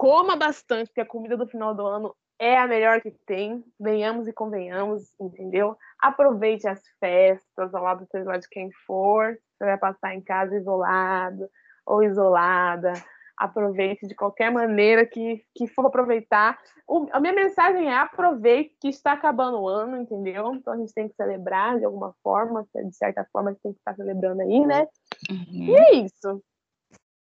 Coma 0.03 0.35
bastante, 0.35 0.89
porque 0.89 1.01
a 1.01 1.07
comida 1.07 1.37
do 1.37 1.47
final 1.47 1.77
do 1.77 1.87
ano 1.87 2.13
é 2.37 2.59
a 2.59 2.67
melhor 2.67 3.01
que 3.01 3.13
tem. 3.25 3.65
Venhamos 3.79 4.27
e 4.27 4.33
convenhamos, 4.33 5.15
entendeu? 5.21 5.77
Aproveite 6.01 6.67
as 6.67 6.83
festas 6.99 7.73
ao 7.73 7.85
lado, 7.85 8.05
seja 8.11 8.29
lá 8.29 8.37
de 8.37 8.49
quem 8.49 8.69
for. 8.85 9.39
Você 9.57 9.65
vai 9.65 9.79
passar 9.79 10.13
em 10.13 10.21
casa 10.21 10.57
isolado 10.57 11.49
ou 11.87 12.03
isolada 12.03 12.93
aproveite 13.39 14.07
de 14.09 14.15
qualquer 14.17 14.51
maneira 14.51 15.07
que, 15.07 15.45
que 15.55 15.69
for 15.69 15.87
aproveitar. 15.87 16.61
O, 16.87 17.07
a 17.13 17.21
minha 17.21 17.33
mensagem 17.33 17.89
é 17.89 17.95
aproveite 17.95 18.77
que 18.81 18.89
está 18.89 19.13
acabando 19.13 19.61
o 19.61 19.69
ano, 19.69 19.97
entendeu? 19.97 20.53
Então 20.53 20.73
a 20.73 20.77
gente 20.79 20.93
tem 20.93 21.09
que 21.09 21.15
celebrar 21.15 21.79
de 21.79 21.85
alguma 21.85 22.13
forma, 22.25 22.67
de 22.75 22.97
certa 22.97 23.25
forma 23.33 23.51
a 23.51 23.53
gente 23.53 23.63
tem 23.63 23.73
que 23.73 23.79
estar 23.79 23.95
celebrando 23.95 24.43
aí, 24.43 24.67
né? 24.67 24.89
Uhum. 25.31 25.65
E 25.65 25.75
é 25.77 25.95
isso. 25.95 26.43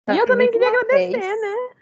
Só 0.09 0.15
e 0.15 0.19
eu 0.19 0.27
também 0.27 0.49
queria 0.51 0.69
agradecer, 0.69 1.19
vez. 1.19 1.41
né? 1.41 1.78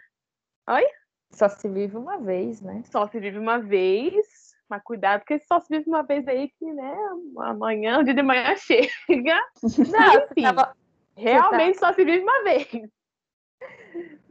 Oi? 0.69 0.85
Só 1.31 1.49
se 1.49 1.69
vive 1.69 1.97
uma 1.97 2.19
vez, 2.19 2.61
né? 2.61 2.83
Só 2.87 3.07
se 3.09 3.19
vive 3.19 3.39
uma 3.39 3.59
vez. 3.59 4.55
Mas 4.69 4.83
cuidado, 4.83 5.21
porque 5.21 5.39
só 5.41 5.61
se 5.61 5.69
vive 5.69 5.89
uma 5.89 6.03
vez 6.03 6.27
aí 6.27 6.51
que, 6.59 6.73
né, 6.73 6.97
amanhã, 7.39 8.01
o 8.01 8.05
dia 8.05 8.15
de 8.15 8.23
manhã 8.23 8.55
chega. 8.59 9.41
Não, 9.63 10.25
Enfim, 10.25 10.43
tava... 10.43 10.77
realmente 11.17 11.79
só 11.79 11.93
se 11.93 12.05
vive 12.05 12.23
uma 12.23 12.43
vez 12.43 12.69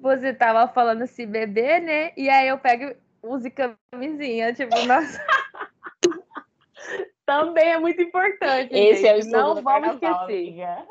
você 0.05 0.33
tava 0.33 0.71
falando 0.71 1.07
se 1.07 1.25
beber, 1.25 1.81
né? 1.81 2.13
E 2.15 2.29
aí 2.29 2.47
eu 2.47 2.59
pego 2.59 2.95
use 3.23 3.49
camisinha, 3.49 4.53
tipo, 4.53 4.75
nossa. 4.85 5.19
Também 7.25 7.71
é 7.71 7.79
muito 7.79 7.99
importante. 7.99 8.71
Esse 8.71 9.01
gente. 9.01 9.33
é 9.33 9.41
o 9.41 9.55
Não 9.55 9.63
vamos 9.63 9.93
esquecer. 9.95 10.13
Amiga. 10.13 10.85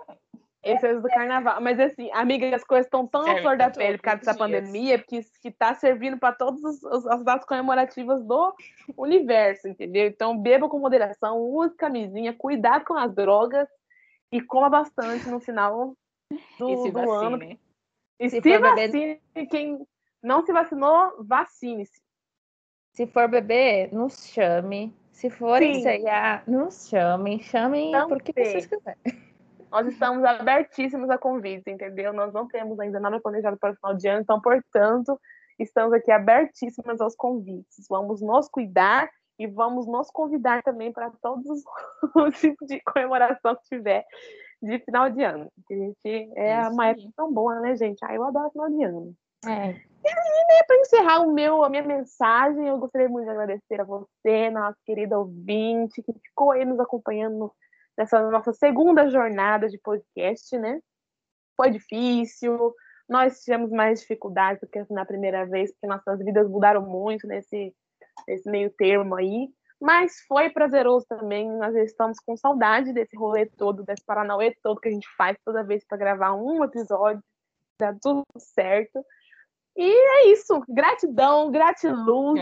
Esse 0.65 0.87
é 0.87 0.95
o 0.95 1.03
do 1.03 1.09
carnaval. 1.09 1.61
Mas 1.61 1.79
assim, 1.79 2.11
amiga, 2.13 2.55
as 2.55 2.65
coisas 2.65 2.87
estão 2.87 3.07
tão 3.07 3.21
à 3.21 3.41
flor 3.41 3.57
da 3.57 3.71
pele 3.71 3.99
por 3.99 4.05
causa 4.05 4.21
dessa 4.21 4.37
pandemia, 4.37 4.99
porque 4.99 5.21
que 5.43 5.51
tá 5.51 5.75
servindo 5.75 6.19
para 6.19 6.35
todas 6.35 6.83
as 6.85 7.23
datas 7.23 7.47
comemorativas 7.47 8.25
do 8.25 8.55
universo, 8.97 9.69
entendeu? 9.69 10.07
Então, 10.07 10.37
beba 10.37 10.69
com 10.69 10.79
moderação, 10.79 11.39
use 11.39 11.75
camisinha, 11.77 12.33
cuidado 12.33 12.85
com 12.85 12.95
as 12.95 13.15
drogas 13.15 13.69
e 14.33 14.41
coma 14.41 14.71
bastante 14.71 15.29
no 15.29 15.39
final 15.39 15.95
do, 16.59 16.91
do 16.91 17.11
ano. 17.11 17.59
E 18.19 18.31
se, 18.31 18.41
se 18.41 18.59
vacine, 18.59 19.21
beber... 19.35 19.49
quem 19.51 19.87
não 20.23 20.45
se 20.45 20.53
vacinou, 20.53 21.13
vacine-se. 21.19 22.03
Se 22.93 23.07
for 23.07 23.29
beber, 23.29 23.93
nos 23.93 24.29
chame. 24.29 24.95
Se 25.11 25.29
for 25.29 25.63
ensaiar, 25.63 26.43
nos 26.47 26.89
chamem. 26.89 27.41
Chamem 27.43 27.93
porque 28.09 28.33
vocês 28.33 28.67
quiserem. 28.67 29.24
Nós 29.75 29.89
estamos 29.89 30.23
abertíssimos 30.23 31.11
a 31.11 31.19
convites, 31.19 31.67
entendeu? 31.67 32.13
Nós 32.13 32.33
não 32.33 32.47
temos 32.47 32.79
ainda 32.79 33.01
nada 33.01 33.19
planejado 33.21 33.59
para 33.59 33.73
o 33.73 33.75
final 33.75 33.97
de 33.97 34.07
ano, 34.07 34.21
então, 34.21 34.41
portanto, 34.41 35.21
estamos 35.59 35.93
aqui 35.93 36.13
abertíssimas 36.13 37.01
aos 37.01 37.17
convites. 37.17 37.85
Vamos 37.91 38.21
nos 38.21 38.49
cuidar 38.49 39.11
e 39.37 39.49
vamos 39.49 39.89
nos 39.89 40.09
convidar 40.13 40.63
também 40.63 40.93
para 40.93 41.11
todos 41.21 41.45
os 42.15 42.39
tipos 42.39 42.69
de 42.69 42.81
comemoração 42.83 43.57
que 43.57 43.77
tiver 43.77 44.05
de 44.63 44.79
final 44.79 45.11
de 45.11 45.25
ano. 45.25 45.51
Que 45.67 45.75
a 45.75 45.77
gente 45.77 46.33
é 46.37 46.61
Isso 46.61 46.71
uma 46.71 46.87
época 46.87 47.09
tão 47.17 47.33
boa, 47.33 47.59
né, 47.59 47.75
gente? 47.75 47.99
Ah, 48.05 48.15
eu 48.15 48.23
adoro 48.23 48.53
final 48.53 48.71
de 48.71 48.85
ano. 48.85 49.13
É. 49.45 49.71
E 49.71 50.09
aí, 50.09 50.47
né, 50.49 50.63
para 50.69 50.77
encerrar 50.77 51.19
o 51.19 51.33
meu, 51.33 51.65
a 51.65 51.69
minha 51.69 51.83
mensagem, 51.83 52.69
eu 52.69 52.79
gostaria 52.79 53.09
muito 53.09 53.25
de 53.25 53.31
agradecer 53.31 53.81
a 53.81 53.85
você, 53.85 54.51
nossa 54.51 54.79
querida 54.87 55.19
ouvinte, 55.19 56.01
que 56.01 56.13
ficou 56.13 56.53
aí 56.53 56.65
nos 56.65 56.79
acompanhando 56.79 57.51
nessa 57.97 58.31
nossa 58.31 58.53
segunda 58.53 59.09
jornada 59.09 59.69
de 59.69 59.79
podcast, 59.79 60.57
né? 60.59 60.81
Foi 61.57 61.71
difícil, 61.71 62.75
Nós 63.09 63.41
tivemos 63.43 63.71
mais 63.71 64.01
dificuldades 64.01 64.61
do 64.61 64.67
que 64.67 64.85
na 64.91 65.05
primeira 65.05 65.47
vez, 65.47 65.71
porque 65.73 65.87
nossas 65.87 66.19
vidas 66.21 66.49
mudaram 66.49 66.83
muito 66.83 67.27
nesse, 67.27 67.75
nesse 68.27 68.51
meio 68.51 68.71
termo 68.71 69.15
aí. 69.15 69.49
Mas 69.81 70.21
foi 70.27 70.49
prazeroso 70.49 71.05
também. 71.07 71.51
Nós 71.59 71.75
estamos 71.77 72.19
com 72.25 72.37
saudade 72.37 72.93
desse 72.93 73.17
rolê 73.17 73.45
todo, 73.45 73.85
desse 73.85 74.03
Paranauê 74.05 74.57
todo 74.63 74.81
que 74.81 74.89
a 74.89 74.93
gente 74.93 75.07
faz 75.17 75.37
toda 75.45 75.63
vez 75.63 75.85
para 75.87 75.99
gravar 75.99 76.33
um 76.33 76.65
episódio. 76.65 77.23
Dá 77.79 77.95
tudo 78.01 78.25
certo. 78.39 79.05
E 79.77 79.85
é 79.85 80.29
isso. 80.29 80.63
Gratidão, 80.69 81.51
gratiluz. 81.51 82.35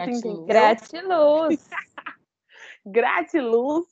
Gratiluz. 0.46 0.46
Gratiluz. 0.46 1.70
gratiluz. 2.86 3.86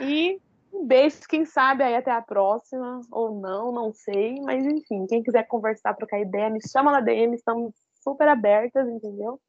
E 0.00 0.40
um 0.74 0.86
beijo, 0.86 1.20
quem 1.28 1.44
sabe 1.44 1.84
aí 1.84 1.94
até 1.94 2.10
a 2.10 2.20
próxima, 2.20 3.00
ou 3.10 3.40
não, 3.40 3.72
não 3.72 3.92
sei. 3.92 4.40
Mas 4.42 4.66
enfim, 4.66 5.06
quem 5.06 5.22
quiser 5.22 5.44
conversar, 5.44 5.94
trocar 5.94 6.20
ideia, 6.20 6.50
me 6.50 6.60
chama 6.68 6.90
na 6.90 7.00
DM, 7.00 7.34
estamos 7.34 7.72
super 8.02 8.26
abertas, 8.28 8.88
entendeu? 8.88 9.40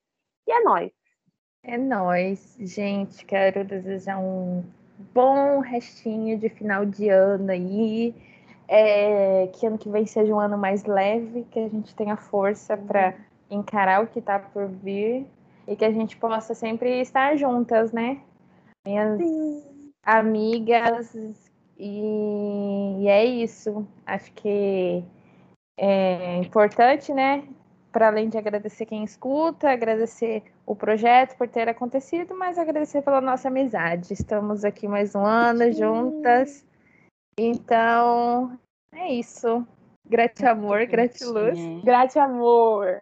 E 0.47 0.51
é 0.51 0.63
nóis. 0.63 0.91
É 1.63 1.77
nóis, 1.77 2.55
gente. 2.59 3.25
Quero 3.25 3.65
desejar 3.65 4.19
um 4.19 4.63
bom 5.13 5.59
restinho 5.59 6.37
de 6.37 6.47
final 6.47 6.85
de 6.85 7.09
ano 7.09 7.51
aí. 7.51 8.13
É, 8.67 9.47
que 9.53 9.65
ano 9.65 9.77
que 9.77 9.89
vem 9.89 10.05
seja 10.05 10.33
um 10.33 10.39
ano 10.39 10.57
mais 10.57 10.85
leve, 10.85 11.43
que 11.51 11.59
a 11.59 11.67
gente 11.67 11.95
tenha 11.95 12.15
força 12.15 12.75
para 12.75 13.13
encarar 13.49 14.03
o 14.03 14.07
que 14.07 14.19
está 14.19 14.39
por 14.39 14.67
vir 14.67 15.25
e 15.67 15.75
que 15.75 15.85
a 15.85 15.91
gente 15.91 16.17
possa 16.17 16.55
sempre 16.55 16.99
estar 17.01 17.35
juntas, 17.35 17.91
né? 17.91 18.19
Minhas 18.85 19.17
Sim. 19.17 19.74
Amigas, 20.05 21.13
e, 21.77 23.01
e 23.01 23.07
é 23.07 23.25
isso. 23.25 23.87
Acho 24.05 24.31
que 24.33 25.03
é 25.77 26.37
importante, 26.37 27.13
né? 27.13 27.47
Para 27.91 28.07
além 28.07 28.29
de 28.29 28.37
agradecer 28.37 28.85
quem 28.85 29.03
escuta, 29.03 29.69
agradecer 29.69 30.43
o 30.65 30.75
projeto 30.75 31.37
por 31.37 31.47
ter 31.47 31.67
acontecido, 31.69 32.35
mas 32.35 32.57
agradecer 32.57 33.01
pela 33.01 33.21
nossa 33.21 33.47
amizade. 33.47 34.13
Estamos 34.13 34.63
aqui 34.63 34.87
mais 34.87 35.15
um 35.15 35.25
ano 35.25 35.71
juntas. 35.71 36.65
Então, 37.37 38.57
é 38.93 39.13
isso. 39.13 39.65
Grate 40.07 40.45
amor, 40.45 40.85
gratiluz. 40.85 41.57
Bonitinha. 41.57 41.83
Grate 41.83 42.19
amor. 42.19 43.01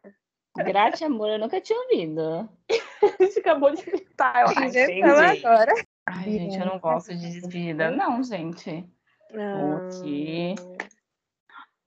Grate 0.56 1.04
amor, 1.04 1.30
eu 1.30 1.39
nunca 1.39 1.60
tinha 1.60 1.80
ouvido. 1.80 2.47
A 3.20 3.24
gente 3.24 3.39
acabou 3.39 3.72
de 3.72 3.82
gritar, 3.84 4.41
eu 4.41 4.47
acho. 4.47 4.64
Inventamos 4.64 5.43
agora. 5.43 5.74
Ai, 6.06 6.32
gente, 6.32 6.58
eu 6.60 6.66
não 6.66 6.80
gosto 6.80 7.16
de 7.16 7.30
despedida, 7.32 7.89
não, 7.91 8.22
gente. 8.24 8.86
Porque- 9.30 10.56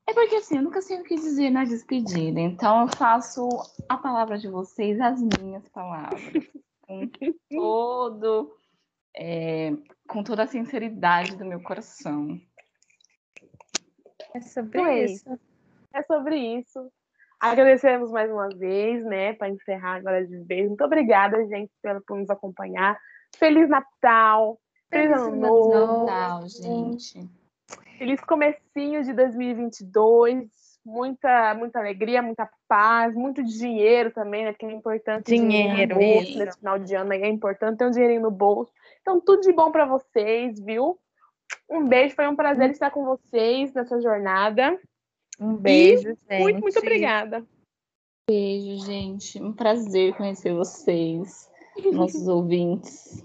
É 0.08 0.12
porque 0.14 0.36
assim, 0.36 0.56
eu 0.56 0.62
nunca 0.62 0.80
sei 0.80 1.00
o 1.00 1.04
que 1.04 1.16
dizer 1.16 1.50
na 1.50 1.64
despedida. 1.64 2.40
Então 2.40 2.82
eu 2.82 2.88
faço 2.88 3.48
a 3.88 3.96
palavra 3.96 4.38
de 4.38 4.48
vocês, 4.48 5.00
as 5.00 5.20
minhas 5.40 5.68
palavras. 5.68 6.22
Com 6.82 7.08
todo. 7.50 8.56
é, 9.18 9.72
com 10.08 10.22
toda 10.22 10.44
a 10.44 10.46
sinceridade 10.46 11.36
do 11.36 11.44
meu 11.44 11.60
coração. 11.62 12.38
É 14.34 14.40
sobre 14.40 14.78
Então 14.80 14.86
é 14.86 15.04
isso. 15.04 15.40
É 15.94 16.02
sobre 16.02 16.36
isso. 16.58 16.92
Agradecemos 17.40 18.10
mais 18.10 18.30
uma 18.30 18.48
vez, 18.48 19.04
né, 19.04 19.32
para 19.34 19.48
encerrar 19.50 19.96
agora 19.96 20.26
de 20.26 20.38
vez. 20.44 20.68
Muito 20.68 20.84
obrigada, 20.84 21.44
gente, 21.48 21.70
por 22.06 22.18
nos 22.18 22.30
acompanhar. 22.30 22.98
Feliz 23.38 23.68
Natal, 23.68 24.58
feliz, 24.90 25.08
Feliz 25.08 25.26
Ano 25.26 25.36
Novo. 25.36 26.06
Natal, 26.06 26.48
gente. 26.48 27.28
feliz 27.98 28.20
comecinho 28.22 29.02
de 29.02 29.12
2022. 29.12 30.48
Muita, 30.84 31.52
muita 31.54 31.80
alegria, 31.80 32.22
muita 32.22 32.48
paz, 32.68 33.12
muito 33.12 33.42
dinheiro 33.42 34.12
também, 34.12 34.44
né? 34.44 34.52
Porque 34.52 34.66
é 34.66 34.72
importante 34.72 35.26
Dinheiro, 35.26 35.96
no 35.96 36.00
bolso 36.00 36.38
nesse 36.38 36.58
final 36.58 36.78
de 36.78 36.94
ano. 36.94 37.12
aí 37.12 37.22
É 37.22 37.28
importante 37.28 37.78
ter 37.78 37.86
um 37.86 37.90
dinheirinho 37.90 38.22
no 38.22 38.30
bolso. 38.30 38.72
Então, 39.00 39.20
tudo 39.20 39.40
de 39.40 39.52
bom 39.52 39.72
para 39.72 39.84
vocês, 39.84 40.60
viu? 40.60 40.96
Um 41.68 41.88
beijo, 41.88 42.14
foi 42.14 42.28
um 42.28 42.36
prazer 42.36 42.70
estar 42.70 42.92
com 42.92 43.04
vocês 43.04 43.72
nessa 43.74 44.00
jornada. 44.00 44.78
Um 45.40 45.56
beijo, 45.56 46.16
gente. 46.30 46.42
Muito, 46.42 46.60
muito 46.60 46.78
obrigada. 46.78 47.44
Beijo, 48.28 48.84
gente. 48.86 49.42
Um 49.42 49.52
prazer 49.52 50.16
conhecer 50.16 50.54
vocês, 50.54 51.50
nossos 51.92 52.28
ouvintes. 52.28 53.24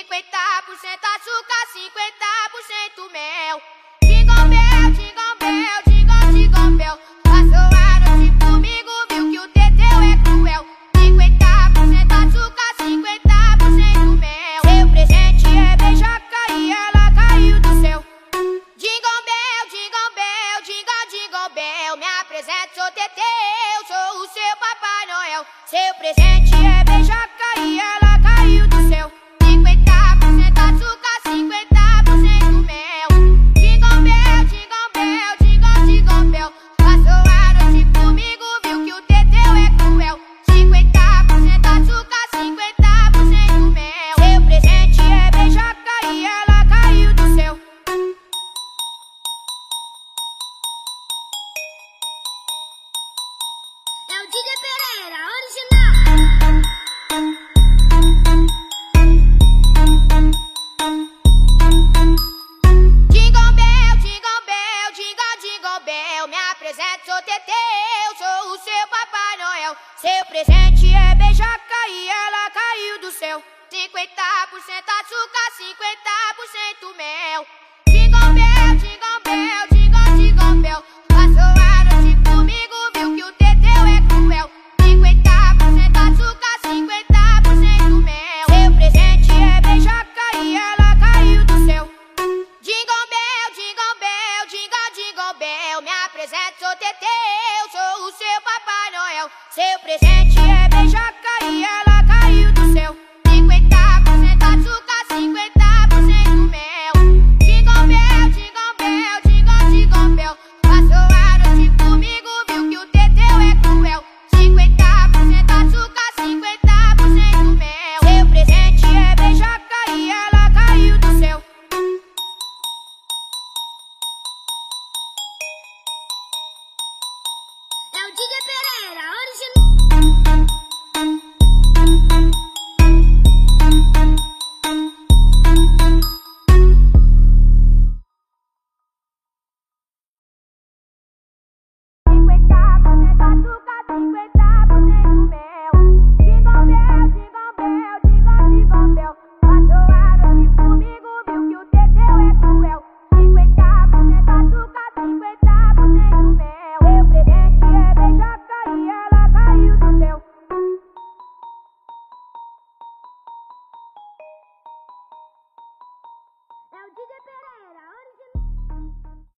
50% 0.00 1.04
açúcar, 1.14 1.62
50% 1.74 3.12
mel. 3.12 3.60
Jingle 4.00 4.48
bell, 4.48 4.92
jingle 4.94 5.34
bell, 5.38 5.82
jingle, 5.84 6.32
jingle 6.32 6.76
bell. 6.78 7.09